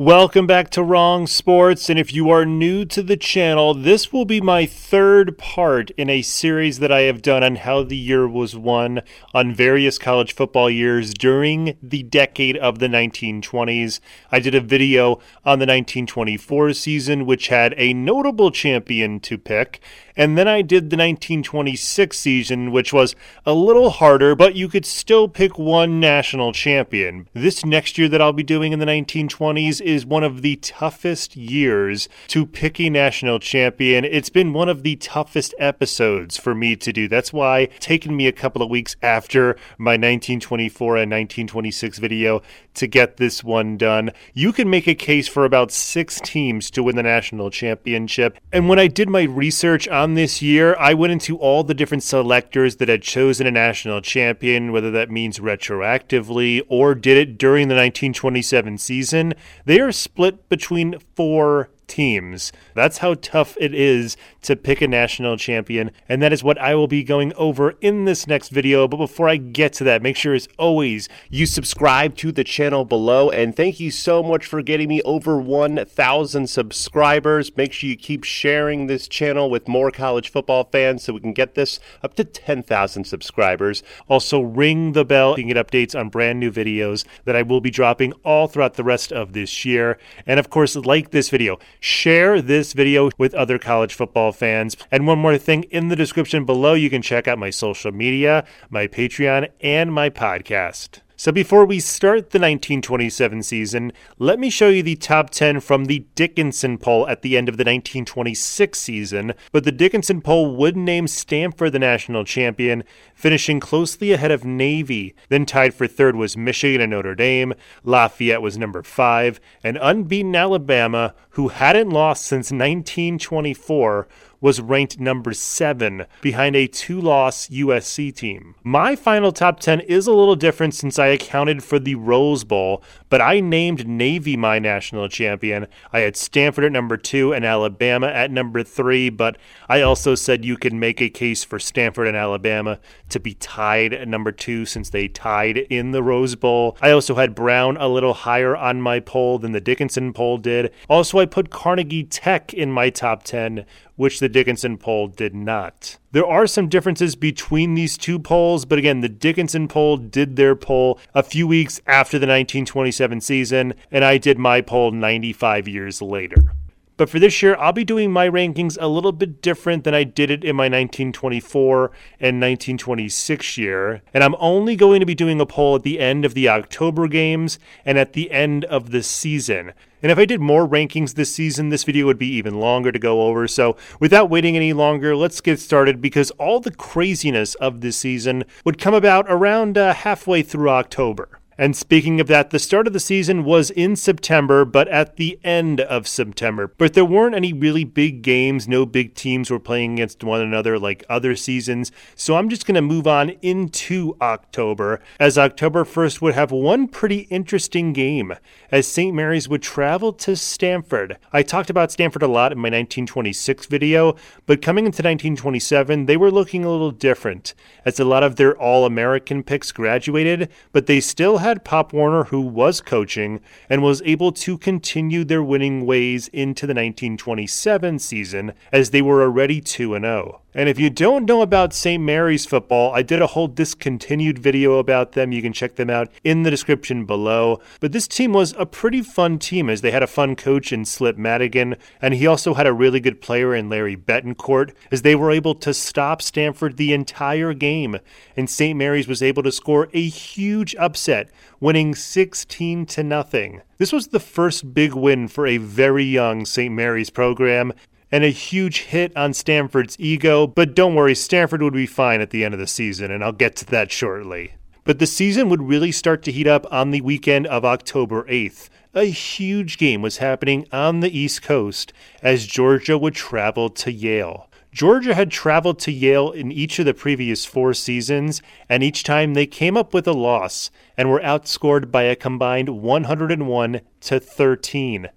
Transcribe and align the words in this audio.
Welcome 0.00 0.46
back 0.46 0.70
to 0.70 0.82
Wronged 0.82 1.28
Sports, 1.28 1.90
and 1.90 1.98
if 1.98 2.10
you 2.10 2.30
are 2.30 2.46
new 2.46 2.86
to 2.86 3.02
the 3.02 3.18
channel, 3.18 3.74
this 3.74 4.10
will 4.10 4.24
be 4.24 4.40
my 4.40 4.64
third 4.64 5.36
part 5.36 5.90
in 5.90 6.08
a 6.08 6.22
series 6.22 6.78
that 6.78 6.90
I 6.90 7.00
have 7.00 7.20
done 7.20 7.44
on 7.44 7.56
how 7.56 7.82
the 7.82 7.98
year 7.98 8.26
was 8.26 8.56
won 8.56 9.02
on 9.34 9.54
various 9.54 9.98
college 9.98 10.34
football 10.34 10.70
years 10.70 11.12
during 11.12 11.76
the 11.82 12.02
decade 12.02 12.56
of 12.56 12.78
the 12.78 12.86
1920s. 12.86 14.00
I 14.32 14.40
did 14.40 14.54
a 14.54 14.60
video 14.62 15.16
on 15.44 15.58
the 15.58 15.66
1924 15.66 16.72
season, 16.72 17.26
which 17.26 17.48
had 17.48 17.74
a 17.76 17.92
notable 17.92 18.50
champion 18.50 19.20
to 19.20 19.36
pick, 19.36 19.82
and 20.16 20.38
then 20.38 20.48
I 20.48 20.62
did 20.62 20.88
the 20.88 20.96
1926 20.96 22.18
season, 22.18 22.72
which 22.72 22.90
was 22.90 23.14
a 23.44 23.52
little 23.52 23.90
harder, 23.90 24.34
but 24.34 24.54
you 24.54 24.68
could 24.68 24.86
still 24.86 25.28
pick 25.28 25.58
one 25.58 26.00
national 26.00 26.54
champion. 26.54 27.28
This 27.34 27.66
next 27.66 27.98
year 27.98 28.08
that 28.08 28.22
I'll 28.22 28.32
be 28.32 28.42
doing 28.42 28.72
in 28.72 28.78
the 28.78 28.86
1920s 28.86 29.89
is 29.90 30.06
one 30.06 30.24
of 30.24 30.42
the 30.42 30.56
toughest 30.56 31.36
years 31.36 32.08
to 32.28 32.46
pick 32.46 32.80
a 32.80 32.88
national 32.88 33.38
champion. 33.40 34.04
It's 34.04 34.30
been 34.30 34.52
one 34.52 34.68
of 34.68 34.82
the 34.82 34.96
toughest 34.96 35.54
episodes 35.58 36.36
for 36.36 36.54
me 36.54 36.76
to 36.76 36.92
do. 36.92 37.08
That's 37.08 37.32
why 37.32 37.66
taken 37.80 38.16
me 38.16 38.26
a 38.26 38.32
couple 38.32 38.62
of 38.62 38.70
weeks 38.70 38.96
after 39.02 39.56
my 39.76 39.92
1924 39.92 40.96
and 40.96 41.10
1926 41.10 41.98
video 41.98 42.42
to 42.74 42.86
get 42.86 43.16
this 43.16 43.42
one 43.42 43.76
done. 43.76 44.10
You 44.32 44.52
can 44.52 44.70
make 44.70 44.86
a 44.86 44.94
case 44.94 45.28
for 45.28 45.44
about 45.44 45.72
six 45.72 46.20
teams 46.20 46.70
to 46.70 46.82
win 46.82 46.96
the 46.96 47.02
national 47.02 47.50
championship. 47.50 48.38
And 48.52 48.68
when 48.68 48.78
I 48.78 48.86
did 48.86 49.08
my 49.08 49.22
research 49.22 49.88
on 49.88 50.14
this 50.14 50.40
year, 50.40 50.76
I 50.78 50.94
went 50.94 51.12
into 51.12 51.36
all 51.36 51.64
the 51.64 51.74
different 51.74 52.02
selectors 52.02 52.76
that 52.76 52.88
had 52.88 53.02
chosen 53.02 53.46
a 53.46 53.50
national 53.50 54.00
champion, 54.00 54.72
whether 54.72 54.90
that 54.92 55.10
means 55.10 55.40
retroactively 55.40 56.62
or 56.68 56.94
did 56.94 57.16
it 57.16 57.38
during 57.38 57.68
the 57.68 57.74
1927 57.74 58.78
season. 58.78 59.34
They 59.64 59.79
are 59.80 59.92
split 59.92 60.48
between 60.48 60.98
four 61.14 61.70
teams. 61.90 62.52
That's 62.74 62.98
how 62.98 63.14
tough 63.14 63.56
it 63.60 63.74
is 63.74 64.16
to 64.42 64.56
pick 64.56 64.80
a 64.80 64.88
national 64.88 65.36
champion, 65.36 65.90
and 66.08 66.22
that 66.22 66.32
is 66.32 66.42
what 66.42 66.56
I 66.58 66.74
will 66.74 66.86
be 66.86 67.02
going 67.02 67.34
over 67.34 67.74
in 67.80 68.04
this 68.04 68.26
next 68.26 68.48
video. 68.48 68.88
But 68.88 68.96
before 68.96 69.28
I 69.28 69.36
get 69.36 69.74
to 69.74 69.84
that, 69.84 70.00
make 70.00 70.16
sure 70.16 70.32
as 70.32 70.48
always 70.58 71.08
you 71.28 71.44
subscribe 71.44 72.16
to 72.18 72.32
the 72.32 72.44
channel 72.44 72.84
below, 72.84 73.28
and 73.28 73.54
thank 73.54 73.80
you 73.80 73.90
so 73.90 74.22
much 74.22 74.46
for 74.46 74.62
getting 74.62 74.88
me 74.88 75.02
over 75.02 75.38
1,000 75.38 76.46
subscribers. 76.46 77.56
Make 77.56 77.72
sure 77.72 77.90
you 77.90 77.96
keep 77.96 78.24
sharing 78.24 78.86
this 78.86 79.08
channel 79.08 79.50
with 79.50 79.68
more 79.68 79.90
college 79.90 80.30
football 80.30 80.64
fans 80.70 81.02
so 81.02 81.14
we 81.14 81.20
can 81.20 81.32
get 81.32 81.56
this 81.56 81.80
up 82.02 82.14
to 82.14 82.24
10,000 82.24 83.04
subscribers. 83.04 83.82
Also, 84.08 84.40
ring 84.40 84.92
the 84.92 85.04
bell 85.04 85.34
to 85.34 85.42
get 85.42 85.56
updates 85.56 85.98
on 85.98 86.08
brand 86.08 86.38
new 86.38 86.52
videos 86.52 87.04
that 87.24 87.34
I 87.34 87.42
will 87.42 87.60
be 87.60 87.70
dropping 87.70 88.12
all 88.24 88.46
throughout 88.46 88.74
the 88.74 88.84
rest 88.84 89.12
of 89.12 89.32
this 89.32 89.64
year. 89.64 89.98
And 90.24 90.38
of 90.38 90.50
course, 90.50 90.76
like 90.76 91.10
this 91.10 91.30
video, 91.30 91.58
share 91.80 92.40
this 92.40 92.72
video 92.72 93.10
with 93.18 93.34
other 93.34 93.58
college 93.58 93.94
football 93.94 94.32
fans. 94.32 94.76
And 94.90 95.06
one 95.06 95.18
more 95.18 95.38
thing 95.38 95.64
in 95.64 95.88
the 95.88 95.96
description 95.96 96.44
below, 96.44 96.74
you 96.74 96.90
can 96.90 97.02
check 97.02 97.26
out 97.26 97.38
my 97.38 97.50
social 97.50 97.90
media, 97.90 98.46
my 98.68 98.86
Patreon, 98.86 99.48
and 99.60 99.92
my 99.92 100.10
podcast. 100.10 101.00
So 101.20 101.30
before 101.30 101.66
we 101.66 101.80
start 101.80 102.30
the 102.30 102.38
1927 102.38 103.42
season, 103.42 103.92
let 104.18 104.38
me 104.38 104.48
show 104.48 104.70
you 104.70 104.82
the 104.82 104.96
top 104.96 105.28
10 105.28 105.60
from 105.60 105.84
the 105.84 106.06
Dickinson 106.14 106.78
poll 106.78 107.06
at 107.08 107.20
the 107.20 107.36
end 107.36 107.46
of 107.50 107.58
the 107.58 107.64
1926 107.64 108.78
season. 108.78 109.34
But 109.52 109.64
the 109.64 109.70
Dickinson 109.70 110.22
poll 110.22 110.56
would 110.56 110.78
name 110.78 111.06
Stanford 111.06 111.72
the 111.72 111.78
national 111.78 112.24
champion, 112.24 112.84
finishing 113.14 113.60
closely 113.60 114.12
ahead 114.12 114.30
of 114.30 114.46
Navy. 114.46 115.14
Then 115.28 115.44
tied 115.44 115.74
for 115.74 115.86
third 115.86 116.16
was 116.16 116.38
Michigan 116.38 116.80
and 116.80 116.92
Notre 116.92 117.14
Dame. 117.14 117.52
Lafayette 117.84 118.40
was 118.40 118.56
number 118.56 118.82
5, 118.82 119.40
and 119.62 119.78
unbeaten 119.82 120.34
Alabama, 120.34 121.14
who 121.32 121.48
hadn't 121.48 121.90
lost 121.90 122.24
since 122.24 122.50
1924, 122.50 124.08
was 124.40 124.60
ranked 124.60 124.98
number 124.98 125.32
seven 125.32 126.06
behind 126.20 126.56
a 126.56 126.66
two 126.66 127.00
loss 127.00 127.48
USC 127.48 128.14
team. 128.14 128.54
My 128.62 128.96
final 128.96 129.32
top 129.32 129.60
10 129.60 129.80
is 129.80 130.06
a 130.06 130.12
little 130.12 130.36
different 130.36 130.74
since 130.74 130.98
I 130.98 131.08
accounted 131.08 131.62
for 131.62 131.78
the 131.78 131.94
Rose 131.94 132.44
Bowl, 132.44 132.82
but 133.08 133.20
I 133.20 133.40
named 133.40 133.86
Navy 133.86 134.36
my 134.36 134.58
national 134.58 135.08
champion. 135.08 135.66
I 135.92 136.00
had 136.00 136.16
Stanford 136.16 136.64
at 136.64 136.72
number 136.72 136.96
two 136.96 137.32
and 137.32 137.44
Alabama 137.44 138.06
at 138.06 138.30
number 138.30 138.62
three, 138.62 139.10
but 139.10 139.36
I 139.68 139.82
also 139.82 140.14
said 140.14 140.44
you 140.44 140.56
could 140.56 140.72
make 140.72 141.00
a 141.00 141.10
case 141.10 141.44
for 141.44 141.58
Stanford 141.58 142.08
and 142.08 142.16
Alabama 142.16 142.78
to 143.10 143.20
be 143.20 143.34
tied 143.34 143.92
at 143.92 144.08
number 144.08 144.32
two 144.32 144.64
since 144.64 144.90
they 144.90 145.08
tied 145.08 145.58
in 145.58 145.90
the 145.90 146.02
Rose 146.02 146.34
Bowl. 146.34 146.76
I 146.80 146.90
also 146.90 147.14
had 147.14 147.34
Brown 147.34 147.76
a 147.76 147.88
little 147.88 148.14
higher 148.14 148.56
on 148.56 148.80
my 148.80 149.00
poll 149.00 149.38
than 149.38 149.52
the 149.52 149.60
Dickinson 149.60 150.12
poll 150.12 150.38
did. 150.38 150.72
Also, 150.88 151.18
I 151.18 151.26
put 151.26 151.50
Carnegie 151.50 152.04
Tech 152.04 152.54
in 152.54 152.70
my 152.70 152.90
top 152.90 153.22
10, 153.24 153.64
which 154.00 154.18
the 154.18 154.30
Dickinson 154.30 154.78
poll 154.78 155.08
did 155.08 155.34
not. 155.34 155.98
There 156.12 156.24
are 156.24 156.46
some 156.46 156.70
differences 156.70 157.14
between 157.16 157.74
these 157.74 157.98
two 157.98 158.18
polls, 158.18 158.64
but 158.64 158.78
again, 158.78 159.02
the 159.02 159.10
Dickinson 159.10 159.68
poll 159.68 159.98
did 159.98 160.36
their 160.36 160.56
poll 160.56 160.98
a 161.14 161.22
few 161.22 161.46
weeks 161.46 161.82
after 161.86 162.18
the 162.18 162.26
1927 162.26 163.20
season, 163.20 163.74
and 163.90 164.02
I 164.02 164.16
did 164.16 164.38
my 164.38 164.62
poll 164.62 164.90
95 164.90 165.68
years 165.68 166.00
later. 166.00 166.54
But 167.00 167.08
for 167.08 167.18
this 167.18 167.40
year, 167.42 167.56
I'll 167.56 167.72
be 167.72 167.82
doing 167.82 168.12
my 168.12 168.28
rankings 168.28 168.76
a 168.78 168.86
little 168.86 169.12
bit 169.12 169.40
different 169.40 169.84
than 169.84 169.94
I 169.94 170.04
did 170.04 170.30
it 170.30 170.44
in 170.44 170.54
my 170.54 170.64
1924 170.64 171.84
and 172.20 172.42
1926 172.42 173.56
year. 173.56 174.02
And 174.12 174.22
I'm 174.22 174.34
only 174.38 174.76
going 174.76 175.00
to 175.00 175.06
be 175.06 175.14
doing 175.14 175.40
a 175.40 175.46
poll 175.46 175.76
at 175.76 175.82
the 175.82 175.98
end 175.98 176.26
of 176.26 176.34
the 176.34 176.50
October 176.50 177.08
games 177.08 177.58
and 177.86 177.96
at 177.96 178.12
the 178.12 178.30
end 178.30 178.66
of 178.66 178.90
the 178.90 179.02
season. 179.02 179.72
And 180.02 180.12
if 180.12 180.18
I 180.18 180.26
did 180.26 180.42
more 180.42 180.68
rankings 180.68 181.14
this 181.14 181.34
season, 181.34 181.70
this 181.70 181.84
video 181.84 182.04
would 182.04 182.18
be 182.18 182.34
even 182.34 182.60
longer 182.60 182.92
to 182.92 182.98
go 182.98 183.22
over. 183.22 183.48
So 183.48 183.78
without 183.98 184.28
waiting 184.28 184.54
any 184.54 184.74
longer, 184.74 185.16
let's 185.16 185.40
get 185.40 185.58
started 185.58 186.02
because 186.02 186.30
all 186.32 186.60
the 186.60 186.70
craziness 186.70 187.54
of 187.54 187.80
this 187.80 187.96
season 187.96 188.44
would 188.66 188.76
come 188.76 188.92
about 188.92 189.24
around 189.26 189.78
uh, 189.78 189.94
halfway 189.94 190.42
through 190.42 190.68
October. 190.68 191.39
And 191.60 191.76
speaking 191.76 192.22
of 192.22 192.26
that, 192.28 192.48
the 192.48 192.58
start 192.58 192.86
of 192.86 192.94
the 192.94 192.98
season 192.98 193.44
was 193.44 193.68
in 193.68 193.94
September, 193.94 194.64
but 194.64 194.88
at 194.88 195.16
the 195.16 195.38
end 195.44 195.82
of 195.82 196.08
September. 196.08 196.68
But 196.68 196.94
there 196.94 197.04
weren't 197.04 197.34
any 197.34 197.52
really 197.52 197.84
big 197.84 198.22
games. 198.22 198.66
No 198.66 198.86
big 198.86 199.14
teams 199.14 199.50
were 199.50 199.60
playing 199.60 199.92
against 199.92 200.24
one 200.24 200.40
another 200.40 200.78
like 200.78 201.04
other 201.10 201.36
seasons. 201.36 201.92
So 202.14 202.36
I'm 202.36 202.48
just 202.48 202.64
going 202.64 202.76
to 202.76 202.80
move 202.80 203.06
on 203.06 203.28
into 203.42 204.16
October, 204.22 205.02
as 205.18 205.36
October 205.36 205.84
1st 205.84 206.22
would 206.22 206.34
have 206.34 206.50
one 206.50 206.88
pretty 206.88 207.26
interesting 207.28 207.92
game, 207.92 208.32
as 208.72 208.88
St. 208.88 209.14
Mary's 209.14 209.46
would 209.46 209.60
travel 209.60 210.14
to 210.14 210.36
Stanford. 210.36 211.18
I 211.30 211.42
talked 211.42 211.68
about 211.68 211.92
Stanford 211.92 212.22
a 212.22 212.26
lot 212.26 212.52
in 212.52 212.58
my 212.58 212.68
1926 212.68 213.66
video, 213.66 214.16
but 214.46 214.62
coming 214.62 214.86
into 214.86 215.02
1927, 215.02 216.06
they 216.06 216.16
were 216.16 216.30
looking 216.30 216.64
a 216.64 216.70
little 216.70 216.90
different, 216.90 217.52
as 217.84 218.00
a 218.00 218.04
lot 218.06 218.22
of 218.22 218.36
their 218.36 218.56
All 218.56 218.86
American 218.86 219.42
picks 219.42 219.72
graduated, 219.72 220.48
but 220.72 220.86
they 220.86 221.00
still 221.00 221.36
had 221.36 221.49
had 221.50 221.64
Pop 221.64 221.92
Warner, 221.92 222.24
who 222.24 222.40
was 222.40 222.80
coaching, 222.80 223.40
and 223.68 223.82
was 223.82 224.02
able 224.02 224.30
to 224.30 224.56
continue 224.56 225.24
their 225.24 225.42
winning 225.42 225.84
ways 225.84 226.28
into 226.28 226.64
the 226.64 226.74
1927 226.74 227.98
season 227.98 228.52
as 228.70 228.90
they 228.90 229.02
were 229.02 229.20
already 229.20 229.60
2 229.60 229.98
0. 229.98 230.40
And 230.52 230.68
if 230.68 230.80
you 230.80 230.90
don't 230.90 231.26
know 231.26 231.42
about 231.42 231.72
St. 231.72 232.02
Mary's 232.02 232.44
football, 232.44 232.92
I 232.92 233.02
did 233.02 233.22
a 233.22 233.28
whole 233.28 233.46
discontinued 233.46 234.36
video 234.36 234.78
about 234.78 235.12
them. 235.12 235.30
You 235.30 235.42
can 235.42 235.52
check 235.52 235.76
them 235.76 235.88
out 235.88 236.08
in 236.24 236.42
the 236.42 236.50
description 236.50 237.04
below. 237.04 237.60
But 237.78 237.92
this 237.92 238.08
team 238.08 238.32
was 238.32 238.52
a 238.58 238.66
pretty 238.66 239.00
fun 239.00 239.38
team 239.38 239.70
as 239.70 239.80
they 239.80 239.92
had 239.92 240.02
a 240.02 240.08
fun 240.08 240.34
coach 240.34 240.72
in 240.72 240.84
Slip 240.84 241.16
Madigan, 241.16 241.76
and 242.02 242.14
he 242.14 242.26
also 242.26 242.54
had 242.54 242.66
a 242.66 242.72
really 242.72 242.98
good 242.98 243.20
player 243.20 243.54
in 243.54 243.68
Larry 243.68 243.96
Bettencourt, 243.96 244.72
as 244.90 245.02
they 245.02 245.14
were 245.14 245.30
able 245.30 245.54
to 245.54 245.72
stop 245.72 246.20
Stanford 246.20 246.76
the 246.76 246.92
entire 246.92 247.54
game. 247.54 247.98
And 248.36 248.50
St. 248.50 248.76
Mary's 248.76 249.06
was 249.06 249.22
able 249.22 249.44
to 249.44 249.52
score 249.52 249.88
a 249.92 250.08
huge 250.08 250.74
upset, 250.74 251.30
winning 251.60 251.94
16 251.94 252.86
to 252.86 253.04
nothing. 253.04 253.62
This 253.78 253.92
was 253.92 254.08
the 254.08 254.20
first 254.20 254.74
big 254.74 254.94
win 254.94 255.28
for 255.28 255.46
a 255.46 255.56
very 255.56 256.04
young 256.04 256.44
St. 256.44 256.74
Mary's 256.74 257.08
program, 257.08 257.72
and 258.12 258.24
a 258.24 258.28
huge 258.28 258.82
hit 258.82 259.16
on 259.16 259.32
Stanford's 259.32 259.96
ego, 259.98 260.46
but 260.46 260.74
don't 260.74 260.94
worry, 260.94 261.14
Stanford 261.14 261.62
would 261.62 261.72
be 261.72 261.86
fine 261.86 262.20
at 262.20 262.30
the 262.30 262.44
end 262.44 262.54
of 262.54 262.60
the 262.60 262.66
season, 262.66 263.10
and 263.10 263.22
I'll 263.22 263.32
get 263.32 263.56
to 263.56 263.66
that 263.66 263.92
shortly. 263.92 264.54
But 264.84 264.98
the 264.98 265.06
season 265.06 265.48
would 265.48 265.62
really 265.62 265.92
start 265.92 266.22
to 266.24 266.32
heat 266.32 266.46
up 266.46 266.66
on 266.72 266.90
the 266.90 267.02
weekend 267.02 267.46
of 267.46 267.64
October 267.64 268.24
8th. 268.24 268.68
A 268.94 269.04
huge 269.04 269.78
game 269.78 270.02
was 270.02 270.16
happening 270.16 270.66
on 270.72 271.00
the 271.00 271.16
East 271.16 271.42
Coast 271.42 271.92
as 272.22 272.46
Georgia 272.46 272.98
would 272.98 273.14
travel 273.14 273.70
to 273.70 273.92
Yale. 273.92 274.48
Georgia 274.72 275.14
had 275.14 275.30
traveled 275.30 275.78
to 275.80 275.92
Yale 275.92 276.30
in 276.30 276.50
each 276.50 276.78
of 276.78 276.86
the 276.86 276.94
previous 276.94 277.44
four 277.44 277.74
seasons, 277.74 278.40
and 278.68 278.82
each 278.82 279.02
time 279.02 279.34
they 279.34 279.46
came 279.46 279.76
up 279.76 279.92
with 279.92 280.06
a 280.06 280.12
loss 280.12 280.70
and 280.96 281.10
were 281.10 281.20
outscored 281.20 281.90
by 281.90 282.04
a 282.04 282.16
combined 282.16 282.68
101 282.68 283.80
to 284.00 284.20
13 284.20 285.08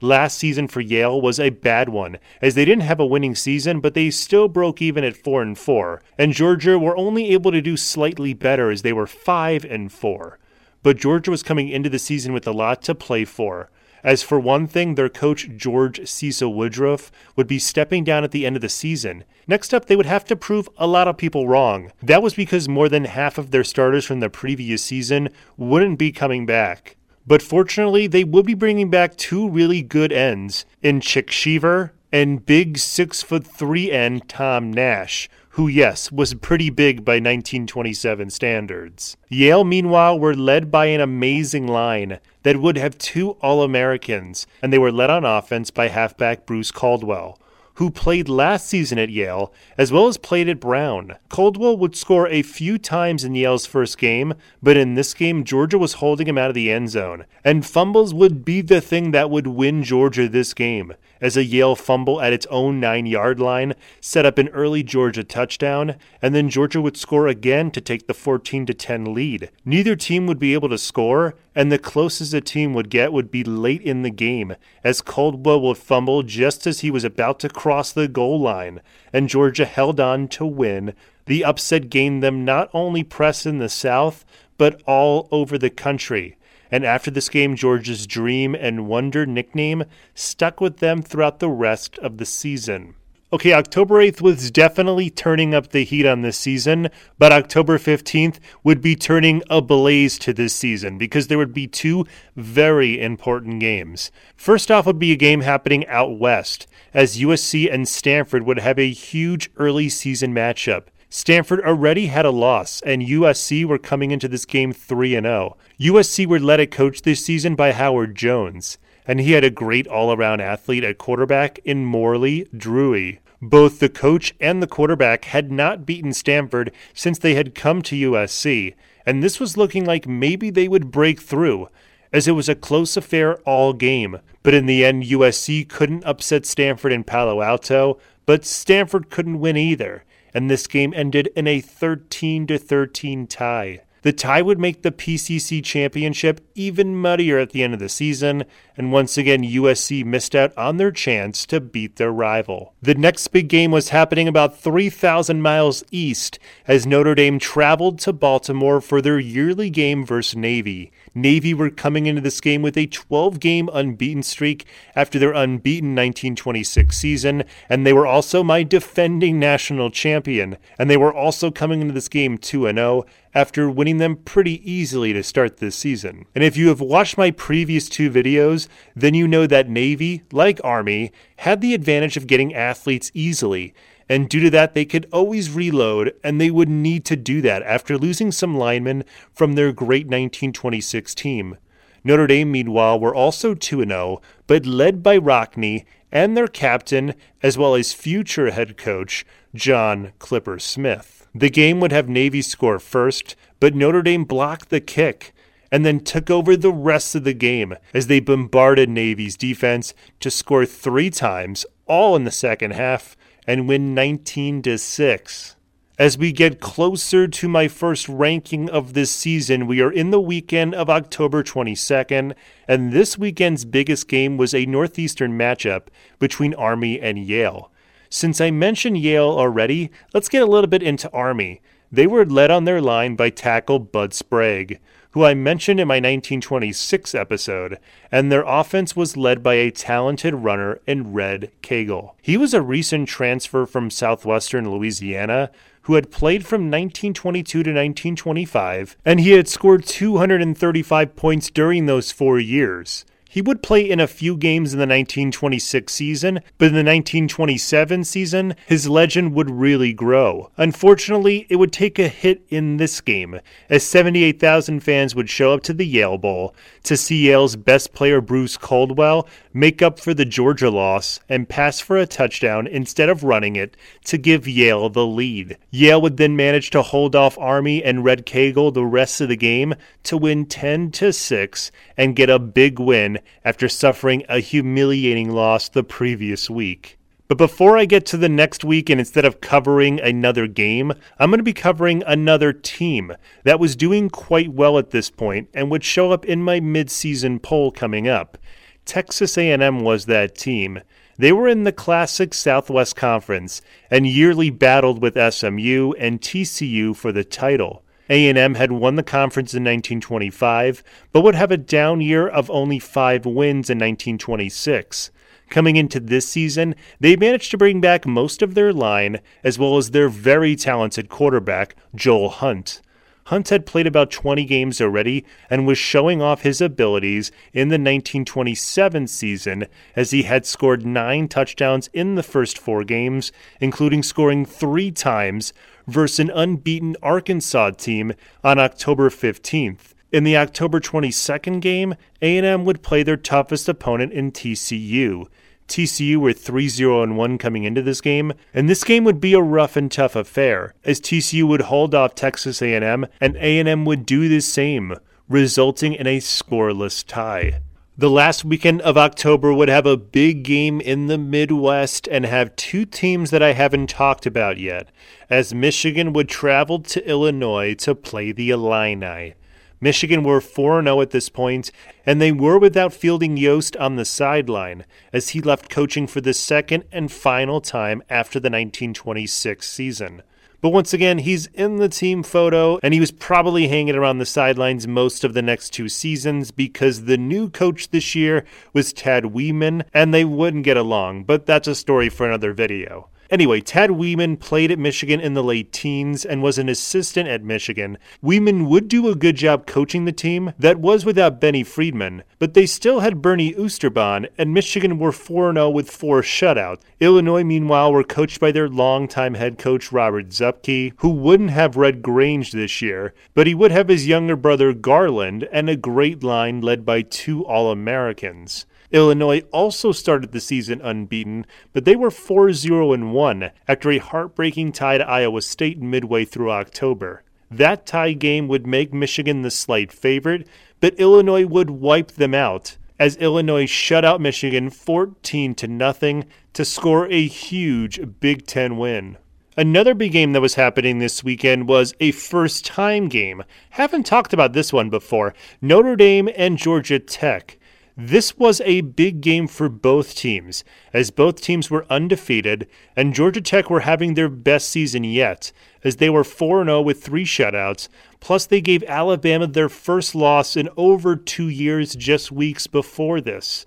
last 0.00 0.38
season 0.38 0.68
for 0.68 0.80
Yale 0.80 1.20
was 1.20 1.38
a 1.40 1.50
bad 1.50 1.88
one, 1.88 2.18
as 2.40 2.54
they 2.54 2.64
didn't 2.64 2.84
have 2.84 3.00
a 3.00 3.06
winning 3.06 3.34
season, 3.34 3.80
but 3.80 3.94
they 3.94 4.10
still 4.10 4.48
broke 4.48 4.80
even 4.80 5.04
at 5.04 5.16
4 5.16 5.42
and 5.42 5.58
4. 5.58 6.02
And 6.16 6.32
Georgia 6.32 6.78
were 6.78 6.96
only 6.96 7.30
able 7.30 7.52
to 7.52 7.60
do 7.60 7.76
slightly 7.76 8.34
better 8.34 8.70
as 8.70 8.82
they 8.82 8.92
were 8.92 9.06
5 9.06 9.64
and 9.64 9.92
4. 9.92 10.38
but 10.82 10.96
Georgia 10.96 11.30
was 11.30 11.42
coming 11.42 11.68
into 11.68 11.88
the 11.90 11.98
season 11.98 12.32
with 12.32 12.46
a 12.46 12.52
lot 12.52 12.82
to 12.82 12.94
play 12.94 13.24
for. 13.24 13.70
As 14.04 14.22
for 14.22 14.38
one 14.38 14.66
thing, 14.68 14.94
their 14.94 15.08
coach 15.08 15.48
George 15.56 16.06
Cecil 16.08 16.54
Woodruff 16.54 17.10
would 17.34 17.48
be 17.48 17.58
stepping 17.58 18.04
down 18.04 18.22
at 18.22 18.30
the 18.30 18.46
end 18.46 18.54
of 18.54 18.62
the 18.62 18.68
season. 18.68 19.24
Next 19.48 19.74
up, 19.74 19.86
they 19.86 19.96
would 19.96 20.06
have 20.06 20.24
to 20.26 20.36
prove 20.36 20.68
a 20.76 20.86
lot 20.86 21.08
of 21.08 21.16
people 21.16 21.48
wrong. 21.48 21.90
That 22.02 22.22
was 22.22 22.34
because 22.34 22.68
more 22.68 22.88
than 22.88 23.06
half 23.06 23.38
of 23.38 23.50
their 23.50 23.64
starters 23.64 24.04
from 24.04 24.20
the 24.20 24.30
previous 24.30 24.84
season 24.84 25.30
wouldn't 25.56 25.98
be 25.98 26.12
coming 26.12 26.46
back. 26.46 26.96
But 27.28 27.42
fortunately, 27.42 28.06
they 28.06 28.24
would 28.24 28.46
be 28.46 28.54
bringing 28.54 28.88
back 28.88 29.14
two 29.14 29.50
really 29.50 29.82
good 29.82 30.12
ends 30.14 30.64
in 30.80 31.02
Chick 31.02 31.30
Shiver 31.30 31.92
and 32.10 32.46
big 32.46 32.78
six 32.78 33.22
foot 33.22 33.46
three 33.46 33.90
end 33.90 34.30
Tom 34.30 34.72
Nash, 34.72 35.28
who, 35.50 35.68
yes, 35.68 36.10
was 36.10 36.32
pretty 36.32 36.70
big 36.70 37.04
by 37.04 37.16
1927 37.16 38.30
standards. 38.30 39.18
Yale, 39.28 39.62
meanwhile, 39.62 40.18
were 40.18 40.34
led 40.34 40.70
by 40.70 40.86
an 40.86 41.02
amazing 41.02 41.66
line 41.66 42.18
that 42.44 42.62
would 42.62 42.78
have 42.78 42.96
two 42.96 43.32
All 43.42 43.62
Americans, 43.62 44.46
and 44.62 44.72
they 44.72 44.78
were 44.78 44.90
led 44.90 45.10
on 45.10 45.26
offense 45.26 45.70
by 45.70 45.88
halfback 45.88 46.46
Bruce 46.46 46.70
Caldwell 46.70 47.38
who 47.78 47.92
played 47.92 48.28
last 48.28 48.66
season 48.66 48.98
at 48.98 49.08
Yale, 49.08 49.52
as 49.76 49.92
well 49.92 50.08
as 50.08 50.18
played 50.18 50.48
at 50.48 50.58
Brown. 50.58 51.14
Caldwell 51.28 51.76
would 51.76 51.94
score 51.94 52.26
a 52.26 52.42
few 52.42 52.76
times 52.76 53.22
in 53.22 53.36
Yale's 53.36 53.66
first 53.66 53.98
game, 53.98 54.34
but 54.60 54.76
in 54.76 54.94
this 54.94 55.14
game, 55.14 55.44
Georgia 55.44 55.78
was 55.78 55.94
holding 55.94 56.26
him 56.26 56.36
out 56.36 56.50
of 56.50 56.54
the 56.54 56.72
end 56.72 56.90
zone, 56.90 57.24
and 57.44 57.64
fumbles 57.64 58.12
would 58.12 58.44
be 58.44 58.62
the 58.62 58.80
thing 58.80 59.12
that 59.12 59.30
would 59.30 59.46
win 59.46 59.84
Georgia 59.84 60.28
this 60.28 60.54
game 60.54 60.92
as 61.20 61.36
a 61.36 61.44
Yale 61.44 61.76
fumble 61.76 62.20
at 62.20 62.32
its 62.32 62.46
own 62.46 62.80
nine 62.80 63.06
yard 63.06 63.40
line 63.40 63.74
set 64.00 64.26
up 64.26 64.38
an 64.38 64.48
early 64.48 64.82
Georgia 64.82 65.24
touchdown, 65.24 65.96
and 66.22 66.34
then 66.34 66.48
Georgia 66.48 66.80
would 66.80 66.96
score 66.96 67.28
again 67.28 67.70
to 67.70 67.80
take 67.80 68.06
the 68.06 68.14
14 68.14 68.66
10 68.66 69.14
lead. 69.14 69.50
Neither 69.64 69.96
team 69.96 70.26
would 70.26 70.38
be 70.38 70.54
able 70.54 70.68
to 70.68 70.78
score, 70.78 71.34
and 71.54 71.70
the 71.70 71.78
closest 71.78 72.34
a 72.34 72.40
team 72.40 72.74
would 72.74 72.90
get 72.90 73.12
would 73.12 73.30
be 73.30 73.44
late 73.44 73.82
in 73.82 74.02
the 74.02 74.10
game, 74.10 74.54
as 74.82 75.02
Caldwell 75.02 75.60
would 75.60 75.78
fumble 75.78 76.22
just 76.22 76.66
as 76.66 76.80
he 76.80 76.90
was 76.90 77.04
about 77.04 77.40
to 77.40 77.48
cross 77.48 77.92
the 77.92 78.08
goal 78.08 78.40
line, 78.40 78.80
and 79.12 79.28
Georgia 79.28 79.64
held 79.64 80.00
on 80.00 80.28
to 80.28 80.46
win. 80.46 80.94
The 81.26 81.44
upset 81.44 81.90
gained 81.90 82.22
them 82.22 82.44
not 82.44 82.70
only 82.72 83.02
press 83.02 83.44
in 83.44 83.58
the 83.58 83.68
South, 83.68 84.24
but 84.56 84.82
all 84.86 85.28
over 85.30 85.58
the 85.58 85.70
country 85.70 86.37
and 86.70 86.84
after 86.84 87.10
this 87.10 87.28
game, 87.28 87.56
Georgia's 87.56 88.06
Dream 88.06 88.54
and 88.54 88.86
Wonder 88.86 89.26
nickname 89.26 89.84
stuck 90.14 90.60
with 90.60 90.78
them 90.78 91.02
throughout 91.02 91.38
the 91.38 91.48
rest 91.48 91.98
of 91.98 92.18
the 92.18 92.26
season. 92.26 92.94
Okay, 93.30 93.52
October 93.52 93.96
8th 93.96 94.22
was 94.22 94.50
definitely 94.50 95.10
turning 95.10 95.54
up 95.54 95.68
the 95.68 95.84
heat 95.84 96.06
on 96.06 96.22
this 96.22 96.38
season, 96.38 96.88
but 97.18 97.30
October 97.30 97.76
15th 97.76 98.38
would 98.64 98.80
be 98.80 98.96
turning 98.96 99.42
a 99.50 99.60
blaze 99.60 100.18
to 100.20 100.32
this 100.32 100.54
season 100.54 100.96
because 100.96 101.26
there 101.26 101.36
would 101.36 101.52
be 101.52 101.66
two 101.66 102.06
very 102.36 102.98
important 102.98 103.60
games. 103.60 104.10
First 104.34 104.70
off 104.70 104.86
would 104.86 104.98
be 104.98 105.12
a 105.12 105.16
game 105.16 105.42
happening 105.42 105.86
out 105.88 106.18
west, 106.18 106.66
as 106.94 107.18
USC 107.18 107.70
and 107.70 107.86
Stanford 107.86 108.44
would 108.44 108.60
have 108.60 108.78
a 108.78 108.90
huge 108.90 109.50
early 109.58 109.90
season 109.90 110.34
matchup. 110.34 110.84
Stanford 111.10 111.62
already 111.62 112.08
had 112.08 112.26
a 112.26 112.30
loss, 112.30 112.82
and 112.82 113.00
USC 113.00 113.64
were 113.64 113.78
coming 113.78 114.10
into 114.10 114.28
this 114.28 114.44
game 114.44 114.74
3 114.74 115.12
0. 115.12 115.56
USC 115.80 116.26
were 116.26 116.38
led 116.38 116.60
at 116.60 116.70
coach 116.70 117.00
this 117.00 117.24
season 117.24 117.54
by 117.54 117.72
Howard 117.72 118.14
Jones, 118.14 118.76
and 119.06 119.18
he 119.18 119.32
had 119.32 119.42
a 119.42 119.50
great 119.50 119.86
all 119.86 120.12
around 120.12 120.42
athlete 120.42 120.84
at 120.84 120.98
quarterback 120.98 121.60
in 121.64 121.86
Morley 121.86 122.46
Drury. 122.54 123.20
Both 123.40 123.78
the 123.78 123.88
coach 123.88 124.34
and 124.38 124.62
the 124.62 124.66
quarterback 124.66 125.24
had 125.24 125.50
not 125.50 125.86
beaten 125.86 126.12
Stanford 126.12 126.72
since 126.92 127.18
they 127.18 127.34
had 127.34 127.54
come 127.54 127.80
to 127.82 128.10
USC, 128.10 128.74
and 129.06 129.22
this 129.22 129.40
was 129.40 129.56
looking 129.56 129.86
like 129.86 130.06
maybe 130.06 130.50
they 130.50 130.68
would 130.68 130.90
break 130.90 131.22
through, 131.22 131.68
as 132.12 132.28
it 132.28 132.32
was 132.32 132.50
a 132.50 132.54
close 132.54 132.98
affair 132.98 133.36
all 133.46 133.72
game. 133.72 134.18
But 134.42 134.52
in 134.52 134.66
the 134.66 134.84
end, 134.84 135.04
USC 135.04 135.66
couldn't 135.70 136.04
upset 136.04 136.44
Stanford 136.44 136.92
in 136.92 137.02
Palo 137.02 137.40
Alto, 137.40 137.98
but 138.26 138.44
Stanford 138.44 139.08
couldn't 139.08 139.40
win 139.40 139.56
either 139.56 140.04
and 140.34 140.50
this 140.50 140.66
game 140.66 140.92
ended 140.94 141.30
in 141.34 141.46
a 141.46 141.60
13 141.60 142.46
13 142.46 143.26
tie. 143.26 143.80
The 144.02 144.12
tie 144.12 144.42
would 144.42 144.60
make 144.60 144.82
the 144.82 144.92
PCC 144.92 145.62
championship 145.62 146.40
even 146.54 146.94
muddier 146.94 147.38
at 147.38 147.50
the 147.50 147.62
end 147.62 147.74
of 147.74 147.80
the 147.80 147.88
season, 147.88 148.44
and 148.78 148.92
once 148.92 149.18
again, 149.18 149.42
USC 149.42 150.04
missed 150.04 150.36
out 150.36 150.56
on 150.56 150.76
their 150.76 150.92
chance 150.92 151.44
to 151.46 151.60
beat 151.60 151.96
their 151.96 152.12
rival. 152.12 152.74
The 152.80 152.94
next 152.94 153.26
big 153.28 153.48
game 153.48 153.72
was 153.72 153.88
happening 153.88 154.28
about 154.28 154.56
3,000 154.56 155.42
miles 155.42 155.82
east 155.90 156.38
as 156.64 156.86
Notre 156.86 157.16
Dame 157.16 157.40
traveled 157.40 157.98
to 158.00 158.12
Baltimore 158.12 158.80
for 158.80 159.02
their 159.02 159.18
yearly 159.18 159.68
game 159.68 160.06
versus 160.06 160.36
Navy. 160.36 160.92
Navy 161.12 161.52
were 161.52 161.70
coming 161.70 162.06
into 162.06 162.20
this 162.20 162.40
game 162.40 162.62
with 162.62 162.76
a 162.76 162.86
12 162.86 163.40
game 163.40 163.68
unbeaten 163.72 164.22
streak 164.22 164.64
after 164.94 165.18
their 165.18 165.32
unbeaten 165.32 165.96
1926 165.96 166.96
season, 166.96 167.42
and 167.68 167.84
they 167.84 167.92
were 167.92 168.06
also 168.06 168.44
my 168.44 168.62
defending 168.62 169.40
national 169.40 169.90
champion. 169.90 170.56
And 170.78 170.88
they 170.88 170.96
were 170.96 171.12
also 171.12 171.50
coming 171.50 171.80
into 171.80 171.94
this 171.94 172.08
game 172.08 172.38
2 172.38 172.72
0 172.72 173.04
after 173.34 173.70
winning 173.70 173.98
them 173.98 174.16
pretty 174.16 174.70
easily 174.70 175.12
to 175.12 175.22
start 175.22 175.58
this 175.58 175.76
season. 175.76 176.26
And 176.34 176.42
if 176.42 176.56
you 176.56 176.68
have 176.68 176.80
watched 176.80 177.18
my 177.18 177.30
previous 177.30 177.88
two 177.88 178.10
videos, 178.10 178.67
then 178.94 179.14
you 179.14 179.28
know 179.28 179.46
that 179.46 179.68
Navy, 179.68 180.22
like 180.32 180.60
Army, 180.64 181.12
had 181.38 181.60
the 181.60 181.74
advantage 181.74 182.16
of 182.16 182.26
getting 182.26 182.54
athletes 182.54 183.10
easily 183.14 183.74
and 184.08 184.28
due 184.28 184.40
to 184.40 184.50
that, 184.50 184.74
they 184.74 184.84
could 184.84 185.06
always 185.12 185.50
reload, 185.50 186.14
and 186.24 186.40
they 186.40 186.50
would 186.50 186.68
need 186.68 187.04
to 187.06 187.16
do 187.16 187.42
that 187.42 187.62
after 187.62 187.98
losing 187.98 188.32
some 188.32 188.56
linemen 188.56 189.04
from 189.34 189.54
their 189.54 189.72
great 189.72 190.06
1926 190.06 191.14
team. 191.14 191.58
Notre 192.04 192.26
Dame, 192.26 192.50
meanwhile, 192.50 192.98
were 192.98 193.14
also 193.14 193.54
2 193.54 193.84
0, 193.84 194.22
but 194.46 194.64
led 194.64 195.02
by 195.02 195.18
Rockne 195.18 195.84
and 196.10 196.36
their 196.36 196.48
captain, 196.48 197.14
as 197.42 197.58
well 197.58 197.74
as 197.74 197.92
future 197.92 198.50
head 198.50 198.78
coach 198.78 199.26
John 199.54 200.12
Clipper 200.18 200.58
Smith. 200.58 201.26
The 201.34 201.50
game 201.50 201.78
would 201.80 201.92
have 201.92 202.08
Navy 202.08 202.40
score 202.40 202.78
first, 202.78 203.36
but 203.60 203.74
Notre 203.74 204.02
Dame 204.02 204.24
blocked 204.24 204.70
the 204.70 204.80
kick 204.80 205.34
and 205.70 205.84
then 205.84 206.00
took 206.00 206.30
over 206.30 206.56
the 206.56 206.72
rest 206.72 207.14
of 207.14 207.24
the 207.24 207.34
game 207.34 207.74
as 207.92 208.06
they 208.06 208.20
bombarded 208.20 208.88
Navy's 208.88 209.36
defense 209.36 209.94
to 210.20 210.30
score 210.30 210.66
three 210.66 211.10
times, 211.10 211.66
all 211.86 212.16
in 212.16 212.24
the 212.24 212.30
second 212.30 212.72
half, 212.72 213.16
and 213.46 213.68
win 213.68 213.94
19 213.94 214.62
to 214.62 214.78
6. 214.78 215.56
As 215.98 216.16
we 216.16 216.30
get 216.30 216.60
closer 216.60 217.26
to 217.26 217.48
my 217.48 217.66
first 217.66 218.08
ranking 218.08 218.70
of 218.70 218.92
this 218.92 219.10
season, 219.10 219.66
we 219.66 219.80
are 219.80 219.90
in 219.90 220.12
the 220.12 220.20
weekend 220.20 220.72
of 220.74 220.88
October 220.88 221.42
22nd, 221.42 222.34
and 222.68 222.92
this 222.92 223.18
weekend's 223.18 223.64
biggest 223.64 224.06
game 224.06 224.36
was 224.36 224.54
a 224.54 224.64
Northeastern 224.66 225.36
matchup 225.36 225.88
between 226.20 226.54
Army 226.54 227.00
and 227.00 227.18
Yale. 227.18 227.72
Since 228.10 228.40
I 228.40 228.52
mentioned 228.52 228.98
Yale 228.98 229.28
already, 229.28 229.90
let's 230.14 230.28
get 230.28 230.42
a 230.42 230.46
little 230.46 230.68
bit 230.68 230.84
into 230.84 231.10
Army. 231.10 231.60
They 231.90 232.06
were 232.06 232.24
led 232.24 232.52
on 232.52 232.64
their 232.64 232.80
line 232.80 233.16
by 233.16 233.30
tackle 233.30 233.80
Bud 233.80 234.14
Sprague 234.14 234.78
who 235.12 235.24
I 235.24 235.34
mentioned 235.34 235.80
in 235.80 235.88
my 235.88 235.96
1926 235.96 237.14
episode, 237.14 237.78
and 238.12 238.30
their 238.30 238.44
offense 238.44 238.94
was 238.94 239.16
led 239.16 239.42
by 239.42 239.54
a 239.54 239.70
talented 239.70 240.34
runner 240.34 240.80
in 240.86 241.12
Red 241.12 241.50
Cagle. 241.62 242.14
He 242.20 242.36
was 242.36 242.54
a 242.54 242.62
recent 242.62 243.08
transfer 243.08 243.66
from 243.66 243.90
southwestern 243.90 244.70
Louisiana 244.70 245.50
who 245.82 245.94
had 245.94 246.10
played 246.10 246.44
from 246.44 246.62
1922 246.62 247.44
to 247.50 247.58
1925, 247.58 248.96
and 249.06 249.20
he 249.20 249.30
had 249.30 249.48
scored 249.48 249.86
235 249.86 251.16
points 251.16 251.50
during 251.50 251.86
those 251.86 252.12
four 252.12 252.38
years. 252.38 253.06
He 253.38 253.42
would 253.42 253.62
play 253.62 253.88
in 253.88 254.00
a 254.00 254.08
few 254.08 254.36
games 254.36 254.72
in 254.72 254.80
the 254.80 254.82
1926 254.82 255.92
season, 255.92 256.40
but 256.58 256.64
in 256.64 256.72
the 256.72 256.78
1927 256.78 258.02
season, 258.02 258.56
his 258.66 258.88
legend 258.88 259.32
would 259.34 259.48
really 259.48 259.92
grow. 259.92 260.50
Unfortunately, 260.56 261.46
it 261.48 261.54
would 261.54 261.72
take 261.72 262.00
a 262.00 262.08
hit 262.08 262.42
in 262.48 262.78
this 262.78 263.00
game, 263.00 263.38
as 263.70 263.84
78,000 263.84 264.80
fans 264.80 265.14
would 265.14 265.30
show 265.30 265.52
up 265.52 265.62
to 265.62 265.72
the 265.72 265.86
Yale 265.86 266.18
Bowl 266.18 266.52
to 266.82 266.96
see 266.96 267.28
Yale's 267.28 267.54
best 267.54 267.92
player 267.92 268.20
Bruce 268.20 268.56
Caldwell 268.56 269.28
make 269.52 269.82
up 269.82 270.00
for 270.00 270.14
the 270.14 270.24
Georgia 270.24 270.68
loss 270.68 271.20
and 271.28 271.48
pass 271.48 271.78
for 271.78 271.96
a 271.96 272.06
touchdown 272.06 272.66
instead 272.66 273.08
of 273.08 273.22
running 273.22 273.54
it 273.54 273.76
to 274.06 274.18
give 274.18 274.48
Yale 274.48 274.88
the 274.88 275.06
lead. 275.06 275.58
Yale 275.70 276.00
would 276.02 276.16
then 276.16 276.34
manage 276.34 276.70
to 276.70 276.82
hold 276.82 277.14
off 277.14 277.38
Army 277.38 277.84
and 277.84 278.04
Red 278.04 278.26
Cagle 278.26 278.74
the 278.74 278.84
rest 278.84 279.20
of 279.20 279.28
the 279.28 279.36
game 279.36 279.74
to 280.02 280.16
win 280.16 280.44
10 280.44 280.90
to 280.92 281.12
6 281.12 281.70
and 281.96 282.16
get 282.16 282.30
a 282.30 282.40
big 282.40 282.80
win 282.80 283.20
after 283.44 283.68
suffering 283.68 284.24
a 284.28 284.40
humiliating 284.40 285.30
loss 285.30 285.68
the 285.68 285.84
previous 285.84 286.48
week. 286.50 286.98
But 287.28 287.36
before 287.36 287.76
I 287.76 287.84
get 287.84 288.06
to 288.06 288.16
the 288.16 288.28
next 288.28 288.64
week, 288.64 288.88
and 288.88 288.98
instead 288.98 289.26
of 289.26 289.42
covering 289.42 290.00
another 290.00 290.46
game, 290.46 290.94
I'm 291.18 291.30
going 291.30 291.38
to 291.38 291.44
be 291.44 291.52
covering 291.52 292.02
another 292.06 292.54
team 292.54 293.12
that 293.44 293.60
was 293.60 293.76
doing 293.76 294.08
quite 294.08 294.52
well 294.54 294.78
at 294.78 294.90
this 294.90 295.10
point 295.10 295.50
and 295.52 295.70
would 295.70 295.84
show 295.84 296.10
up 296.10 296.24
in 296.24 296.42
my 296.42 296.58
midseason 296.58 297.42
poll 297.42 297.70
coming 297.70 298.08
up. 298.08 298.38
Texas 298.86 299.36
A&M 299.36 299.80
was 299.80 300.06
that 300.06 300.34
team. 300.34 300.80
They 301.18 301.30
were 301.30 301.48
in 301.48 301.64
the 301.64 301.72
classic 301.72 302.32
Southwest 302.32 302.96
Conference 302.96 303.60
and 303.90 304.06
yearly 304.06 304.48
battled 304.48 305.02
with 305.02 305.14
SMU 305.14 305.92
and 305.98 306.22
TCU 306.22 306.96
for 306.96 307.12
the 307.12 307.24
title. 307.24 307.84
A&M 308.10 308.54
had 308.54 308.72
won 308.72 308.96
the 308.96 309.02
conference 309.02 309.52
in 309.52 309.62
1925, 309.64 310.82
but 311.12 311.22
would 311.22 311.34
have 311.34 311.50
a 311.50 311.56
down 311.56 312.00
year 312.00 312.26
of 312.26 312.50
only 312.50 312.78
5 312.78 313.26
wins 313.26 313.68
in 313.70 313.78
1926. 313.78 315.10
Coming 315.50 315.76
into 315.76 316.00
this 316.00 316.28
season, 316.28 316.74
they 317.00 317.16
managed 317.16 317.50
to 317.52 317.58
bring 317.58 317.80
back 317.80 318.06
most 318.06 318.42
of 318.42 318.54
their 318.54 318.72
line, 318.72 319.20
as 319.42 319.58
well 319.58 319.76
as 319.76 319.90
their 319.90 320.08
very 320.08 320.56
talented 320.56 321.08
quarterback, 321.08 321.74
Joel 321.94 322.28
Hunt. 322.28 322.82
Hunt 323.28 323.50
had 323.50 323.66
played 323.66 323.86
about 323.86 324.10
20 324.10 324.46
games 324.46 324.80
already 324.80 325.22
and 325.50 325.66
was 325.66 325.76
showing 325.76 326.22
off 326.22 326.40
his 326.40 326.62
abilities 326.62 327.30
in 327.52 327.68
the 327.68 327.74
1927 327.74 329.06
season 329.06 329.66
as 329.94 330.12
he 330.12 330.22
had 330.22 330.46
scored 330.46 330.86
nine 330.86 331.28
touchdowns 331.28 331.90
in 331.92 332.14
the 332.14 332.22
first 332.22 332.56
four 332.56 332.84
games, 332.84 333.30
including 333.60 334.02
scoring 334.02 334.46
three 334.46 334.90
times 334.90 335.52
versus 335.88 336.20
an 336.20 336.30
unbeaten 336.30 336.94
Arkansas 337.02 337.70
team 337.70 338.12
on 338.44 338.58
October 338.58 339.10
15th. 339.10 339.94
In 340.12 340.24
the 340.24 340.36
October 340.36 340.80
22nd 340.80 341.60
game, 341.60 341.94
A&M 342.22 342.64
would 342.64 342.82
play 342.82 343.02
their 343.02 343.16
toughest 343.16 343.68
opponent 343.68 344.12
in 344.12 344.32
TCU. 344.32 345.26
TCU 345.66 346.16
were 346.16 346.32
3-0 346.32 347.02
and 347.02 347.16
1 347.18 347.36
coming 347.36 347.64
into 347.64 347.82
this 347.82 348.00
game, 348.00 348.32
and 348.54 348.70
this 348.70 348.84
game 348.84 349.04
would 349.04 349.20
be 349.20 349.34
a 349.34 349.40
rough 349.40 349.76
and 349.76 349.92
tough 349.92 350.16
affair 350.16 350.74
as 350.82 351.00
TCU 351.00 351.46
would 351.46 351.62
hold 351.62 351.94
off 351.94 352.14
Texas 352.14 352.62
A&M 352.62 353.06
and 353.20 353.36
A&M 353.36 353.84
would 353.84 354.06
do 354.06 354.28
the 354.28 354.40
same, 354.40 354.94
resulting 355.28 355.92
in 355.92 356.06
a 356.06 356.18
scoreless 356.18 357.04
tie. 357.06 357.60
The 358.00 358.08
last 358.08 358.44
weekend 358.44 358.80
of 358.82 358.96
October 358.96 359.52
would 359.52 359.68
have 359.68 359.84
a 359.84 359.96
big 359.96 360.44
game 360.44 360.80
in 360.80 361.08
the 361.08 361.18
Midwest 361.18 362.06
and 362.06 362.24
have 362.24 362.54
two 362.54 362.84
teams 362.84 363.32
that 363.32 363.42
I 363.42 363.54
haven't 363.54 363.90
talked 363.90 364.24
about 364.24 364.56
yet, 364.56 364.92
as 365.28 365.52
Michigan 365.52 366.12
would 366.12 366.28
travel 366.28 366.78
to 366.78 367.04
Illinois 367.04 367.74
to 367.78 367.96
play 367.96 368.30
the 368.30 368.50
Illini. 368.50 369.34
Michigan 369.80 370.22
were 370.22 370.40
4 370.40 370.80
0 370.80 371.00
at 371.00 371.10
this 371.10 371.28
point, 371.28 371.72
and 372.06 372.22
they 372.22 372.30
were 372.30 372.56
without 372.56 372.92
Fielding 372.92 373.36
Yost 373.36 373.76
on 373.78 373.96
the 373.96 374.04
sideline, 374.04 374.84
as 375.12 375.30
he 375.30 375.40
left 375.40 375.68
coaching 375.68 376.06
for 376.06 376.20
the 376.20 376.34
second 376.34 376.84
and 376.92 377.10
final 377.10 377.60
time 377.60 378.00
after 378.08 378.38
the 378.38 378.46
1926 378.46 379.68
season. 379.68 380.22
But 380.60 380.70
once 380.70 380.92
again, 380.92 381.18
he's 381.18 381.46
in 381.54 381.76
the 381.76 381.88
team 381.88 382.24
photo, 382.24 382.80
and 382.82 382.92
he 382.92 382.98
was 382.98 383.12
probably 383.12 383.68
hanging 383.68 383.94
around 383.94 384.18
the 384.18 384.26
sidelines 384.26 384.88
most 384.88 385.22
of 385.22 385.32
the 385.32 385.42
next 385.42 385.70
two 385.70 385.88
seasons 385.88 386.50
because 386.50 387.04
the 387.04 387.16
new 387.16 387.48
coach 387.48 387.90
this 387.90 388.16
year 388.16 388.44
was 388.72 388.92
Tad 388.92 389.26
Wieman, 389.26 389.84
and 389.94 390.12
they 390.12 390.24
wouldn't 390.24 390.64
get 390.64 390.76
along, 390.76 391.24
but 391.24 391.46
that's 391.46 391.68
a 391.68 391.76
story 391.76 392.08
for 392.08 392.26
another 392.26 392.52
video. 392.52 393.08
Anyway, 393.30 393.60
Tad 393.60 393.90
Wieman 393.90 394.40
played 394.40 394.70
at 394.70 394.78
Michigan 394.78 395.20
in 395.20 395.34
the 395.34 395.42
late 395.42 395.70
teens 395.70 396.24
and 396.24 396.42
was 396.42 396.56
an 396.56 396.70
assistant 396.70 397.28
at 397.28 397.44
Michigan. 397.44 397.98
Wieman 398.22 398.68
would 398.68 398.88
do 398.88 399.06
a 399.06 399.14
good 399.14 399.36
job 399.36 399.66
coaching 399.66 400.06
the 400.06 400.12
team 400.12 400.54
that 400.58 400.80
was 400.80 401.04
without 401.04 401.38
Benny 401.38 401.62
Friedman, 401.62 402.22
but 402.38 402.54
they 402.54 402.64
still 402.64 403.00
had 403.00 403.20
Bernie 403.20 403.52
Oosterbaan, 403.52 404.28
and 404.38 404.54
Michigan 404.54 404.98
were 404.98 405.12
4 405.12 405.52
0 405.52 405.68
with 405.68 405.90
four 405.90 406.22
shutouts. 406.22 406.80
Illinois, 407.00 407.44
meanwhile, 407.44 407.92
were 407.92 408.02
coached 408.02 408.40
by 408.40 408.50
their 408.50 408.68
longtime 408.68 409.34
head 409.34 409.58
coach 409.58 409.92
Robert 409.92 410.30
Zuppke, 410.30 410.94
who 411.00 411.10
wouldn't 411.10 411.50
have 411.50 411.76
Red 411.76 412.00
Grange 412.00 412.52
this 412.52 412.80
year, 412.80 413.12
but 413.34 413.46
he 413.46 413.54
would 413.54 413.70
have 413.70 413.88
his 413.88 414.06
younger 414.06 414.36
brother 414.36 414.72
Garland 414.72 415.46
and 415.52 415.68
a 415.68 415.76
great 415.76 416.24
line 416.24 416.62
led 416.62 416.86
by 416.86 417.02
two 417.02 417.44
All 417.44 417.70
Americans. 417.70 418.64
Illinois 418.90 419.42
also 419.52 419.92
started 419.92 420.32
the 420.32 420.40
season 420.40 420.80
unbeaten, 420.80 421.46
but 421.72 421.84
they 421.84 421.96
were 421.96 422.10
4 422.10 422.52
0 422.52 422.96
1 422.96 423.50
after 423.66 423.90
a 423.90 423.98
heartbreaking 423.98 424.72
tie 424.72 424.98
to 424.98 425.08
Iowa 425.08 425.42
State 425.42 425.80
midway 425.80 426.24
through 426.24 426.50
October. 426.50 427.22
That 427.50 427.86
tie 427.86 428.12
game 428.12 428.48
would 428.48 428.66
make 428.66 428.92
Michigan 428.92 429.42
the 429.42 429.50
slight 429.50 429.92
favorite, 429.92 430.46
but 430.80 430.94
Illinois 430.94 431.46
would 431.46 431.70
wipe 431.70 432.12
them 432.12 432.34
out 432.34 432.76
as 432.98 433.16
Illinois 433.16 433.66
shut 433.66 434.04
out 434.04 434.20
Michigan 434.20 434.70
14 434.70 435.54
to 435.54 435.68
nothing 435.68 436.24
to 436.52 436.64
score 436.64 437.06
a 437.10 437.26
huge 437.26 438.00
Big 438.20 438.46
10 438.46 438.76
win. 438.76 439.16
Another 439.56 439.94
big 439.94 440.12
game 440.12 440.32
that 440.32 440.40
was 440.40 440.54
happening 440.54 440.98
this 440.98 441.24
weekend 441.24 441.68
was 441.68 441.94
a 441.98 442.12
first 442.12 442.64
time 442.64 443.08
game. 443.08 443.42
Haven't 443.70 444.06
talked 444.06 444.32
about 444.32 444.52
this 444.52 444.72
one 444.72 444.88
before. 444.88 445.34
Notre 445.60 445.96
Dame 445.96 446.28
and 446.36 446.58
Georgia 446.58 447.00
Tech. 447.00 447.58
This 448.00 448.38
was 448.38 448.60
a 448.60 448.82
big 448.82 449.20
game 449.20 449.48
for 449.48 449.68
both 449.68 450.14
teams, 450.14 450.62
as 450.92 451.10
both 451.10 451.40
teams 451.40 451.68
were 451.68 451.84
undefeated, 451.90 452.68
and 452.94 453.12
Georgia 453.12 453.40
Tech 453.40 453.68
were 453.68 453.80
having 453.80 454.14
their 454.14 454.28
best 454.28 454.68
season 454.68 455.02
yet, 455.02 455.50
as 455.82 455.96
they 455.96 456.08
were 456.08 456.22
4 456.22 456.64
0 456.64 456.80
with 456.80 457.02
three 457.02 457.24
shutouts, 457.24 457.88
plus 458.20 458.46
they 458.46 458.60
gave 458.60 458.84
Alabama 458.84 459.48
their 459.48 459.68
first 459.68 460.14
loss 460.14 460.56
in 460.56 460.68
over 460.76 461.16
two 461.16 461.48
years 461.48 461.96
just 461.96 462.30
weeks 462.30 462.68
before 462.68 463.20
this. 463.20 463.66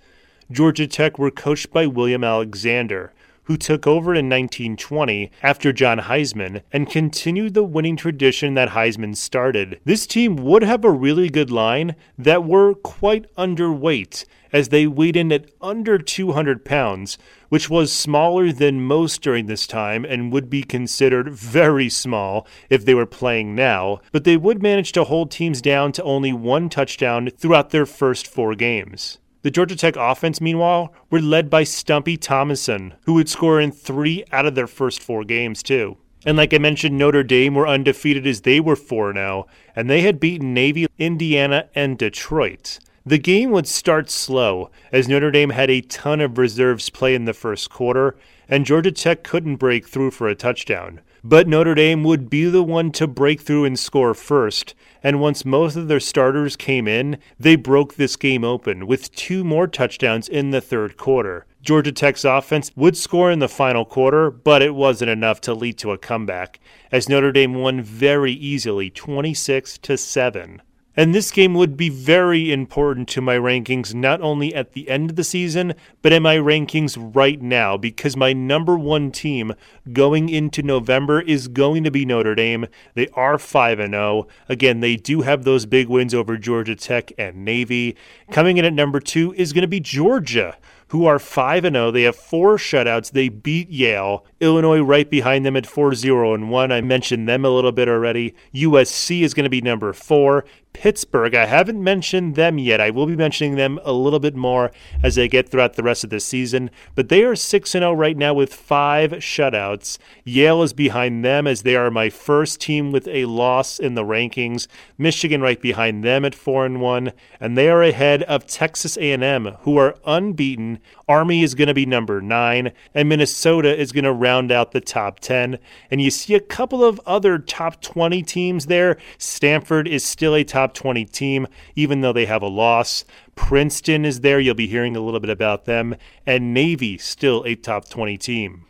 Georgia 0.49 0.87
Tech 0.87 1.19
were 1.19 1.29
coached 1.29 1.73
by 1.73 1.85
William 1.85 2.23
Alexander 2.23 3.11
who 3.43 3.57
took 3.57 3.87
over 3.87 4.13
in 4.13 4.29
1920 4.29 5.31
after 5.41 5.73
John 5.73 5.99
Heisman 5.99 6.61
and 6.71 6.89
continued 6.89 7.53
the 7.53 7.63
winning 7.63 7.95
tradition 7.95 8.53
that 8.53 8.69
Heisman 8.69 9.15
started. 9.15 9.79
This 9.85 10.05
team 10.07 10.35
would 10.35 10.63
have 10.63 10.83
a 10.83 10.91
really 10.91 11.29
good 11.29 11.51
line 11.51 11.95
that 12.17 12.43
were 12.43 12.73
quite 12.73 13.33
underweight 13.35 14.25
as 14.53 14.69
they 14.69 14.87
weighed 14.87 15.15
in 15.15 15.31
at 15.31 15.49
under 15.61 15.97
200 15.97 16.65
pounds, 16.65 17.17
which 17.49 17.69
was 17.69 17.91
smaller 17.91 18.51
than 18.51 18.81
most 18.81 19.21
during 19.21 19.45
this 19.45 19.65
time 19.65 20.05
and 20.05 20.31
would 20.31 20.49
be 20.49 20.63
considered 20.63 21.31
very 21.31 21.89
small 21.89 22.45
if 22.69 22.85
they 22.85 22.93
were 22.93 23.05
playing 23.05 23.55
now, 23.55 23.99
but 24.11 24.23
they 24.23 24.37
would 24.37 24.61
manage 24.61 24.91
to 24.91 25.03
hold 25.03 25.31
teams 25.31 25.61
down 25.61 25.91
to 25.91 26.03
only 26.03 26.33
one 26.33 26.69
touchdown 26.69 27.29
throughout 27.37 27.69
their 27.69 27.85
first 27.85 28.27
four 28.27 28.55
games. 28.55 29.19
The 29.43 29.51
Georgia 29.51 29.75
Tech 29.75 29.95
offense, 29.95 30.39
meanwhile, 30.39 30.93
were 31.09 31.19
led 31.19 31.49
by 31.49 31.63
Stumpy 31.63 32.15
Thomason, 32.15 32.93
who 33.05 33.13
would 33.13 33.27
score 33.27 33.59
in 33.59 33.71
three 33.71 34.23
out 34.31 34.45
of 34.45 34.53
their 34.53 34.67
first 34.67 35.01
four 35.01 35.23
games, 35.23 35.63
too. 35.63 35.97
And 36.23 36.37
like 36.37 36.53
I 36.53 36.59
mentioned, 36.59 36.97
Notre 36.97 37.23
Dame 37.23 37.55
were 37.55 37.67
undefeated 37.67 38.27
as 38.27 38.41
they 38.41 38.59
were 38.59 38.75
4 38.75 39.13
0, 39.13 39.47
and 39.75 39.89
they 39.89 40.01
had 40.01 40.19
beaten 40.19 40.53
Navy, 40.53 40.85
Indiana, 40.99 41.67
and 41.73 41.97
Detroit. 41.97 42.77
The 43.03 43.17
game 43.17 43.49
would 43.49 43.67
start 43.67 44.11
slow, 44.11 44.69
as 44.91 45.07
Notre 45.07 45.31
Dame 45.31 45.49
had 45.49 45.71
a 45.71 45.81
ton 45.81 46.21
of 46.21 46.37
reserves 46.37 46.91
play 46.91 47.15
in 47.15 47.25
the 47.25 47.33
first 47.33 47.71
quarter, 47.71 48.15
and 48.47 48.63
Georgia 48.67 48.91
Tech 48.91 49.23
couldn't 49.23 49.55
break 49.55 49.87
through 49.87 50.11
for 50.11 50.27
a 50.27 50.35
touchdown. 50.35 51.01
But 51.23 51.47
Notre 51.47 51.75
Dame 51.75 52.03
would 52.03 52.31
be 52.31 52.45
the 52.45 52.63
one 52.63 52.91
to 52.93 53.05
break 53.05 53.41
through 53.41 53.65
and 53.65 53.77
score 53.77 54.15
first, 54.15 54.73
and 55.03 55.21
once 55.21 55.45
most 55.45 55.75
of 55.75 55.87
their 55.87 55.99
starters 55.99 56.55
came 56.55 56.87
in, 56.87 57.19
they 57.39 57.55
broke 57.55 57.93
this 57.93 58.15
game 58.15 58.43
open 58.43 58.87
with 58.87 59.13
two 59.15 59.43
more 59.43 59.67
touchdowns 59.67 60.27
in 60.27 60.49
the 60.49 60.61
third 60.61 60.97
quarter. 60.97 61.45
Georgia 61.61 61.91
Tech's 61.91 62.25
offense 62.25 62.71
would 62.75 62.97
score 62.97 63.29
in 63.29 63.37
the 63.37 63.47
final 63.47 63.85
quarter, 63.85 64.31
but 64.31 64.63
it 64.63 64.73
wasn't 64.73 65.11
enough 65.11 65.39
to 65.41 65.53
lead 65.53 65.77
to 65.77 65.91
a 65.91 65.97
comeback, 65.97 66.59
as 66.91 67.07
Notre 67.07 67.31
Dame 67.31 67.53
won 67.53 67.83
very 67.83 68.33
easily 68.33 68.89
26 68.89 69.77
to 69.77 69.97
7. 69.97 70.61
And 70.97 71.15
this 71.15 71.31
game 71.31 71.53
would 71.53 71.77
be 71.77 71.87
very 71.87 72.51
important 72.51 73.07
to 73.09 73.21
my 73.21 73.37
rankings, 73.37 73.93
not 73.93 74.19
only 74.19 74.53
at 74.53 74.73
the 74.73 74.89
end 74.89 75.09
of 75.09 75.15
the 75.15 75.23
season, 75.23 75.73
but 76.01 76.11
in 76.11 76.21
my 76.21 76.35
rankings 76.35 76.97
right 77.15 77.41
now, 77.41 77.77
because 77.77 78.17
my 78.17 78.33
number 78.33 78.77
one 78.77 79.09
team 79.09 79.53
going 79.93 80.27
into 80.27 80.61
November 80.61 81.21
is 81.21 81.47
going 81.47 81.85
to 81.85 81.91
be 81.91 82.05
Notre 82.05 82.35
Dame. 82.35 82.67
They 82.93 83.07
are 83.13 83.37
5 83.37 83.77
0. 83.77 84.27
Again, 84.49 84.81
they 84.81 84.97
do 84.97 85.21
have 85.21 85.45
those 85.45 85.65
big 85.65 85.87
wins 85.87 86.13
over 86.13 86.37
Georgia 86.37 86.75
Tech 86.75 87.13
and 87.17 87.45
Navy. 87.45 87.95
Coming 88.29 88.57
in 88.57 88.65
at 88.65 88.73
number 88.73 88.99
two 88.99 89.33
is 89.37 89.53
going 89.53 89.61
to 89.61 89.67
be 89.69 89.79
Georgia 89.79 90.57
who 90.91 91.05
are 91.05 91.19
5 91.19 91.63
0. 91.63 91.91
They 91.91 92.03
have 92.03 92.17
four 92.17 92.57
shutouts. 92.57 93.11
They 93.11 93.29
beat 93.29 93.69
Yale. 93.69 94.25
Illinois 94.41 94.81
right 94.81 95.09
behind 95.09 95.45
them 95.45 95.55
at 95.55 95.65
4 95.65 95.95
0 95.95 96.33
and 96.33 96.49
1. 96.51 96.71
I 96.71 96.81
mentioned 96.81 97.29
them 97.29 97.45
a 97.45 97.49
little 97.49 97.71
bit 97.71 97.87
already. 97.87 98.35
USC 98.53 99.21
is 99.21 99.33
going 99.33 99.45
to 99.45 99.49
be 99.49 99.61
number 99.61 99.93
4. 99.93 100.43
Pittsburgh, 100.73 101.35
I 101.35 101.45
haven't 101.45 101.83
mentioned 101.83 102.35
them 102.35 102.57
yet. 102.57 102.81
I 102.81 102.89
will 102.89 103.05
be 103.05 103.15
mentioning 103.15 103.55
them 103.55 103.79
a 103.83 103.91
little 103.91 104.19
bit 104.19 104.35
more 104.35 104.71
as 105.03 105.15
they 105.15 105.27
get 105.27 105.49
throughout 105.49 105.73
the 105.73 105.83
rest 105.83 106.03
of 106.03 106.09
the 106.09 106.19
season. 106.19 106.71
But 106.95 107.09
they 107.09 107.23
are 107.23 107.35
6 107.35 107.69
0 107.69 107.93
right 107.93 108.17
now 108.17 108.33
with 108.33 108.53
five 108.53 109.11
shutouts. 109.11 109.97
Yale 110.23 110.63
is 110.63 110.73
behind 110.73 111.23
them 111.25 111.45
as 111.45 111.63
they 111.63 111.75
are 111.75 111.91
my 111.91 112.09
first 112.09 112.61
team 112.61 112.91
with 112.91 113.07
a 113.07 113.25
loss 113.25 113.79
in 113.79 113.95
the 113.95 114.03
rankings. 114.03 114.67
Michigan 114.97 115.41
right 115.41 115.61
behind 115.61 116.03
them 116.03 116.23
at 116.23 116.33
4 116.33 116.65
and 116.65 116.81
1. 116.81 117.11
And 117.39 117.57
they 117.57 117.69
are 117.69 117.83
ahead 117.83 118.23
of 118.23 118.47
Texas 118.47 118.97
A&M, 118.97 119.57
who 119.61 119.77
are 119.77 119.97
unbeaten. 120.05 120.79
Army 121.07 121.43
is 121.43 121.53
going 121.53 121.67
to 121.67 121.73
be 121.73 121.85
number 121.85 122.21
9. 122.21 122.71
And 122.95 123.09
Minnesota 123.09 123.77
is 123.77 123.91
going 123.91 124.05
to 124.05 124.13
round 124.13 124.51
out 124.51 124.71
the 124.71 124.81
top 124.81 125.19
10. 125.19 125.59
And 125.91 126.01
you 126.01 126.09
see 126.09 126.33
a 126.33 126.39
couple 126.39 126.83
of 126.83 127.01
other 127.05 127.37
top 127.37 127.81
20 127.81 128.23
teams 128.23 128.67
there. 128.67 128.97
Stanford 129.17 129.87
is 129.87 130.05
still 130.05 130.33
a 130.35 130.43
top 130.43 130.60
top 130.61 130.73
20 130.75 131.05
team, 131.05 131.47
even 131.75 132.01
though 132.01 132.13
they 132.13 132.25
have 132.25 132.43
a 132.43 132.47
loss. 132.47 133.03
Princeton 133.35 134.05
is 134.05 134.21
there. 134.21 134.39
You'll 134.39 134.53
be 134.53 134.67
hearing 134.67 134.95
a 134.95 134.99
little 134.99 135.19
bit 135.19 135.29
about 135.29 135.65
them. 135.65 135.95
And 136.25 136.53
Navy, 136.53 136.97
still 136.97 137.43
a 137.45 137.55
top 137.55 137.89
20 137.89 138.17
team. 138.17 138.65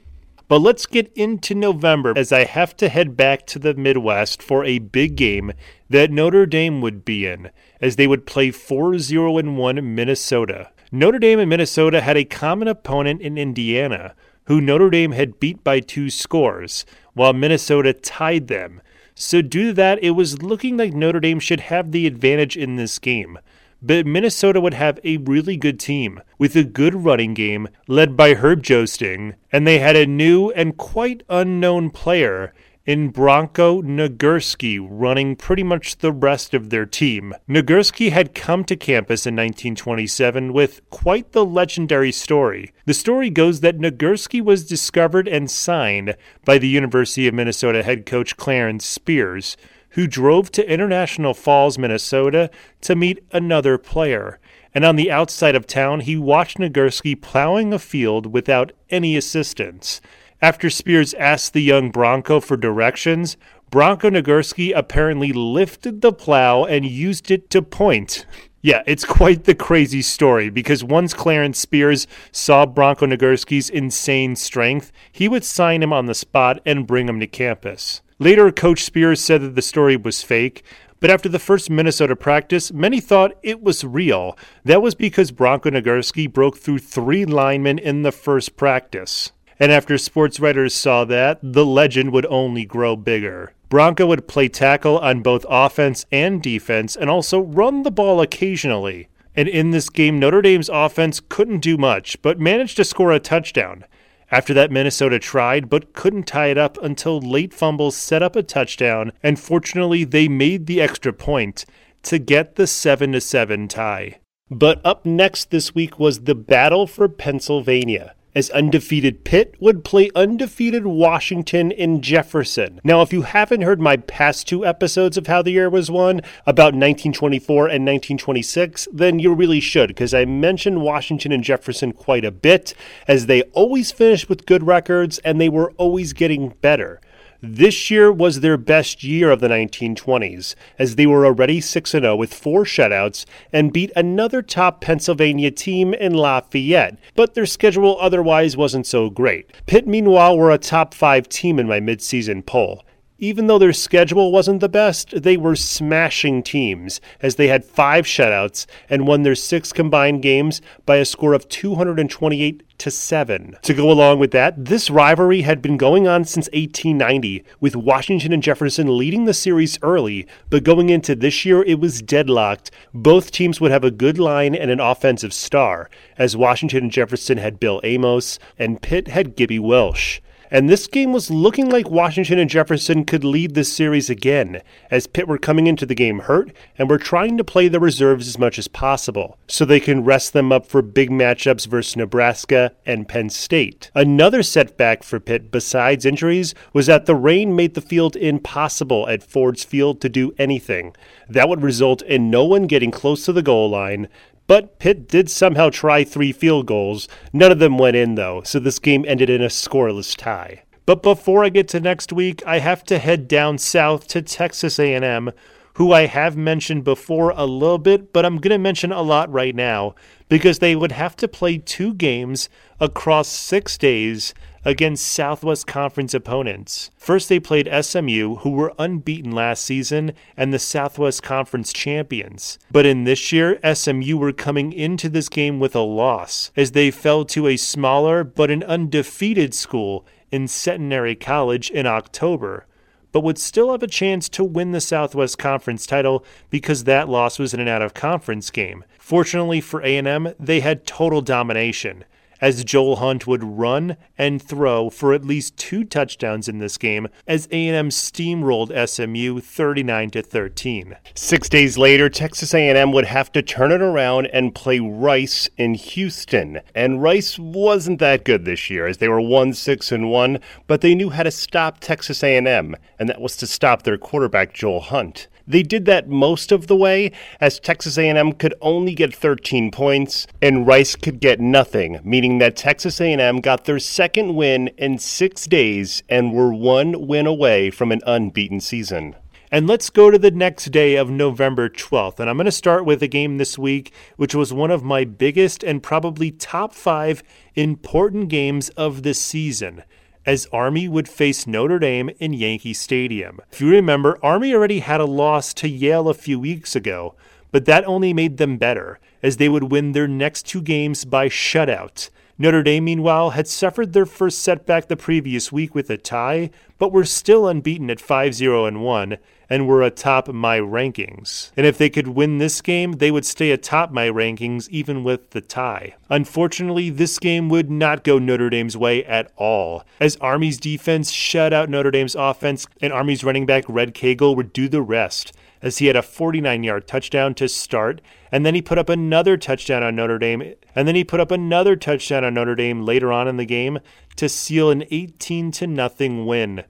But 0.48 0.60
let's 0.62 0.86
get 0.86 1.12
into 1.16 1.56
November 1.56 2.14
as 2.16 2.32
I 2.32 2.44
have 2.44 2.76
to 2.78 2.90
head 2.90 3.16
back 3.16 3.46
to 3.48 3.60
the 3.60 3.74
Midwest 3.74 4.42
for 4.42 4.66
a 4.66 4.80
big 4.80 5.16
game 5.16 5.54
that 5.90 6.12
Notre 6.12 6.46
Dame 6.46 6.82
would 6.82 7.06
be 7.06 7.26
in, 7.26 7.52
as 7.80 7.96
they 7.96 8.08
would 8.08 8.26
play 8.26 8.52
4 8.52 8.98
0 8.98 9.32
1 9.32 9.96
Minnesota. 9.96 10.70
Notre 10.92 11.20
Dame 11.20 11.40
and 11.40 11.50
Minnesota 11.50 12.02
had 12.02 12.18
a 12.18 12.26
common 12.26 12.68
opponent 12.68 13.22
in 13.22 13.38
Indiana, 13.38 14.14
who 14.46 14.60
Notre 14.60 14.90
Dame 14.90 15.14
had 15.14 15.40
beat 15.40 15.64
by 15.64 15.80
two 15.80 16.10
scores, 16.10 16.86
while 17.14 17.32
Minnesota 17.32 17.94
tied 17.94 18.48
them. 18.48 18.82
So, 19.16 19.42
due 19.42 19.68
to 19.68 19.74
that, 19.74 20.04
it 20.04 20.12
was 20.12 20.42
looking 20.42 20.78
like 20.78 20.94
Notre 20.94 21.20
Dame 21.20 21.40
should 21.40 21.60
have 21.62 21.92
the 21.92 22.08
advantage 22.08 22.58
in 22.58 22.76
this 22.76 22.98
game. 23.00 23.38
But 23.82 24.06
Minnesota 24.06 24.62
would 24.62 24.76
have 24.76 25.00
a 25.04 25.18
really 25.18 25.58
good 25.58 25.80
team 25.80 26.22
with 26.38 26.56
a 26.56 26.64
good 26.64 26.94
running 26.94 27.34
game 27.34 27.68
led 27.88 28.16
by 28.16 28.36
Herb 28.36 28.62
Joesting, 28.62 29.36
and 29.52 29.66
they 29.66 29.80
had 29.80 29.96
a 29.96 30.06
new 30.06 30.52
and 30.52 30.78
quite 30.78 31.24
unknown 31.30 31.90
player 31.90 32.54
in 32.86 33.10
Bronco 33.10 33.82
Nagurski 33.82 34.80
running 34.82 35.36
pretty 35.36 35.64
much 35.64 35.98
the 35.98 36.12
rest 36.12 36.54
of 36.54 36.70
their 36.70 36.86
team. 36.86 37.34
Nagurski 37.48 38.12
had 38.12 38.34
come 38.34 38.64
to 38.66 38.76
campus 38.76 39.28
in 39.28 39.36
1927 39.36 40.52
with 40.52 40.82
quite 40.90 41.32
the 41.32 41.46
legendary 41.46 42.12
story. 42.12 42.74
The 42.86 42.94
story 42.94 43.30
goes 43.30 43.60
that 43.60 43.78
Nagurski 43.78 44.42
was 44.42 44.68
discovered 44.68 45.28
and 45.28 45.50
signed 45.50 46.16
by 46.44 46.58
the 46.58 46.70
University 46.70 47.28
of 47.28 47.34
Minnesota 47.34 47.84
head 47.84 48.06
coach 48.06 48.36
Clarence 48.36 48.86
Spears, 48.86 49.58
who 49.90 50.08
drove 50.08 50.52
to 50.52 50.72
International 50.72 51.34
Falls, 51.34 51.78
Minnesota 51.78 52.50
to 52.82 52.96
meet 52.96 53.24
another 53.32 53.78
player. 53.78 54.40
And 54.74 54.86
on 54.86 54.96
the 54.96 55.12
outside 55.12 55.54
of 55.54 55.68
town, 55.68 56.00
he 56.00 56.16
watched 56.16 56.58
Nagurski 56.58 57.22
plowing 57.22 57.74
a 57.74 57.80
field 57.80 58.28
without 58.28 58.72
any 58.90 59.18
assistance. 59.18 60.02
After 60.44 60.72
Spears 60.72 61.14
asked 61.14 61.54
the 61.54 61.62
young 61.62 61.92
Bronco 61.92 62.40
for 62.40 62.58
directions, 62.58 63.38
Bronco 63.70 64.10
Nagurski 64.10 64.74
apparently 64.76 65.32
lifted 65.32 66.02
the 66.02 66.12
plow 66.12 66.64
and 66.64 66.84
used 66.84 67.30
it 67.30 67.50
to 67.52 67.62
point. 67.62 68.26
Yeah, 68.64 68.84
it's 68.86 69.06
quite 69.06 69.46
the 69.46 69.56
crazy 69.56 70.04
story 70.04 70.52
because 70.52 70.84
once 70.84 71.16
Clarence 71.16 71.58
Spears 71.58 72.06
saw 72.32 72.68
Bronco 72.68 73.08
Nagurski's 73.08 73.72
insane 73.72 74.36
strength, 74.36 74.92
he 75.12 75.28
would 75.28 75.44
sign 75.44 75.82
him 75.82 75.92
on 75.92 76.06
the 76.06 76.14
spot 76.14 76.60
and 76.64 76.86
bring 76.86 77.10
him 77.10 77.20
to 77.22 77.26
campus. 77.26 78.04
Later, 78.20 78.52
Coach 78.52 78.84
Spears 78.84 79.20
said 79.20 79.42
that 79.42 79.56
the 79.56 79.64
story 79.64 79.98
was 79.98 80.22
fake, 80.22 80.64
but 81.00 81.10
after 81.10 81.28
the 81.28 81.40
first 81.40 81.72
Minnesota 81.72 82.16
practice, 82.16 82.72
many 82.72 83.00
thought 83.00 83.32
it 83.42 83.64
was 83.64 83.84
real. 83.84 84.38
That 84.64 84.84
was 84.84 84.94
because 84.94 85.32
Bronco 85.32 85.72
Nagurski 85.72 86.32
broke 86.32 86.60
through 86.60 86.80
three 86.80 87.26
linemen 87.26 87.80
in 87.80 88.04
the 88.04 88.12
first 88.12 88.58
practice. 88.58 89.32
And 89.62 89.72
after 89.72 89.96
sports 90.00 90.40
writers 90.40 90.74
saw 90.74 91.06
that, 91.06 91.38
the 91.44 91.64
legend 91.68 92.12
would 92.14 92.26
only 92.26 92.66
grow 92.66 92.96
bigger. 92.96 93.54
Bronco 93.70 94.08
would 94.08 94.28
play 94.28 94.48
tackle 94.48 94.98
on 94.98 95.22
both 95.22 95.46
offense 95.48 96.04
and 96.12 96.42
defense 96.42 96.96
and 96.96 97.12
also 97.12 97.40
run 97.40 97.84
the 97.84 97.92
ball 97.92 98.22
occasionally. 98.22 99.08
And 99.36 99.48
in 99.48 99.70
this 99.70 99.92
game, 99.92 100.18
Notre 100.18 100.42
Dame's 100.42 100.68
offense 100.68 101.22
couldn't 101.30 101.60
do 101.60 101.78
much, 101.78 102.20
but 102.24 102.40
managed 102.40 102.76
to 102.78 102.84
score 102.84 103.12
a 103.12 103.20
touchdown. 103.20 103.86
After 104.32 104.52
that, 104.56 104.72
Minnesota 104.72 105.20
tried, 105.20 105.70
but 105.70 105.94
couldn't 105.94 106.24
tie 106.24 106.48
it 106.48 106.58
up 106.58 106.80
until 106.82 107.20
late 107.20 107.54
fumbles 107.54 107.96
set 107.96 108.24
up 108.24 108.36
a 108.36 108.42
touchdown, 108.42 109.12
and 109.22 109.40
fortunately, 109.40 110.04
they 110.04 110.28
made 110.28 110.66
the 110.66 110.82
extra 110.82 111.14
point 111.14 111.66
to 112.02 112.18
get 112.18 112.56
the 112.56 112.66
7 112.66 113.22
7 113.22 113.68
tie. 113.68 114.18
But 114.50 114.82
up 114.84 115.06
next 115.06 115.52
this 115.52 115.76
week 115.76 116.00
was 116.00 116.22
the 116.22 116.34
battle 116.34 116.88
for 116.88 117.08
Pennsylvania 117.08 118.16
as 118.34 118.50
undefeated 118.52 119.24
Pitt 119.24 119.56
would 119.60 119.84
play 119.84 120.10
undefeated 120.16 120.86
Washington 120.86 121.72
and 121.72 122.04
Jefferson. 122.04 122.80
Now, 122.84 123.02
if 123.02 123.12
you 123.12 123.24
haven't 123.24 123.62
heard 123.62 123.82
my 123.82 123.98
past 123.98 124.48
two 124.48 124.66
episodes 124.66 125.18
of 125.18 125.28
How 125.28 125.42
the 125.42 125.52
Year 125.52 125.70
Was 125.70 125.92
Won 125.92 126.22
about 126.46 126.74
1924 126.74 127.66
and 127.66 127.86
1926, 127.86 128.88
then 128.92 129.20
you 129.20 129.34
really 129.34 129.60
should, 129.60 129.90
because 129.90 130.14
I 130.14 130.26
mentioned 130.26 130.82
Washington 130.82 131.32
and 131.32 131.44
Jefferson 131.44 131.92
quite 131.92 132.26
a 132.26 132.32
bit, 132.32 132.74
as 133.08 133.26
they 133.26 133.44
always 133.54 133.92
finished 133.92 134.30
with 134.30 134.46
good 134.46 134.64
records 134.64 135.20
and 135.20 135.40
they 135.40 135.50
were 135.50 135.72
always 135.78 136.14
getting 136.14 136.50
better. 136.62 137.02
This 137.44 137.90
year 137.90 138.12
was 138.12 138.42
their 138.42 138.56
best 138.56 139.04
year 139.04 139.32
of 139.32 139.40
the 139.40 139.48
1920s, 139.48 140.54
as 140.78 140.96
they 140.96 141.08
were 141.08 141.26
already 141.26 141.60
6 141.60 141.90
0 141.90 142.16
with 142.16 142.32
four 142.32 142.66
shutouts 142.66 143.26
and 143.52 143.74
beat 143.74 143.92
another 143.96 144.44
top 144.44 144.80
Pennsylvania 144.80 145.50
team 145.50 145.96
in 145.96 146.14
Lafayette, 146.14 147.00
but 147.16 147.34
their 147.34 147.48
schedule 147.48 147.98
otherwise 148.00 148.56
wasn't 148.56 148.86
so 148.86 149.10
great. 149.10 149.52
Pitt, 149.66 149.88
meanwhile, 149.88 150.38
were 150.38 150.52
a 150.52 150.60
top 150.60 150.94
five 150.94 151.28
team 151.30 151.58
in 151.58 151.68
my 151.68 151.80
midseason 151.80 152.46
poll. 152.46 152.84
Even 153.24 153.46
though 153.46 153.60
their 153.60 153.72
schedule 153.72 154.32
wasn't 154.32 154.62
the 154.62 154.68
best, 154.68 155.22
they 155.22 155.38
were 155.38 155.56
smashing 155.56 156.42
teams 156.42 157.00
as 157.22 157.36
they 157.36 157.50
had 157.50 157.64
five 157.64 158.06
shutouts 158.06 158.66
and 158.90 159.06
won 159.06 159.22
their 159.22 159.36
six 159.36 159.72
combined 159.72 160.24
games 160.24 160.60
by 160.88 160.96
a 160.96 161.06
score 161.06 161.34
of 161.34 161.48
228 161.48 162.64
to 162.80 162.90
7. 162.90 163.58
To 163.62 163.74
go 163.76 163.92
along 163.92 164.18
with 164.18 164.32
that, 164.32 164.66
this 164.66 164.90
rivalry 164.90 165.44
had 165.44 165.62
been 165.62 165.78
going 165.78 166.08
on 166.08 166.26
since 166.26 166.48
1890, 166.48 167.44
with 167.60 167.76
Washington 167.76 168.34
and 168.34 168.42
Jefferson 168.42 168.98
leading 168.98 169.26
the 169.26 169.36
series 169.36 169.78
early, 169.84 170.26
but 170.50 170.64
going 170.64 170.90
into 170.90 171.16
this 171.16 171.46
year 171.46 171.62
it 171.62 171.80
was 171.80 172.02
deadlocked. 172.02 172.72
Both 172.92 173.30
teams 173.30 173.62
would 173.62 173.70
have 173.70 173.84
a 173.84 173.92
good 173.92 174.18
line 174.18 174.56
and 174.56 174.72
an 174.72 174.80
offensive 174.80 175.32
star, 175.32 175.92
as 176.18 176.36
Washington 176.36 176.86
and 176.86 176.92
Jefferson 176.92 177.38
had 177.38 177.60
Bill 177.60 177.82
Amos 177.84 178.40
and 178.58 178.82
Pitt 178.82 179.10
had 179.10 179.36
Gibby 179.36 179.60
Welch. 179.60 180.24
And 180.52 180.70
this 180.70 180.86
game 180.86 181.14
was 181.14 181.32
looking 181.32 181.70
like 181.70 181.90
Washington 181.90 182.38
and 182.38 182.50
Jefferson 182.50 183.06
could 183.06 183.24
lead 183.24 183.56
this 183.56 183.72
series 183.72 184.10
again, 184.10 184.62
as 184.92 185.08
Pitt 185.08 185.26
were 185.26 185.38
coming 185.38 185.66
into 185.66 185.86
the 185.86 185.96
game 185.96 186.20
hurt 186.20 186.52
and 186.78 186.90
were 186.90 186.98
trying 186.98 187.38
to 187.38 187.44
play 187.46 187.70
the 187.70 187.80
reserves 187.80 188.28
as 188.28 188.38
much 188.38 188.60
as 188.60 188.68
possible, 188.68 189.38
so 189.48 189.64
they 189.64 189.80
can 189.80 190.04
rest 190.04 190.34
them 190.34 190.52
up 190.52 190.66
for 190.66 190.82
big 190.82 191.10
matchups 191.10 191.68
versus 191.68 191.96
Nebraska 191.96 192.74
and 192.86 193.08
Penn 193.08 193.30
State. 193.30 193.90
Another 193.96 194.44
setback 194.44 195.04
for 195.04 195.22
Pitt, 195.22 195.52
besides 195.52 196.06
injuries, 196.06 196.54
was 196.74 196.88
that 196.88 197.06
the 197.06 197.16
rain 197.16 197.56
made 197.56 197.74
the 197.74 197.80
field 197.80 198.18
impossible 198.18 199.08
at 199.08 199.24
Ford's 199.24 199.64
Field 199.64 200.02
to 200.02 200.10
do 200.10 200.34
anything. 200.38 200.94
That 201.30 201.48
would 201.48 201.62
result 201.62 202.02
in 202.02 202.30
no 202.30 202.44
one 202.44 202.68
getting 202.68 202.92
close 202.92 203.24
to 203.24 203.32
the 203.32 203.42
goal 203.42 203.70
line, 203.70 204.10
but 204.52 204.80
Pitt 204.80 205.08
did 205.08 205.30
somehow 205.30 205.70
try 205.70 206.04
three 206.04 206.34
field 206.34 206.66
goals. 206.66 207.08
None 207.32 207.54
of 207.54 207.60
them 207.60 207.78
went 207.78 207.96
in, 207.96 208.16
though, 208.16 208.42
so 208.44 208.60
this 208.60 208.80
game 208.80 209.06
ended 209.08 209.30
in 209.30 209.42
a 209.42 209.46
scoreless 209.46 210.14
tie. 210.14 210.64
But 210.86 211.02
before 211.02 211.46
I 211.46 211.48
get 211.48 211.70
to 211.70 211.80
next 211.80 212.12
week, 212.12 212.44
I 212.46 212.60
have 212.60 212.84
to 212.88 213.00
head 213.00 213.30
down 213.30 213.60
south 213.60 214.10
to 214.10 214.22
Texas 214.22 214.78
A&M, 214.78 215.32
who 215.76 215.94
I 215.94 216.06
have 216.06 216.36
mentioned 216.36 216.84
before 216.84 217.30
a 217.30 217.46
little 217.46 217.78
bit, 217.78 218.12
but 218.12 218.26
I'm 218.26 218.40
going 218.40 218.52
to 218.52 218.58
mention 218.58 218.92
a 218.92 219.02
lot 219.02 219.32
right 219.32 219.56
now 219.56 219.96
because 220.28 220.60
they 220.60 220.76
would 220.76 220.92
have 220.92 221.16
to 221.16 221.30
play 221.30 221.58
two 221.58 221.94
games 221.94 222.50
across 222.78 223.30
6 223.30 223.78
days 223.78 224.34
against 224.64 225.08
Southwest 225.08 225.68
Conference 225.68 226.14
opponents. 226.14 226.92
First, 226.98 227.30
they 227.30 227.40
played 227.40 227.70
SMU, 227.84 228.36
who 228.38 228.52
were 228.52 228.74
unbeaten 228.78 229.32
last 229.32 229.64
season 229.64 230.14
and 230.38 230.54
the 230.54 230.60
Southwest 230.60 231.24
Conference 231.24 231.74
champions. 231.74 232.60
But 232.72 232.86
in 232.86 233.04
this 233.04 233.32
year, 233.32 233.60
SMU 233.74 234.18
were 234.18 234.34
coming 234.34 234.72
into 234.72 235.10
this 235.10 235.30
game 235.30 235.60
with 235.60 235.76
a 235.76 235.82
loss, 235.82 236.52
as 236.56 236.72
they 236.72 236.92
fell 236.92 237.26
to 237.26 237.48
a 237.48 237.58
smaller 237.58 238.24
but 238.24 238.52
an 238.52 238.64
undefeated 238.64 239.54
school 239.54 240.06
in 240.32 240.48
Centenary 240.48 241.16
College 241.16 241.70
in 241.70 241.86
October 241.86 242.66
but 243.12 243.24
would 243.24 243.38
still 243.38 243.72
have 243.72 243.84
a 243.84 243.88
chance 243.88 244.30
to 244.30 244.44
win 244.44 244.72
the 244.72 244.82
Southwest 244.82 245.38
Conference 245.38 245.86
title 245.86 246.24
because 246.50 246.86
that 246.86 247.10
loss 247.10 247.38
was 247.38 247.54
in 247.54 247.60
an 247.60 247.68
out 247.68 247.82
of 247.82 247.94
conference 247.94 248.50
game. 248.50 248.84
Fortunately 249.00 249.60
for 249.60 249.82
A&M, 249.82 250.34
they 250.40 250.62
had 250.62 250.86
total 250.86 251.22
domination 251.22 252.06
as 252.42 252.64
Joel 252.64 252.98
Hunt 252.98 253.28
would 253.28 253.44
run 253.44 253.96
and 254.18 254.42
throw 254.42 254.90
for 254.90 255.14
at 255.14 255.24
least 255.24 255.56
two 255.56 255.84
touchdowns 255.84 256.50
in 256.50 256.58
this 256.58 256.78
game 256.78 257.08
as 257.28 257.48
A&M 257.52 257.90
steamrolled 257.90 258.72
SMU 258.90 259.40
39 259.40 260.10
to 260.10 260.22
13. 260.22 260.98
6 261.14 261.50
days 261.50 261.78
later, 261.78 262.10
Texas 262.10 262.54
A&M 262.54 262.92
would 262.92 263.06
have 263.06 263.32
to 263.32 263.42
turn 263.42 263.72
it 263.72 263.82
around 263.82 264.26
and 264.28 264.56
play 264.56 264.80
Rice 264.80 265.50
in 265.58 265.76
Houston. 265.76 266.60
And 266.74 267.02
Rice 267.02 267.38
wasn't 267.38 268.00
that 268.00 268.26
good 268.26 268.46
this 268.46 268.70
year 268.70 268.88
as 268.88 268.98
they 268.98 269.08
were 269.08 269.22
1-6 269.22 269.92
and 269.92 270.10
1, 270.10 270.40
but 270.68 270.82
they 270.82 270.96
knew 270.96 271.12
how 271.12 271.24
to 271.24 271.32
stop 271.32 271.80
Texas 271.80 272.24
A&M, 272.24 272.76
and 272.98 273.10
that 273.10 273.22
was 273.22 273.38
to 273.38 273.48
stop 273.48 273.84
their 273.84 273.98
quarterback 273.98 274.54
Joel 274.54 274.82
Hunt. 274.82 275.28
They 275.52 275.64
did 275.64 275.84
that 275.84 276.08
most 276.08 276.54
of 276.54 276.68
the 276.68 276.78
way, 276.78 277.12
as 277.42 277.60
Texas 277.60 277.98
A&M 277.98 278.32
could 278.34 278.54
only 278.62 278.96
get 278.96 279.14
13 279.14 279.70
points 279.70 280.26
and 280.42 280.66
Rice 280.66 280.96
could 280.96 281.20
get 281.20 281.42
nothing, 281.42 282.00
meaning 282.06 282.40
that 282.40 282.56
Texas 282.56 283.02
A&M 283.02 283.42
got 283.42 283.66
their 283.66 283.78
second 283.78 284.36
win 284.36 284.70
in 284.78 284.98
6 284.98 285.46
days 285.48 286.04
and 286.08 286.32
were 286.32 286.54
one 286.54 287.06
win 287.06 287.28
away 287.28 287.70
from 287.70 287.92
an 287.92 288.00
unbeaten 288.06 288.62
season. 288.62 289.14
And 289.52 289.68
let's 289.68 289.90
go 289.90 290.10
to 290.10 290.18
the 290.18 290.32
next 290.32 290.72
day 290.72 290.96
of 290.96 291.10
November 291.10 291.68
12th. 291.68 292.22
And 292.22 292.30
I'm 292.30 292.38
going 292.38 292.46
to 292.46 292.52
start 292.54 292.86
with 292.86 293.04
a 293.04 293.10
game 293.10 293.38
this 293.38 293.58
week, 293.60 293.92
which 294.16 294.34
was 294.34 294.54
one 294.54 294.72
of 294.72 294.86
my 294.86 295.04
biggest 295.04 295.66
and 295.66 295.84
probably 295.84 296.32
top 296.32 296.74
five 296.74 297.24
important 297.56 298.30
games 298.30 298.70
of 298.70 299.04
the 299.04 299.14
season 299.14 299.84
as 300.26 300.48
Army 300.52 300.88
would 300.88 301.08
face 301.08 301.48
Notre 301.48 301.80
Dame 301.80 302.10
in 302.20 302.34
Yankee 302.34 302.74
Stadium. 302.74 303.40
If 303.52 303.62
you 303.62 303.70
remember, 303.70 304.20
Army 304.24 304.54
already 304.54 304.80
had 304.80 305.02
a 305.02 305.06
loss 305.06 305.54
to 305.56 305.68
Yale 305.68 306.10
a 306.10 306.14
few 306.14 306.40
weeks 306.40 306.76
ago, 306.76 307.16
but 307.52 307.66
that 307.66 307.86
only 307.86 308.14
made 308.14 308.38
them 308.38 308.58
better, 308.58 309.00
as 309.24 309.38
they 309.38 309.50
would 309.50 309.72
win 309.72 309.92
their 309.92 310.08
next 310.08 310.46
two 310.46 310.62
games 310.62 311.06
by 311.06 311.28
shutout. 311.28 312.10
Notre 312.42 312.64
Dame, 312.64 312.86
meanwhile, 312.86 313.30
had 313.30 313.48
suffered 313.48 313.94
their 313.94 314.08
first 314.08 314.40
setback 314.40 314.88
the 314.88 314.98
previous 314.98 315.52
week 315.52 315.76
with 315.76 315.92
a 315.92 315.98
tie, 315.98 316.50
but 316.80 316.92
were 316.92 317.06
still 317.06 317.48
unbeaten 317.48 317.92
at 317.92 318.00
5 318.00 318.34
0 318.34 318.66
and 318.66 318.82
1 318.82 319.18
and 319.48 319.68
were 319.68 319.84
atop 319.84 320.28
my 320.28 320.58
rankings. 320.58 321.52
And 321.56 321.68
if 321.68 321.78
they 321.78 321.88
could 321.88 322.08
win 322.08 322.40
this 322.40 322.60
game, 322.62 322.94
they 322.94 323.12
would 323.12 323.28
stay 323.28 323.52
atop 323.52 323.92
my 323.92 324.08
rankings 324.08 324.68
even 324.70 325.04
with 325.04 325.30
the 325.30 325.42
tie. 325.42 325.94
Unfortunately, 326.10 326.90
this 326.90 327.20
game 327.20 327.48
would 327.50 327.70
not 327.70 328.04
go 328.04 328.18
Notre 328.18 328.50
Dame's 328.50 328.76
way 328.76 329.06
at 329.06 329.32
all, 329.36 329.84
as 330.00 330.16
Army's 330.16 330.58
defense 330.58 331.12
shut 331.12 331.54
out 331.54 331.70
Notre 331.70 331.92
Dame's 331.92 332.16
offense, 332.16 332.66
and 332.82 332.92
Army's 332.92 333.24
running 333.24 333.46
back 333.46 333.66
Red 333.68 333.94
Cagle 333.94 334.36
would 334.36 334.52
do 334.52 334.68
the 334.68 334.82
rest 334.82 335.32
as 335.62 335.78
he 335.78 335.88
had 335.88 335.96
a 335.96 336.02
49 336.02 336.64
yard 336.64 336.88
touchdown 336.88 337.34
to 337.36 337.48
start, 337.48 338.02
and 338.32 338.46
then 338.46 338.56
he 338.56 338.62
put 338.62 338.78
up 338.78 338.90
another 338.90 339.38
touchdown 339.38 339.84
on 339.84 339.96
Notre 339.96 340.20
Dame, 340.20 340.56
and 340.76 340.88
then 340.88 340.96
he 340.96 341.04
put 341.04 341.20
up 341.20 341.32
another 341.32 341.76
touchdown 341.76 342.24
on 342.24 342.34
Notre 342.34 342.56
Dame 342.56 342.84
later 342.84 343.12
on 343.12 343.28
in 343.28 343.38
the 343.38 343.46
game 343.46 343.80
to 344.16 344.30
seal 344.30 344.70
an 344.70 344.84
18 344.90 345.52
to 345.52 345.68
nothing 345.68 346.26
win. 346.26 346.64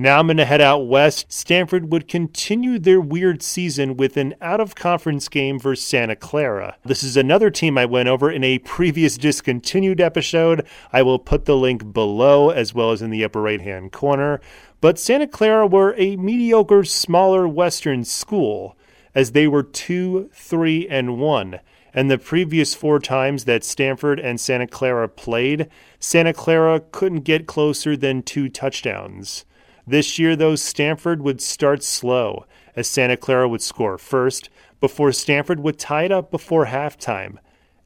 Now 0.00 0.20
I'm 0.20 0.28
going 0.28 0.36
to 0.36 0.44
head 0.44 0.60
out 0.60 0.86
west. 0.86 1.26
Stanford 1.28 1.90
would 1.90 2.06
continue 2.06 2.78
their 2.78 3.00
weird 3.00 3.42
season 3.42 3.96
with 3.96 4.16
an 4.16 4.36
out 4.40 4.60
of 4.60 4.76
conference 4.76 5.28
game 5.28 5.58
versus 5.58 5.84
Santa 5.84 6.14
Clara. 6.14 6.76
This 6.84 7.02
is 7.02 7.16
another 7.16 7.50
team 7.50 7.76
I 7.76 7.84
went 7.84 8.08
over 8.08 8.30
in 8.30 8.44
a 8.44 8.60
previous 8.60 9.18
discontinued 9.18 10.00
episode. 10.00 10.64
I 10.92 11.02
will 11.02 11.18
put 11.18 11.46
the 11.46 11.56
link 11.56 11.92
below 11.92 12.50
as 12.50 12.72
well 12.72 12.92
as 12.92 13.02
in 13.02 13.10
the 13.10 13.24
upper 13.24 13.42
right 13.42 13.60
hand 13.60 13.90
corner. 13.90 14.40
But 14.80 14.98
Santa 14.98 15.26
Clara 15.26 15.66
were 15.66 15.94
a 15.96 16.16
mediocre, 16.16 16.84
smaller 16.84 17.48
Western 17.48 18.04
school 18.04 18.76
as 19.14 19.32
they 19.32 19.48
were 19.48 19.64
2, 19.64 20.30
3, 20.32 20.88
and 20.88 21.18
1. 21.18 21.60
And 21.92 22.10
the 22.10 22.18
previous 22.18 22.74
four 22.74 23.00
times 23.00 23.44
that 23.44 23.64
Stanford 23.64 24.20
and 24.20 24.38
Santa 24.40 24.68
Clara 24.68 25.08
played, 25.08 25.68
Santa 25.98 26.32
Clara 26.32 26.78
couldn't 26.78 27.22
get 27.22 27.48
closer 27.48 27.96
than 27.96 28.22
two 28.22 28.48
touchdowns. 28.48 29.44
This 29.84 30.18
year, 30.18 30.36
though, 30.36 30.54
Stanford 30.54 31.22
would 31.22 31.40
start 31.40 31.82
slow, 31.82 32.44
as 32.76 32.86
Santa 32.86 33.16
Clara 33.16 33.48
would 33.48 33.62
score 33.62 33.98
first, 33.98 34.48
before 34.80 35.10
Stanford 35.10 35.58
would 35.60 35.78
tie 35.78 36.04
it 36.04 36.12
up 36.12 36.30
before 36.30 36.66
halftime. 36.66 37.38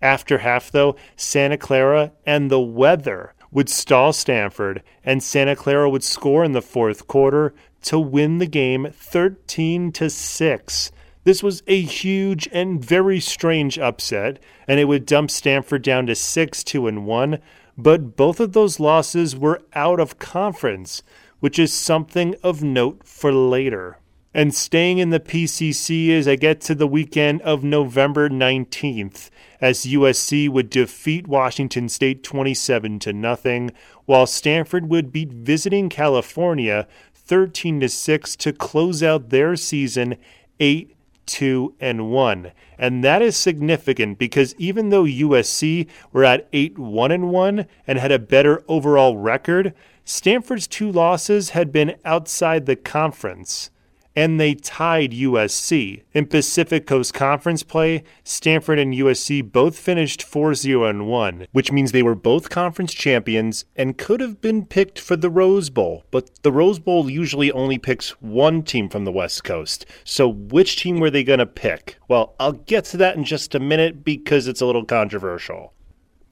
After 0.02 0.38
half, 0.38 0.70
though, 0.70 0.96
Santa 1.16 1.56
Clara 1.56 2.12
and 2.26 2.50
the 2.50 2.60
weather 2.60 3.32
would 3.52 3.68
stall 3.68 4.12
Stanford, 4.12 4.82
and 5.04 5.22
Santa 5.22 5.54
Clara 5.54 5.88
would 5.88 6.02
score 6.02 6.42
in 6.42 6.52
the 6.52 6.60
fourth 6.60 7.06
quarter 7.06 7.54
to 7.82 7.98
win 7.98 8.38
the 8.38 8.46
game 8.46 8.88
13 8.92 9.92
to 9.92 10.10
6. 10.10 10.92
This 11.24 11.42
was 11.42 11.62
a 11.68 11.80
huge 11.80 12.48
and 12.50 12.84
very 12.84 13.20
strange 13.20 13.78
upset, 13.78 14.40
and 14.66 14.80
it 14.80 14.86
would 14.86 15.06
dump 15.06 15.30
Stanford 15.30 15.82
down 15.82 16.06
to 16.06 16.16
6 16.16 16.64
2 16.64 16.88
and 16.88 17.06
1, 17.06 17.38
but 17.78 18.16
both 18.16 18.40
of 18.40 18.52
those 18.52 18.80
losses 18.80 19.36
were 19.36 19.62
out 19.74 20.00
of 20.00 20.18
conference 20.18 21.02
which 21.42 21.58
is 21.58 21.72
something 21.72 22.36
of 22.44 22.62
note 22.62 23.02
for 23.04 23.32
later. 23.32 23.98
And 24.34 24.54
staying 24.54 24.96
in 24.96 25.10
the 25.10 25.20
PCC 25.20 26.10
as 26.10 26.26
I 26.26 26.36
get 26.36 26.62
to 26.62 26.74
the 26.74 26.86
weekend 26.86 27.42
of 27.42 27.62
November 27.62 28.30
19th, 28.30 29.28
as 29.60 29.84
USC 29.84 30.48
would 30.48 30.70
defeat 30.70 31.28
Washington 31.28 31.88
State 31.90 32.22
27 32.22 32.98
to 33.00 33.12
nothing, 33.12 33.72
while 34.06 34.26
Stanford 34.26 34.88
would 34.88 35.12
beat 35.12 35.30
visiting 35.30 35.90
California 35.90 36.88
13 37.14 37.80
to 37.80 37.88
6 37.90 38.36
to 38.36 38.52
close 38.54 39.02
out 39.02 39.28
their 39.28 39.54
season 39.54 40.16
8 40.58 40.96
2 41.26 41.74
and 41.80 42.10
1. 42.10 42.52
And 42.78 43.04
that 43.04 43.22
is 43.22 43.36
significant 43.36 44.18
because 44.18 44.54
even 44.56 44.88
though 44.88 45.04
USC 45.04 45.88
were 46.12 46.24
at 46.24 46.48
8 46.52 46.78
1 46.78 47.12
and 47.12 47.30
1 47.30 47.66
and 47.86 47.98
had 47.98 48.12
a 48.12 48.18
better 48.18 48.64
overall 48.66 49.16
record, 49.16 49.74
Stanford's 50.04 50.66
two 50.66 50.90
losses 50.90 51.50
had 51.50 51.70
been 51.70 51.96
outside 52.04 52.66
the 52.66 52.76
conference, 52.76 53.70
and 54.14 54.38
they 54.38 54.54
tied 54.54 55.12
USC. 55.12 56.02
In 56.12 56.26
Pacific 56.26 56.86
Coast 56.86 57.14
Conference 57.14 57.62
play, 57.62 58.04
Stanford 58.24 58.78
and 58.78 58.94
USC 58.94 59.50
both 59.50 59.78
finished 59.78 60.22
4 60.22 60.54
0 60.54 61.04
1, 61.04 61.46
which 61.52 61.72
means 61.72 61.92
they 61.92 62.02
were 62.02 62.14
both 62.14 62.50
conference 62.50 62.92
champions 62.92 63.64
and 63.76 63.98
could 63.98 64.20
have 64.20 64.40
been 64.40 64.64
picked 64.66 64.98
for 64.98 65.16
the 65.16 65.30
Rose 65.30 65.70
Bowl. 65.70 66.04
But 66.10 66.42
the 66.42 66.52
Rose 66.52 66.78
Bowl 66.78 67.10
usually 67.10 67.50
only 67.52 67.78
picks 67.78 68.10
one 68.20 68.62
team 68.62 68.88
from 68.88 69.04
the 69.04 69.12
West 69.12 69.44
Coast. 69.44 69.86
So 70.04 70.28
which 70.28 70.76
team 70.76 71.00
were 71.00 71.10
they 71.10 71.24
going 71.24 71.38
to 71.38 71.46
pick? 71.46 71.98
Well, 72.08 72.34
I'll 72.38 72.52
get 72.52 72.84
to 72.86 72.96
that 72.98 73.16
in 73.16 73.24
just 73.24 73.54
a 73.54 73.60
minute 73.60 74.04
because 74.04 74.46
it's 74.46 74.60
a 74.60 74.66
little 74.66 74.84
controversial. 74.84 75.72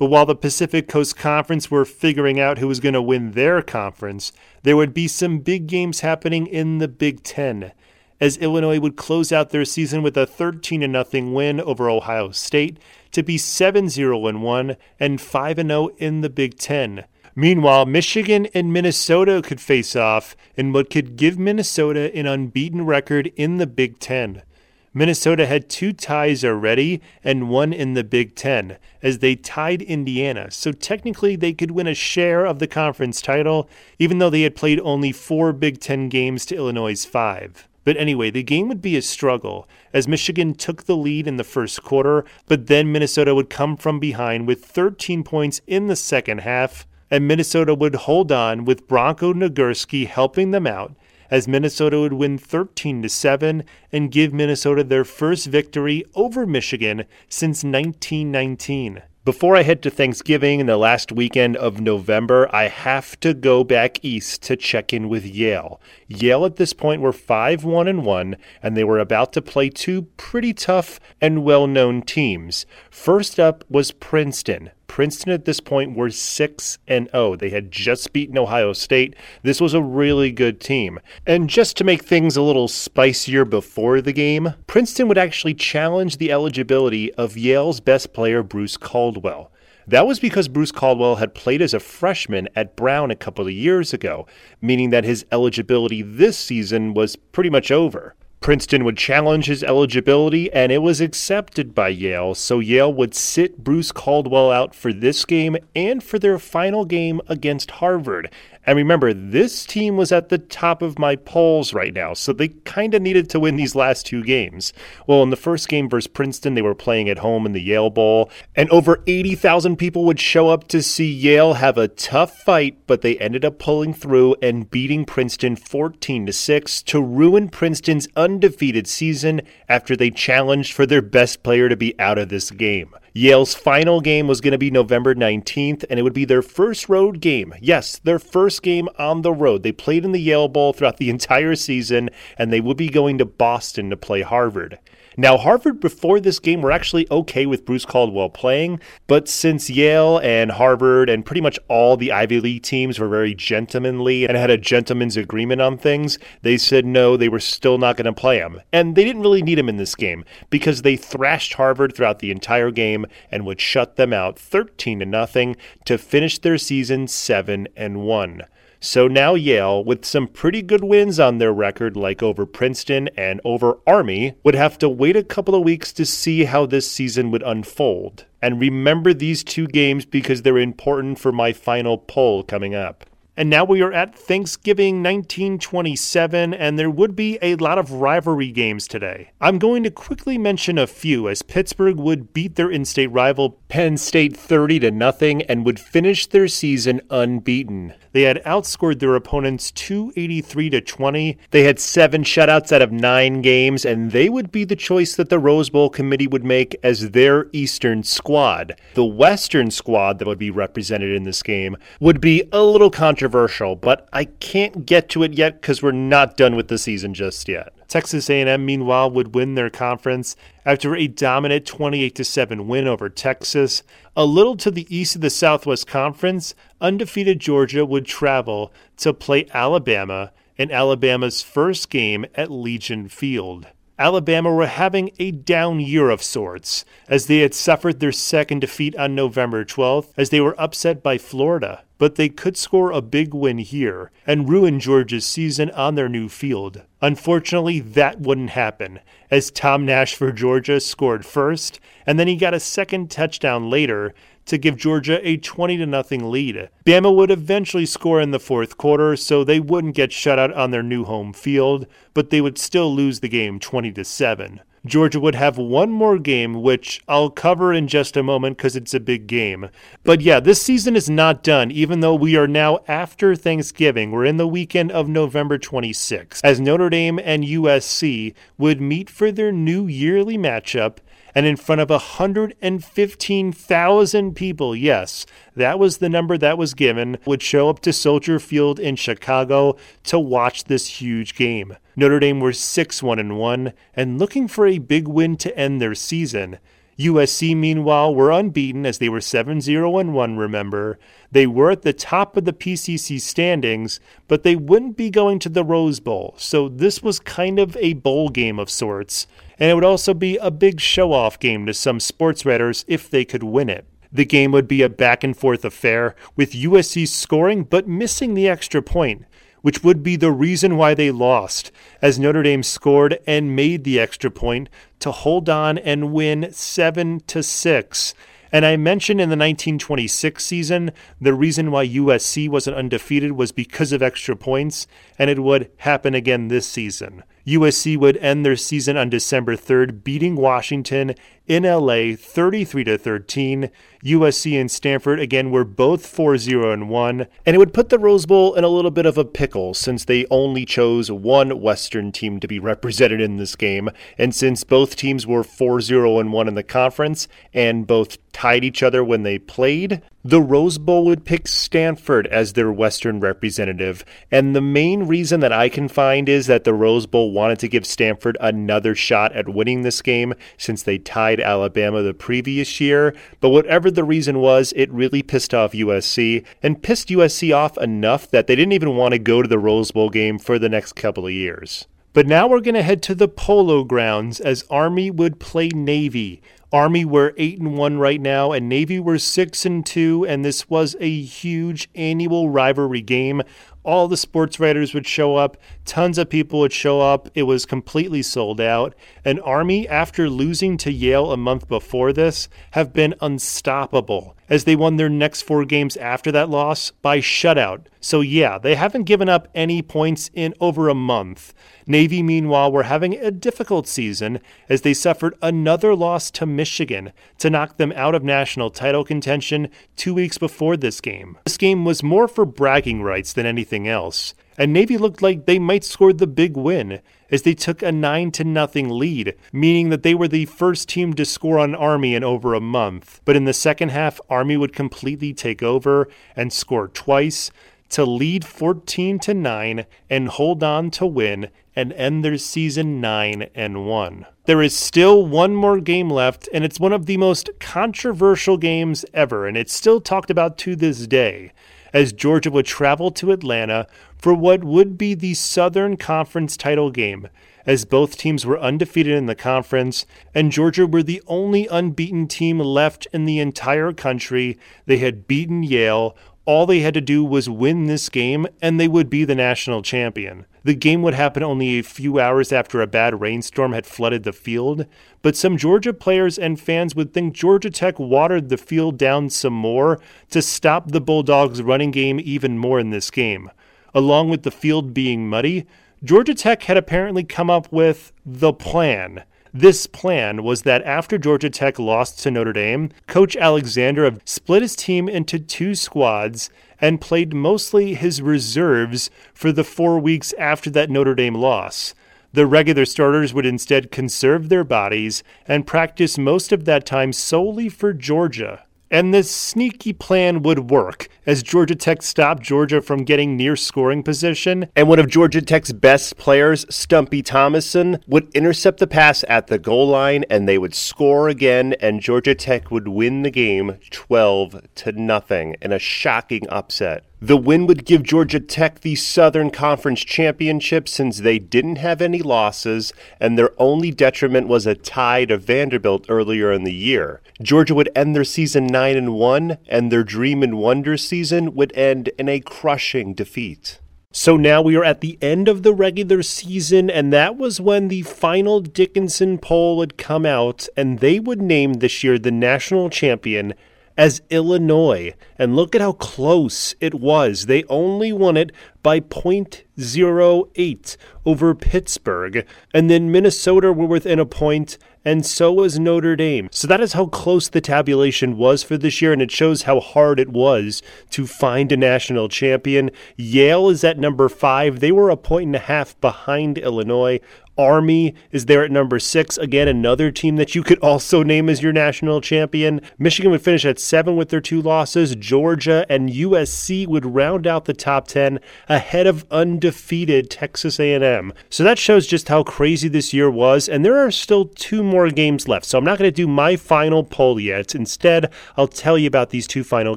But 0.00 0.06
while 0.06 0.24
the 0.24 0.34
Pacific 0.34 0.88
Coast 0.88 1.14
Conference 1.18 1.70
were 1.70 1.84
figuring 1.84 2.40
out 2.40 2.56
who 2.56 2.66
was 2.66 2.80
going 2.80 2.94
to 2.94 3.02
win 3.02 3.32
their 3.32 3.60
conference, 3.60 4.32
there 4.62 4.74
would 4.74 4.94
be 4.94 5.06
some 5.06 5.40
big 5.40 5.66
games 5.66 6.00
happening 6.00 6.46
in 6.46 6.78
the 6.78 6.88
Big 6.88 7.22
Ten, 7.22 7.72
as 8.18 8.38
Illinois 8.38 8.80
would 8.80 8.96
close 8.96 9.30
out 9.30 9.50
their 9.50 9.66
season 9.66 10.02
with 10.02 10.16
a 10.16 10.24
13 10.24 10.80
0 10.80 11.30
win 11.34 11.60
over 11.60 11.90
Ohio 11.90 12.30
State 12.30 12.78
to 13.12 13.22
be 13.22 13.36
7 13.36 13.90
0 13.90 14.16
1 14.16 14.76
and 14.98 15.20
5 15.20 15.56
0 15.56 15.88
in 15.98 16.22
the 16.22 16.30
Big 16.30 16.56
Ten. 16.56 17.04
Meanwhile, 17.36 17.84
Michigan 17.84 18.46
and 18.54 18.72
Minnesota 18.72 19.42
could 19.44 19.60
face 19.60 19.94
off 19.94 20.34
in 20.56 20.72
what 20.72 20.88
could 20.88 21.16
give 21.16 21.38
Minnesota 21.38 22.10
an 22.16 22.26
unbeaten 22.26 22.86
record 22.86 23.26
in 23.36 23.58
the 23.58 23.66
Big 23.66 23.98
Ten. 23.98 24.44
Minnesota 24.92 25.46
had 25.46 25.68
two 25.68 25.92
ties 25.92 26.44
already 26.44 27.00
and 27.22 27.48
one 27.48 27.72
in 27.72 27.94
the 27.94 28.02
Big 28.02 28.34
Ten, 28.34 28.76
as 29.04 29.20
they 29.20 29.36
tied 29.36 29.82
Indiana, 29.82 30.50
so 30.50 30.72
technically 30.72 31.36
they 31.36 31.52
could 31.52 31.70
win 31.70 31.86
a 31.86 31.94
share 31.94 32.44
of 32.44 32.58
the 32.58 32.66
conference 32.66 33.20
title, 33.22 33.68
even 34.00 34.18
though 34.18 34.30
they 34.30 34.42
had 34.42 34.56
played 34.56 34.80
only 34.80 35.12
four 35.12 35.52
Big 35.52 35.78
Ten 35.78 36.08
games 36.08 36.44
to 36.46 36.56
Illinois' 36.56 37.04
five. 37.04 37.68
But 37.84 37.98
anyway, 37.98 38.30
the 38.30 38.42
game 38.42 38.66
would 38.66 38.82
be 38.82 38.96
a 38.96 39.02
struggle, 39.02 39.68
as 39.92 40.08
Michigan 40.08 40.54
took 40.54 40.84
the 40.84 40.96
lead 40.96 41.28
in 41.28 41.36
the 41.36 41.44
first 41.44 41.84
quarter, 41.84 42.24
but 42.48 42.66
then 42.66 42.90
Minnesota 42.90 43.32
would 43.32 43.48
come 43.48 43.76
from 43.76 44.00
behind 44.00 44.48
with 44.48 44.64
13 44.64 45.22
points 45.22 45.60
in 45.68 45.86
the 45.86 45.94
second 45.94 46.38
half, 46.38 46.84
and 47.12 47.28
Minnesota 47.28 47.76
would 47.76 47.94
hold 47.94 48.32
on 48.32 48.64
with 48.64 48.88
Bronco 48.88 49.32
Nagurski 49.32 50.08
helping 50.08 50.50
them 50.50 50.66
out 50.66 50.96
as 51.30 51.48
Minnesota 51.48 52.00
would 52.00 52.12
win 52.12 52.38
13 52.38 53.02
to 53.02 53.08
7 53.08 53.64
and 53.92 54.10
give 54.10 54.32
Minnesota 54.32 54.84
their 54.84 55.04
first 55.04 55.46
victory 55.46 56.04
over 56.14 56.46
Michigan 56.46 57.04
since 57.28 57.64
1919. 57.64 59.02
Before 59.22 59.54
I 59.54 59.64
head 59.64 59.82
to 59.82 59.90
Thanksgiving 59.90 60.60
and 60.60 60.68
the 60.68 60.78
last 60.78 61.12
weekend 61.12 61.54
of 61.54 61.78
November, 61.78 62.48
I 62.54 62.68
have 62.68 63.20
to 63.20 63.34
go 63.34 63.62
back 63.62 64.02
east 64.02 64.42
to 64.44 64.56
check 64.56 64.94
in 64.94 65.10
with 65.10 65.26
Yale. 65.26 65.78
Yale 66.08 66.46
at 66.46 66.56
this 66.56 66.72
point 66.72 67.02
were 67.02 67.12
5 67.12 67.62
1 67.62 67.86
and 67.86 68.06
1, 68.06 68.36
and 68.62 68.76
they 68.76 68.82
were 68.82 68.98
about 68.98 69.34
to 69.34 69.42
play 69.42 69.68
two 69.68 70.02
pretty 70.16 70.54
tough 70.54 70.98
and 71.20 71.44
well 71.44 71.66
known 71.66 72.00
teams. 72.00 72.64
First 72.90 73.38
up 73.38 73.62
was 73.68 73.92
Princeton. 73.92 74.70
Princeton 74.90 75.30
at 75.30 75.44
this 75.44 75.60
point 75.60 75.96
were 75.96 76.10
6 76.10 76.78
and 76.88 77.08
0. 77.12 77.36
They 77.36 77.50
had 77.50 77.70
just 77.70 78.12
beaten 78.12 78.36
Ohio 78.36 78.72
State. 78.72 79.14
This 79.44 79.60
was 79.60 79.72
a 79.72 79.80
really 79.80 80.32
good 80.32 80.60
team. 80.60 80.98
And 81.24 81.48
just 81.48 81.76
to 81.76 81.84
make 81.84 82.02
things 82.02 82.36
a 82.36 82.42
little 82.42 82.66
spicier 82.66 83.44
before 83.44 84.00
the 84.00 84.12
game, 84.12 84.54
Princeton 84.66 85.06
would 85.06 85.16
actually 85.16 85.54
challenge 85.54 86.16
the 86.16 86.32
eligibility 86.32 87.14
of 87.14 87.36
Yale's 87.36 87.78
best 87.78 88.12
player 88.12 88.42
Bruce 88.42 88.76
Caldwell. 88.76 89.52
That 89.86 90.08
was 90.08 90.18
because 90.18 90.48
Bruce 90.48 90.72
Caldwell 90.72 91.16
had 91.16 91.34
played 91.34 91.62
as 91.62 91.72
a 91.72 91.78
freshman 91.78 92.48
at 92.56 92.74
Brown 92.74 93.12
a 93.12 93.16
couple 93.16 93.46
of 93.46 93.52
years 93.52 93.92
ago, 93.92 94.26
meaning 94.60 94.90
that 94.90 95.04
his 95.04 95.24
eligibility 95.30 96.02
this 96.02 96.36
season 96.36 96.94
was 96.94 97.14
pretty 97.14 97.48
much 97.48 97.70
over. 97.70 98.16
Princeton 98.40 98.84
would 98.84 98.96
challenge 98.96 99.46
his 99.46 99.62
eligibility, 99.62 100.50
and 100.50 100.72
it 100.72 100.78
was 100.78 101.02
accepted 101.02 101.74
by 101.74 101.90
Yale, 101.90 102.34
so 102.34 102.58
Yale 102.58 102.92
would 102.92 103.14
sit 103.14 103.62
Bruce 103.62 103.92
Caldwell 103.92 104.50
out 104.50 104.74
for 104.74 104.94
this 104.94 105.26
game 105.26 105.58
and 105.76 106.02
for 106.02 106.18
their 106.18 106.38
final 106.38 106.86
game 106.86 107.20
against 107.28 107.70
Harvard. 107.72 108.30
And 108.66 108.76
remember, 108.76 109.14
this 109.14 109.64
team 109.64 109.96
was 109.96 110.12
at 110.12 110.28
the 110.28 110.38
top 110.38 110.82
of 110.82 110.98
my 110.98 111.16
polls 111.16 111.72
right 111.72 111.94
now, 111.94 112.12
so 112.12 112.32
they 112.32 112.48
kind 112.48 112.92
of 112.92 113.00
needed 113.00 113.30
to 113.30 113.40
win 113.40 113.56
these 113.56 113.74
last 113.74 114.04
two 114.04 114.22
games. 114.22 114.74
Well, 115.06 115.22
in 115.22 115.30
the 115.30 115.36
first 115.36 115.68
game 115.68 115.88
versus 115.88 116.06
Princeton, 116.06 116.54
they 116.54 116.62
were 116.62 116.74
playing 116.74 117.08
at 117.08 117.18
home 117.18 117.46
in 117.46 117.52
the 117.52 117.62
Yale 117.62 117.88
Bowl, 117.88 118.30
and 118.54 118.68
over 118.68 119.02
80,000 119.06 119.76
people 119.76 120.04
would 120.04 120.20
show 120.20 120.48
up 120.48 120.68
to 120.68 120.82
see 120.82 121.10
Yale 121.10 121.54
have 121.54 121.78
a 121.78 121.88
tough 121.88 122.38
fight, 122.38 122.78
but 122.86 123.00
they 123.00 123.16
ended 123.16 123.46
up 123.46 123.58
pulling 123.58 123.94
through 123.94 124.36
and 124.42 124.70
beating 124.70 125.06
Princeton 125.06 125.56
14 125.56 126.26
to 126.26 126.32
6 126.32 126.82
to 126.82 127.00
ruin 127.00 127.48
Princeton's 127.48 128.08
undefeated 128.14 128.86
season 128.86 129.40
after 129.68 129.96
they 129.96 130.10
challenged 130.10 130.74
for 130.74 130.84
their 130.84 131.02
best 131.02 131.42
player 131.42 131.70
to 131.70 131.76
be 131.76 131.98
out 131.98 132.18
of 132.18 132.28
this 132.28 132.50
game. 132.50 132.94
Yale's 133.12 133.54
final 133.54 134.00
game 134.00 134.28
was 134.28 134.40
going 134.40 134.52
to 134.52 134.58
be 134.58 134.70
November 134.70 135.14
19th, 135.14 135.84
and 135.90 135.98
it 135.98 136.02
would 136.02 136.12
be 136.12 136.24
their 136.24 136.42
first 136.42 136.88
road 136.88 137.20
game. 137.20 137.52
Yes, 137.60 137.98
their 137.98 138.18
first 138.18 138.62
game 138.62 138.88
on 138.98 139.22
the 139.22 139.32
road. 139.32 139.62
They 139.62 139.72
played 139.72 140.04
in 140.04 140.12
the 140.12 140.20
Yale 140.20 140.48
Bowl 140.48 140.72
throughout 140.72 140.98
the 140.98 141.10
entire 141.20 141.56
season, 141.56 142.10
and 142.38 142.52
they 142.52 142.60
would 142.60 142.76
be 142.76 142.88
going 142.88 143.18
to 143.18 143.24
Boston 143.24 143.90
to 143.90 143.96
play 143.96 144.22
Harvard. 144.22 144.78
Now, 145.16 145.36
Harvard 145.36 145.80
before 145.80 146.20
this 146.20 146.38
game 146.38 146.62
were 146.62 146.70
actually 146.70 147.06
okay 147.10 147.44
with 147.44 147.64
Bruce 147.64 147.84
Caldwell 147.84 148.30
playing, 148.30 148.80
but 149.08 149.28
since 149.28 149.68
Yale 149.68 150.18
and 150.18 150.52
Harvard 150.52 151.10
and 151.10 151.26
pretty 151.26 151.40
much 151.40 151.58
all 151.68 151.96
the 151.96 152.12
Ivy 152.12 152.40
League 152.40 152.62
teams 152.62 152.98
were 152.98 153.08
very 153.08 153.34
gentlemanly 153.34 154.26
and 154.26 154.36
had 154.36 154.50
a 154.50 154.56
gentleman's 154.56 155.16
agreement 155.16 155.60
on 155.60 155.76
things, 155.76 156.18
they 156.42 156.56
said 156.56 156.86
no, 156.86 157.16
they 157.16 157.28
were 157.28 157.40
still 157.40 157.76
not 157.76 157.96
going 157.96 158.06
to 158.06 158.12
play 158.12 158.38
him. 158.38 158.60
And 158.72 158.94
they 158.94 159.04
didn't 159.04 159.22
really 159.22 159.42
need 159.42 159.58
him 159.58 159.68
in 159.68 159.78
this 159.78 159.96
game 159.96 160.24
because 160.48 160.82
they 160.82 160.96
thrashed 160.96 161.54
Harvard 161.54 161.94
throughout 161.94 162.20
the 162.20 162.30
entire 162.30 162.70
game 162.70 162.99
and 163.30 163.46
would 163.46 163.60
shut 163.60 163.96
them 163.96 164.12
out 164.12 164.38
13 164.38 165.00
to 165.00 165.06
nothing 165.06 165.56
to 165.84 165.98
finish 165.98 166.38
their 166.38 166.58
season 166.58 167.06
7 167.06 167.68
and 167.76 168.02
1. 168.02 168.42
So 168.82 169.06
now 169.06 169.34
Yale, 169.34 169.84
with 169.84 170.06
some 170.06 170.26
pretty 170.26 170.62
good 170.62 170.82
wins 170.82 171.20
on 171.20 171.36
their 171.36 171.52
record, 171.52 171.98
like 171.98 172.22
over 172.22 172.46
Princeton 172.46 173.10
and 173.14 173.38
over 173.44 173.78
Army, 173.86 174.36
would 174.42 174.54
have 174.54 174.78
to 174.78 174.88
wait 174.88 175.16
a 175.16 175.22
couple 175.22 175.54
of 175.54 175.62
weeks 175.62 175.92
to 175.92 176.06
see 176.06 176.44
how 176.44 176.64
this 176.64 176.90
season 176.90 177.30
would 177.30 177.42
unfold. 177.42 178.24
And 178.40 178.58
remember 178.58 179.12
these 179.12 179.44
two 179.44 179.66
games 179.66 180.06
because 180.06 180.40
they're 180.40 180.56
important 180.56 181.18
for 181.18 181.30
my 181.30 181.52
final 181.52 181.98
poll 181.98 182.42
coming 182.42 182.74
up. 182.74 183.04
And 183.36 183.48
now 183.48 183.64
we 183.64 183.80
are 183.80 183.92
at 183.92 184.14
Thanksgiving 184.14 184.96
1927, 184.96 186.52
and 186.52 186.78
there 186.78 186.90
would 186.90 187.16
be 187.16 187.38
a 187.40 187.54
lot 187.56 187.78
of 187.78 187.92
rivalry 187.92 188.50
games 188.50 188.86
today. 188.86 189.30
I'm 189.40 189.58
going 189.58 189.82
to 189.84 189.90
quickly 189.90 190.36
mention 190.36 190.78
a 190.78 190.86
few 190.86 191.28
as 191.28 191.42
Pittsburgh 191.42 191.96
would 191.96 192.32
beat 192.32 192.56
their 192.56 192.70
in-state 192.70 193.06
rival 193.08 193.60
Penn 193.68 193.96
State 193.96 194.36
30 194.36 194.80
to 194.80 194.90
nothing 194.90 195.42
and 195.42 195.64
would 195.64 195.78
finish 195.78 196.26
their 196.26 196.48
season 196.48 197.00
unbeaten. 197.08 197.94
They 198.12 198.22
had 198.22 198.42
outscored 198.44 198.98
their 198.98 199.14
opponents 199.14 199.70
283 199.70 200.70
to 200.70 200.80
20. 200.80 201.38
They 201.52 201.62
had 201.62 201.78
7 201.78 202.24
shutouts 202.24 202.72
out 202.72 202.82
of 202.82 202.90
9 202.90 203.40
games 203.40 203.84
and 203.84 204.10
they 204.10 204.28
would 204.28 204.50
be 204.50 204.64
the 204.64 204.74
choice 204.74 205.14
that 205.14 205.28
the 205.28 205.38
Rose 205.38 205.70
Bowl 205.70 205.88
committee 205.88 206.26
would 206.26 206.44
make 206.44 206.74
as 206.82 207.10
their 207.10 207.46
eastern 207.52 208.02
squad. 208.02 208.74
The 208.94 209.04
western 209.04 209.70
squad 209.70 210.18
that 210.18 210.26
would 210.26 210.38
be 210.38 210.50
represented 210.50 211.14
in 211.14 211.22
this 211.22 211.42
game 211.42 211.76
would 212.00 212.20
be 212.20 212.42
a 212.50 212.64
little 212.64 212.90
controversial, 212.90 213.29
but 213.30 214.08
I 214.12 214.24
can't 214.24 214.84
get 214.84 215.08
to 215.10 215.22
it 215.22 215.34
yet 215.34 215.62
cuz 215.62 215.82
we're 215.82 215.92
not 215.92 216.36
done 216.36 216.56
with 216.56 216.68
the 216.68 216.78
season 216.78 217.14
just 217.14 217.48
yet. 217.48 217.72
Texas 217.88 218.30
A&M 218.30 218.64
meanwhile 218.64 219.10
would 219.10 219.34
win 219.34 219.56
their 219.56 219.68
conference 219.68 220.36
after 220.64 220.94
a 220.94 221.08
dominant 221.08 221.66
28 221.66 222.24
7 222.24 222.68
win 222.68 222.86
over 222.86 223.08
Texas. 223.08 223.82
A 224.16 224.24
little 224.24 224.56
to 224.58 224.70
the 224.70 224.86
east 224.94 225.16
of 225.16 225.22
the 225.22 225.30
Southwest 225.30 225.86
Conference, 225.86 226.54
undefeated 226.80 227.40
Georgia 227.40 227.84
would 227.84 228.06
travel 228.06 228.72
to 228.98 229.12
play 229.12 229.46
Alabama 229.52 230.32
in 230.56 230.70
Alabama's 230.70 231.42
first 231.42 231.90
game 231.90 232.26
at 232.34 232.50
Legion 232.50 233.08
Field. 233.08 233.66
Alabama 234.00 234.50
were 234.50 234.66
having 234.66 235.10
a 235.18 235.30
down 235.30 235.78
year 235.78 236.08
of 236.08 236.22
sorts, 236.22 236.86
as 237.06 237.26
they 237.26 237.40
had 237.40 237.52
suffered 237.52 238.00
their 238.00 238.12
second 238.12 238.60
defeat 238.60 238.96
on 238.96 239.14
November 239.14 239.62
12th, 239.62 240.08
as 240.16 240.30
they 240.30 240.40
were 240.40 240.58
upset 240.58 241.02
by 241.02 241.18
Florida. 241.18 241.82
But 241.98 242.14
they 242.14 242.30
could 242.30 242.56
score 242.56 242.90
a 242.90 243.02
big 243.02 243.34
win 243.34 243.58
here 243.58 244.10
and 244.26 244.48
ruin 244.48 244.80
Georgia's 244.80 245.26
season 245.26 245.70
on 245.72 245.96
their 245.96 246.08
new 246.08 246.30
field. 246.30 246.80
Unfortunately, 247.02 247.78
that 247.78 248.20
wouldn't 248.20 248.50
happen, 248.50 249.00
as 249.30 249.50
Tom 249.50 249.84
Nash 249.84 250.14
for 250.14 250.32
Georgia 250.32 250.80
scored 250.80 251.26
first, 251.26 251.78
and 252.06 252.18
then 252.18 252.26
he 252.26 252.36
got 252.36 252.54
a 252.54 252.60
second 252.60 253.10
touchdown 253.10 253.68
later 253.68 254.14
to 254.50 254.58
give 254.58 254.76
Georgia 254.76 255.26
a 255.26 255.36
20 255.36 255.78
to 255.78 255.86
nothing 255.86 256.30
lead. 256.30 256.68
Bama 256.84 257.14
would 257.14 257.30
eventually 257.30 257.86
score 257.86 258.20
in 258.20 258.30
the 258.30 258.38
fourth 258.38 258.76
quarter, 258.76 259.16
so 259.16 259.42
they 259.42 259.58
wouldn't 259.58 259.94
get 259.94 260.12
shut 260.12 260.38
out 260.38 260.52
on 260.52 260.70
their 260.70 260.82
new 260.82 261.04
home 261.04 261.32
field, 261.32 261.86
but 262.14 262.30
they 262.30 262.40
would 262.40 262.58
still 262.58 262.94
lose 262.94 263.20
the 263.20 263.28
game 263.28 263.58
20 263.58 263.92
to 263.92 264.04
7. 264.04 264.60
Georgia 264.86 265.20
would 265.20 265.34
have 265.34 265.58
one 265.58 265.90
more 265.90 266.18
game, 266.18 266.62
which 266.62 267.02
I'll 267.06 267.28
cover 267.28 267.72
in 267.72 267.86
just 267.86 268.16
a 268.16 268.22
moment 268.22 268.56
because 268.56 268.76
it's 268.76 268.94
a 268.94 269.00
big 269.00 269.26
game. 269.26 269.68
But 270.04 270.22
yeah, 270.22 270.40
this 270.40 270.62
season 270.62 270.96
is 270.96 271.10
not 271.10 271.42
done, 271.42 271.70
even 271.70 272.00
though 272.00 272.14
we 272.14 272.34
are 272.36 272.48
now 272.48 272.80
after 272.88 273.36
Thanksgiving. 273.36 274.10
We're 274.10 274.24
in 274.24 274.38
the 274.38 274.48
weekend 274.48 274.90
of 274.90 275.06
November 275.06 275.58
26, 275.58 276.40
as 276.42 276.60
Notre 276.60 276.88
Dame 276.88 277.20
and 277.22 277.44
USC 277.44 278.34
would 278.56 278.80
meet 278.80 279.10
for 279.10 279.30
their 279.30 279.52
new 279.52 279.86
yearly 279.86 280.38
matchup 280.38 280.96
and 281.34 281.46
in 281.46 281.56
front 281.56 281.80
of 281.80 281.90
115,000 281.90 284.34
people, 284.34 284.76
yes, 284.76 285.26
that 285.56 285.78
was 285.78 285.98
the 285.98 286.08
number 286.08 286.38
that 286.38 286.58
was 286.58 286.74
given, 286.74 287.18
would 287.24 287.42
show 287.42 287.68
up 287.68 287.80
to 287.80 287.92
Soldier 287.92 288.38
Field 288.38 288.80
in 288.80 288.96
Chicago 288.96 289.76
to 290.04 290.18
watch 290.18 290.64
this 290.64 291.00
huge 291.00 291.34
game. 291.34 291.76
Notre 291.96 292.20
Dame 292.20 292.40
were 292.40 292.52
6 292.52 293.02
1 293.02 293.36
1 293.36 293.72
and 293.94 294.18
looking 294.18 294.48
for 294.48 294.66
a 294.66 294.78
big 294.78 295.06
win 295.06 295.36
to 295.36 295.56
end 295.58 295.80
their 295.80 295.94
season. 295.94 296.58
USC, 297.00 297.56
meanwhile, 297.56 298.14
were 298.14 298.30
unbeaten 298.30 298.84
as 298.84 298.98
they 298.98 299.08
were 299.08 299.22
7 299.22 299.62
0 299.62 299.90
1, 299.90 300.36
remember. 300.36 300.98
They 301.32 301.46
were 301.46 301.70
at 301.70 301.80
the 301.80 301.94
top 301.94 302.36
of 302.36 302.44
the 302.44 302.52
PCC 302.52 303.18
standings, 303.18 304.00
but 304.28 304.42
they 304.42 304.54
wouldn't 304.54 304.98
be 304.98 305.08
going 305.08 305.38
to 305.38 305.48
the 305.48 305.64
Rose 305.64 305.98
Bowl, 305.98 306.34
so 306.36 306.68
this 306.68 307.02
was 307.02 307.18
kind 307.18 307.58
of 307.58 307.74
a 307.78 307.94
bowl 307.94 308.28
game 308.28 308.58
of 308.58 308.68
sorts. 308.68 309.26
And 309.58 309.70
it 309.70 309.74
would 309.74 309.84
also 309.84 310.12
be 310.12 310.36
a 310.36 310.50
big 310.50 310.78
show 310.78 311.12
off 311.12 311.38
game 311.38 311.64
to 311.66 311.74
some 311.74 312.00
sports 312.00 312.44
writers 312.44 312.84
if 312.86 313.08
they 313.08 313.24
could 313.24 313.44
win 313.44 313.70
it. 313.70 313.86
The 314.12 314.26
game 314.26 314.52
would 314.52 314.68
be 314.68 314.82
a 314.82 314.88
back 314.88 315.24
and 315.24 315.36
forth 315.36 315.64
affair, 315.64 316.14
with 316.36 316.52
USC 316.52 317.08
scoring 317.08 317.64
but 317.64 317.88
missing 317.88 318.34
the 318.34 318.48
extra 318.48 318.82
point 318.82 319.24
which 319.62 319.82
would 319.82 320.02
be 320.02 320.16
the 320.16 320.32
reason 320.32 320.76
why 320.76 320.94
they 320.94 321.10
lost, 321.10 321.70
as 322.00 322.18
Notre 322.18 322.42
Dame 322.42 322.62
scored 322.62 323.18
and 323.26 323.56
made 323.56 323.84
the 323.84 324.00
extra 324.00 324.30
point 324.30 324.68
to 325.00 325.10
hold 325.10 325.48
on 325.48 325.78
and 325.78 326.12
win 326.12 326.52
7 326.52 327.20
to 327.26 327.42
6. 327.42 328.14
And 328.52 328.66
I 328.66 328.76
mentioned 328.76 329.20
in 329.20 329.28
the 329.28 329.36
1926 329.36 330.44
season, 330.44 330.90
the 331.20 331.34
reason 331.34 331.70
why 331.70 331.86
USC 331.86 332.48
wasn't 332.48 332.76
undefeated 332.76 333.32
was 333.32 333.52
because 333.52 333.92
of 333.92 334.02
extra 334.02 334.34
points, 334.34 334.86
and 335.18 335.30
it 335.30 335.38
would 335.38 335.70
happen 335.78 336.14
again 336.14 336.48
this 336.48 336.66
season. 336.66 337.22
USC 337.46 337.96
would 337.96 338.16
end 338.18 338.44
their 338.44 338.56
season 338.56 338.96
on 338.96 339.10
December 339.10 339.56
3rd, 339.56 340.04
beating 340.04 340.36
Washington 340.36 341.14
in 341.46 341.64
LA 341.64 342.14
33 342.16 342.84
to 342.84 342.98
13. 342.98 343.70
USC 344.04 344.60
and 344.60 344.70
Stanford 344.70 345.18
again 345.18 345.50
were 345.50 345.64
both 345.64 346.06
4-0 346.06 346.72
and 346.72 346.88
1, 346.88 347.26
and 347.44 347.56
it 347.56 347.58
would 347.58 347.74
put 347.74 347.88
the 347.88 347.98
Rose 347.98 348.24
Bowl 348.24 348.54
in 348.54 348.62
a 348.62 348.68
little 348.68 348.90
bit 348.90 349.06
of 349.06 349.18
a 349.18 349.24
pickle 349.24 349.74
since 349.74 350.04
they 350.04 350.26
only 350.30 350.64
chose 350.64 351.10
one 351.10 351.60
Western 351.60 352.12
team 352.12 352.40
to 352.40 352.46
be 352.46 352.58
represented 352.58 353.20
in 353.20 353.36
this 353.36 353.56
game, 353.56 353.90
and 354.16 354.34
since 354.34 354.62
both 354.62 354.94
teams 354.94 355.26
were 355.26 355.42
4-0 355.42 356.20
and 356.20 356.32
1 356.32 356.48
in 356.48 356.54
the 356.54 356.62
conference 356.62 357.26
and 357.52 357.86
both 357.86 358.18
tied 358.32 358.64
each 358.64 358.82
other 358.82 359.02
when 359.02 359.22
they 359.22 359.38
played, 359.38 360.02
the 360.22 360.42
Rose 360.42 360.76
Bowl 360.76 361.06
would 361.06 361.24
pick 361.24 361.48
Stanford 361.48 362.26
as 362.26 362.52
their 362.52 362.70
Western 362.70 363.20
representative, 363.20 364.04
and 364.30 364.54
the 364.54 364.60
main 364.60 365.04
reason 365.04 365.40
that 365.40 365.52
I 365.52 365.70
can 365.70 365.88
find 365.88 366.28
is 366.28 366.46
that 366.46 366.64
the 366.64 366.74
Rose 366.74 367.06
Bowl 367.06 367.32
wanted 367.32 367.58
to 367.60 367.68
give 367.68 367.86
Stanford 367.86 368.36
another 368.38 368.94
shot 368.94 369.32
at 369.32 369.48
winning 369.48 369.80
this 369.80 370.02
game 370.02 370.34
since 370.58 370.82
they 370.82 370.98
tied 370.98 371.40
Alabama 371.40 372.02
the 372.02 372.12
previous 372.12 372.80
year. 372.82 373.14
But 373.40 373.48
whatever 373.48 373.90
the 373.90 374.04
reason 374.04 374.40
was, 374.40 374.74
it 374.76 374.92
really 374.92 375.22
pissed 375.22 375.54
off 375.54 375.72
USC 375.72 376.44
and 376.62 376.82
pissed 376.82 377.08
USC 377.08 377.56
off 377.56 377.78
enough 377.78 378.30
that 378.30 378.46
they 378.46 378.56
didn't 378.56 378.72
even 378.72 378.96
want 378.96 379.12
to 379.12 379.18
go 379.18 379.40
to 379.40 379.48
the 379.48 379.58
Rose 379.58 379.90
Bowl 379.90 380.10
game 380.10 380.38
for 380.38 380.58
the 380.58 380.68
next 380.68 380.92
couple 380.92 381.26
of 381.26 381.32
years. 381.32 381.86
But 382.12 382.26
now 382.26 382.48
we're 382.48 382.60
going 382.60 382.74
to 382.74 382.82
head 382.82 383.02
to 383.04 383.14
the 383.14 383.28
Polo 383.28 383.84
Grounds 383.84 384.40
as 384.40 384.64
Army 384.68 385.10
would 385.10 385.38
play 385.38 385.68
Navy. 385.68 386.42
Army 386.72 387.04
were 387.04 387.34
8 387.36 387.58
and 387.58 387.76
1 387.76 387.98
right 387.98 388.20
now 388.20 388.52
and 388.52 388.68
Navy 388.68 389.00
were 389.00 389.18
6 389.18 389.66
and 389.66 389.84
2 389.84 390.24
and 390.26 390.44
this 390.44 390.70
was 390.70 390.94
a 391.00 391.20
huge 391.22 391.88
annual 391.94 392.48
rivalry 392.48 393.00
game. 393.00 393.42
All 393.82 394.06
the 394.06 394.16
sports 394.16 394.60
writers 394.60 394.94
would 394.94 395.06
show 395.06 395.36
up, 395.36 395.56
tons 395.90 396.18
of 396.18 396.30
people 396.30 396.60
would 396.60 396.72
show 396.72 397.00
up. 397.00 397.28
It 397.34 397.42
was 397.42 397.66
completely 397.66 398.22
sold 398.22 398.60
out. 398.60 398.94
And 399.24 399.40
Army 399.40 399.88
after 399.88 400.30
losing 400.30 400.76
to 400.78 400.92
Yale 400.92 401.32
a 401.32 401.36
month 401.36 401.66
before 401.66 402.12
this 402.12 402.48
have 402.70 402.92
been 402.92 403.16
unstoppable 403.20 404.36
as 404.48 404.64
they 404.64 404.76
won 404.76 404.96
their 404.96 405.08
next 405.08 405.42
4 405.42 405.64
games 405.64 405.96
after 405.96 406.30
that 406.30 406.48
loss 406.48 406.92
by 407.02 407.18
shutout. 407.18 407.86
So 408.00 408.20
yeah, 408.20 408.56
they 408.56 408.76
haven't 408.76 409.04
given 409.04 409.28
up 409.28 409.48
any 409.52 409.82
points 409.82 410.30
in 410.32 410.54
over 410.60 410.88
a 410.88 410.94
month. 410.94 411.52
Navy, 411.86 412.22
meanwhile, 412.22 412.70
were 412.70 412.84
having 412.84 413.14
a 413.14 413.32
difficult 413.32 413.88
season 413.88 414.38
as 414.68 414.82
they 414.82 414.94
suffered 414.94 415.36
another 415.42 415.96
loss 415.96 416.30
to 416.32 416.46
Michigan 416.46 417.12
to 417.38 417.50
knock 417.50 417.78
them 417.78 417.92
out 417.96 418.14
of 418.14 418.22
national 418.22 418.70
title 418.70 419.04
contention 419.04 419.68
two 419.96 420.14
weeks 420.14 420.38
before 420.38 420.76
this 420.76 421.00
game. 421.00 421.36
This 421.44 421.58
game 421.58 421.84
was 421.84 422.02
more 422.02 422.28
for 422.28 422.44
bragging 422.44 423.02
rights 423.02 423.32
than 423.32 423.44
anything 423.44 423.88
else, 423.88 424.34
and 424.60 424.74
Navy 424.74 424.98
looked 424.98 425.22
like 425.22 425.46
they 425.46 425.58
might 425.58 425.84
score 425.84 426.12
the 426.12 426.26
big 426.26 426.54
win 426.54 427.00
as 427.30 427.42
they 427.42 427.54
took 427.54 427.82
a 427.82 427.90
9 427.90 428.30
to 428.32 428.44
nothing 428.44 428.90
lead, 428.90 429.34
meaning 429.54 429.88
that 429.88 430.02
they 430.02 430.14
were 430.14 430.28
the 430.28 430.44
first 430.44 430.86
team 430.86 431.14
to 431.14 431.24
score 431.24 431.58
on 431.58 431.74
Army 431.74 432.14
in 432.14 432.22
over 432.22 432.52
a 432.52 432.60
month. 432.60 433.22
But 433.24 433.36
in 433.36 433.46
the 433.46 433.54
second 433.54 433.88
half, 433.88 434.20
Army 434.28 434.58
would 434.58 434.74
completely 434.74 435.32
take 435.32 435.62
over 435.62 436.10
and 436.36 436.52
score 436.52 436.88
twice 436.88 437.50
to 437.88 438.04
lead 438.04 438.44
14 438.44 439.18
to 439.20 439.32
9 439.32 439.86
and 440.10 440.28
hold 440.28 440.62
on 440.62 440.90
to 440.90 441.06
win 441.06 441.48
and 441.74 441.94
end 441.94 442.22
their 442.22 442.36
season 442.36 443.00
9 443.00 443.48
and 443.54 443.86
1. 443.86 444.26
There 444.44 444.60
is 444.60 444.76
still 444.76 445.24
one 445.24 445.54
more 445.54 445.80
game 445.80 446.10
left 446.10 446.50
and 446.52 446.64
it's 446.64 446.78
one 446.78 446.92
of 446.92 447.06
the 447.06 447.16
most 447.16 447.48
controversial 447.60 448.58
games 448.58 449.06
ever 449.14 449.46
and 449.46 449.56
it's 449.56 449.72
still 449.72 450.02
talked 450.02 450.30
about 450.30 450.58
to 450.58 450.76
this 450.76 451.06
day 451.06 451.52
as 451.92 452.12
Georgia 452.12 452.50
would 452.50 452.66
travel 452.66 453.10
to 453.10 453.32
Atlanta 453.32 453.86
for 454.16 454.34
what 454.34 454.64
would 454.64 454.96
be 454.98 455.14
the 455.14 455.34
Southern 455.34 455.96
Conference 455.96 456.56
title 456.56 456.90
game 456.90 457.28
as 457.66 457.84
both 457.84 458.16
teams 458.16 458.46
were 458.46 458.58
undefeated 458.58 459.14
in 459.14 459.26
the 459.26 459.34
conference, 459.34 460.06
and 460.34 460.52
Georgia 460.52 460.86
were 460.86 461.02
the 461.02 461.22
only 461.26 461.66
unbeaten 461.68 462.26
team 462.26 462.58
left 462.58 463.06
in 463.12 463.26
the 463.26 463.38
entire 463.38 463.92
country. 463.92 464.58
They 464.86 464.98
had 464.98 465.26
beaten 465.26 465.62
Yale 465.62 466.16
all 466.50 466.66
they 466.66 466.80
had 466.80 466.94
to 466.94 467.00
do 467.00 467.24
was 467.24 467.48
win 467.48 467.86
this 467.86 468.08
game, 468.08 468.44
and 468.60 468.80
they 468.80 468.88
would 468.88 469.08
be 469.08 469.24
the 469.24 469.36
national 469.36 469.82
champion. 469.82 470.44
The 470.64 470.74
game 470.74 471.00
would 471.02 471.14
happen 471.14 471.44
only 471.44 471.78
a 471.78 471.84
few 471.84 472.18
hours 472.18 472.50
after 472.50 472.82
a 472.82 472.88
bad 472.88 473.20
rainstorm 473.20 473.72
had 473.72 473.86
flooded 473.86 474.24
the 474.24 474.32
field, 474.32 474.84
but 475.22 475.36
some 475.36 475.56
Georgia 475.56 475.92
players 475.92 476.40
and 476.40 476.58
fans 476.58 476.96
would 476.96 477.14
think 477.14 477.34
Georgia 477.34 477.70
Tech 477.70 478.00
watered 478.00 478.48
the 478.48 478.56
field 478.56 478.98
down 478.98 479.30
some 479.30 479.52
more 479.52 480.00
to 480.30 480.42
stop 480.42 480.90
the 480.90 481.00
Bulldogs' 481.00 481.62
running 481.62 481.92
game 481.92 482.18
even 482.18 482.58
more 482.58 482.80
in 482.80 482.90
this 482.90 483.12
game. 483.12 483.52
Along 483.94 484.28
with 484.28 484.42
the 484.42 484.50
field 484.50 484.92
being 484.92 485.28
muddy, 485.28 485.66
Georgia 486.02 486.34
Tech 486.34 486.64
had 486.64 486.76
apparently 486.76 487.22
come 487.22 487.48
up 487.48 487.70
with 487.70 488.12
the 488.26 488.52
plan 488.52 489.22
this 489.52 489.86
plan 489.86 490.42
was 490.42 490.62
that 490.62 490.82
after 490.84 491.18
Georgia 491.18 491.50
Tech 491.50 491.78
lost 491.78 492.20
to 492.20 492.30
Notre 492.30 492.52
Dame, 492.52 492.90
Coach 493.06 493.36
Alexander 493.36 494.16
split 494.24 494.62
his 494.62 494.76
team 494.76 495.08
into 495.08 495.38
two 495.38 495.74
squads 495.74 496.50
and 496.80 497.00
played 497.00 497.34
mostly 497.34 497.94
his 497.94 498.22
reserves 498.22 499.10
for 499.34 499.50
the 499.50 499.64
four 499.64 499.98
weeks 499.98 500.32
after 500.38 500.70
that 500.70 500.90
Notre 500.90 501.14
Dame 501.14 501.34
loss. 501.34 501.94
The 502.32 502.46
regular 502.46 502.84
starters 502.84 503.34
would 503.34 503.44
instead 503.44 503.90
conserve 503.90 504.48
their 504.48 504.62
bodies 504.62 505.24
and 505.48 505.66
practice 505.66 506.16
most 506.16 506.52
of 506.52 506.64
that 506.64 506.86
time 506.86 507.12
solely 507.12 507.68
for 507.68 507.92
Georgia. 507.92 508.64
And 508.92 509.14
this 509.14 509.30
sneaky 509.30 509.92
plan 509.92 510.42
would 510.42 510.68
work, 510.68 511.08
as 511.24 511.44
Georgia 511.44 511.76
Tech 511.76 512.02
stopped 512.02 512.42
Georgia 512.42 512.82
from 512.82 513.04
getting 513.04 513.36
near 513.36 513.54
scoring 513.54 514.02
position, 514.02 514.68
and 514.74 514.88
one 514.88 514.98
of 514.98 515.06
Georgia 515.06 515.40
Tech's 515.40 515.70
best 515.70 516.16
players, 516.16 516.66
Stumpy 516.68 517.22
Thomason, 517.22 518.02
would 518.08 518.28
intercept 518.34 518.80
the 518.80 518.88
pass 518.88 519.24
at 519.28 519.46
the 519.46 519.60
goal 519.60 519.86
line, 519.86 520.24
and 520.28 520.48
they 520.48 520.58
would 520.58 520.74
score 520.74 521.28
again, 521.28 521.76
and 521.80 522.00
Georgia 522.00 522.34
Tech 522.34 522.72
would 522.72 522.88
win 522.88 523.22
the 523.22 523.30
game 523.30 523.78
12 523.90 524.60
to 524.74 524.92
nothing 524.92 525.54
in 525.62 525.70
a 525.72 525.78
shocking 525.78 526.48
upset. 526.48 527.04
The 527.22 527.36
win 527.36 527.66
would 527.66 527.84
give 527.84 528.02
Georgia 528.02 528.40
Tech 528.40 528.80
the 528.80 528.94
Southern 528.94 529.50
Conference 529.50 530.00
Championship 530.00 530.88
since 530.88 531.18
they 531.18 531.38
didn't 531.38 531.76
have 531.76 532.00
any 532.00 532.22
losses 532.22 532.94
and 533.20 533.36
their 533.36 533.50
only 533.58 533.90
detriment 533.90 534.48
was 534.48 534.66
a 534.66 534.74
tie 534.74 535.26
to 535.26 535.36
Vanderbilt 535.36 536.06
earlier 536.08 536.50
in 536.50 536.64
the 536.64 536.72
year. 536.72 537.20
Georgia 537.42 537.74
would 537.74 537.90
end 537.94 538.16
their 538.16 538.24
season 538.24 538.66
9 538.66 538.96
and 538.96 539.12
1 539.12 539.58
and 539.68 539.92
their 539.92 540.02
dream 540.02 540.42
and 540.42 540.56
wonder 540.56 540.96
season 540.96 541.54
would 541.54 541.76
end 541.76 542.08
in 542.18 542.26
a 542.30 542.40
crushing 542.40 543.12
defeat. 543.12 543.80
So 544.12 544.38
now 544.38 544.62
we 544.62 544.74
are 544.74 544.82
at 544.82 545.02
the 545.02 545.18
end 545.20 545.46
of 545.46 545.62
the 545.62 545.72
regular 545.72 546.24
season, 546.24 546.90
and 546.90 547.12
that 547.12 547.36
was 547.36 547.60
when 547.60 547.86
the 547.86 548.02
final 548.02 548.60
Dickinson 548.60 549.38
poll 549.38 549.76
would 549.76 549.96
come 549.96 550.26
out, 550.26 550.66
and 550.76 550.98
they 550.98 551.20
would 551.20 551.40
name 551.40 551.74
this 551.74 552.02
year 552.02 552.18
the 552.18 552.32
national 552.32 552.90
champion 552.90 553.54
as 553.96 554.22
Illinois. 554.30 555.14
And 555.38 555.56
look 555.56 555.74
at 555.74 555.80
how 555.80 555.92
close 555.92 556.74
it 556.80 556.94
was. 556.94 557.46
They 557.46 557.64
only 557.64 558.12
won 558.12 558.36
it 558.36 558.52
by 558.82 559.00
0.08 559.00 560.96
over 561.26 561.54
Pittsburgh. 561.54 562.46
And 562.72 562.90
then 562.90 563.12
Minnesota 563.12 563.72
were 563.72 563.86
within 563.86 564.18
a 564.18 564.26
point, 564.26 564.78
and 565.04 565.24
so 565.24 565.52
was 565.52 565.78
Notre 565.78 566.16
Dame. 566.16 566.48
So 566.50 566.66
that 566.68 566.80
is 566.80 566.94
how 566.94 567.06
close 567.06 567.48
the 567.48 567.60
tabulation 567.60 568.36
was 568.36 568.62
for 568.62 568.76
this 568.76 569.00
year, 569.02 569.12
and 569.12 569.22
it 569.22 569.30
shows 569.30 569.62
how 569.62 569.80
hard 569.80 570.18
it 570.18 570.30
was 570.30 570.82
to 571.10 571.26
find 571.26 571.70
a 571.72 571.76
national 571.76 572.28
champion. 572.28 572.90
Yale 573.16 573.68
is 573.68 573.84
at 573.84 573.98
number 573.98 574.28
five. 574.28 574.80
They 574.80 574.92
were 574.92 575.10
a 575.10 575.16
point 575.16 575.46
and 575.46 575.56
a 575.56 575.60
half 575.60 575.98
behind 576.00 576.58
Illinois. 576.58 577.20
Army 577.60 578.14
is 578.32 578.46
there 578.46 578.64
at 578.64 578.70
number 578.70 578.98
six. 578.98 579.36
Again, 579.36 579.68
another 579.68 580.10
team 580.10 580.36
that 580.36 580.54
you 580.54 580.62
could 580.62 580.78
also 580.78 581.22
name 581.22 581.50
as 581.50 581.62
your 581.62 581.72
national 581.72 582.22
champion. 582.22 582.80
Michigan 582.98 583.30
would 583.30 583.42
finish 583.42 583.66
at 583.66 583.78
seven 583.78 584.16
with 584.16 584.30
their 584.30 584.40
two 584.40 584.62
losses. 584.62 585.14
Georgia 585.14 585.84
and 585.90 586.08
USC 586.08 586.86
would 586.86 587.04
round 587.04 587.46
out 587.46 587.66
the 587.66 587.74
top 587.74 588.08
10 588.08 588.40
ahead 588.68 589.06
of 589.06 589.26
undefeated 589.30 590.30
Texas 590.30 590.80
A&M. 590.80 591.34
So 591.50 591.62
that 591.62 591.78
shows 591.78 592.06
just 592.06 592.28
how 592.28 592.42
crazy 592.42 592.88
this 592.88 593.12
year 593.12 593.30
was. 593.30 593.68
And 593.68 593.84
there 593.84 593.98
are 593.98 594.10
still 594.10 594.46
two 594.46 594.82
more 594.82 595.10
games 595.10 595.46
left. 595.46 595.66
So 595.66 595.76
I'm 595.76 595.84
not 595.84 595.98
going 595.98 596.08
to 596.08 596.12
do 596.12 596.26
my 596.26 596.56
final 596.56 597.04
poll 597.04 597.38
yet. 597.38 597.74
Instead, 597.74 598.32
I'll 598.56 598.68
tell 598.68 598.96
you 598.96 599.06
about 599.06 599.30
these 599.30 599.46
two 599.46 599.64
final 599.64 599.96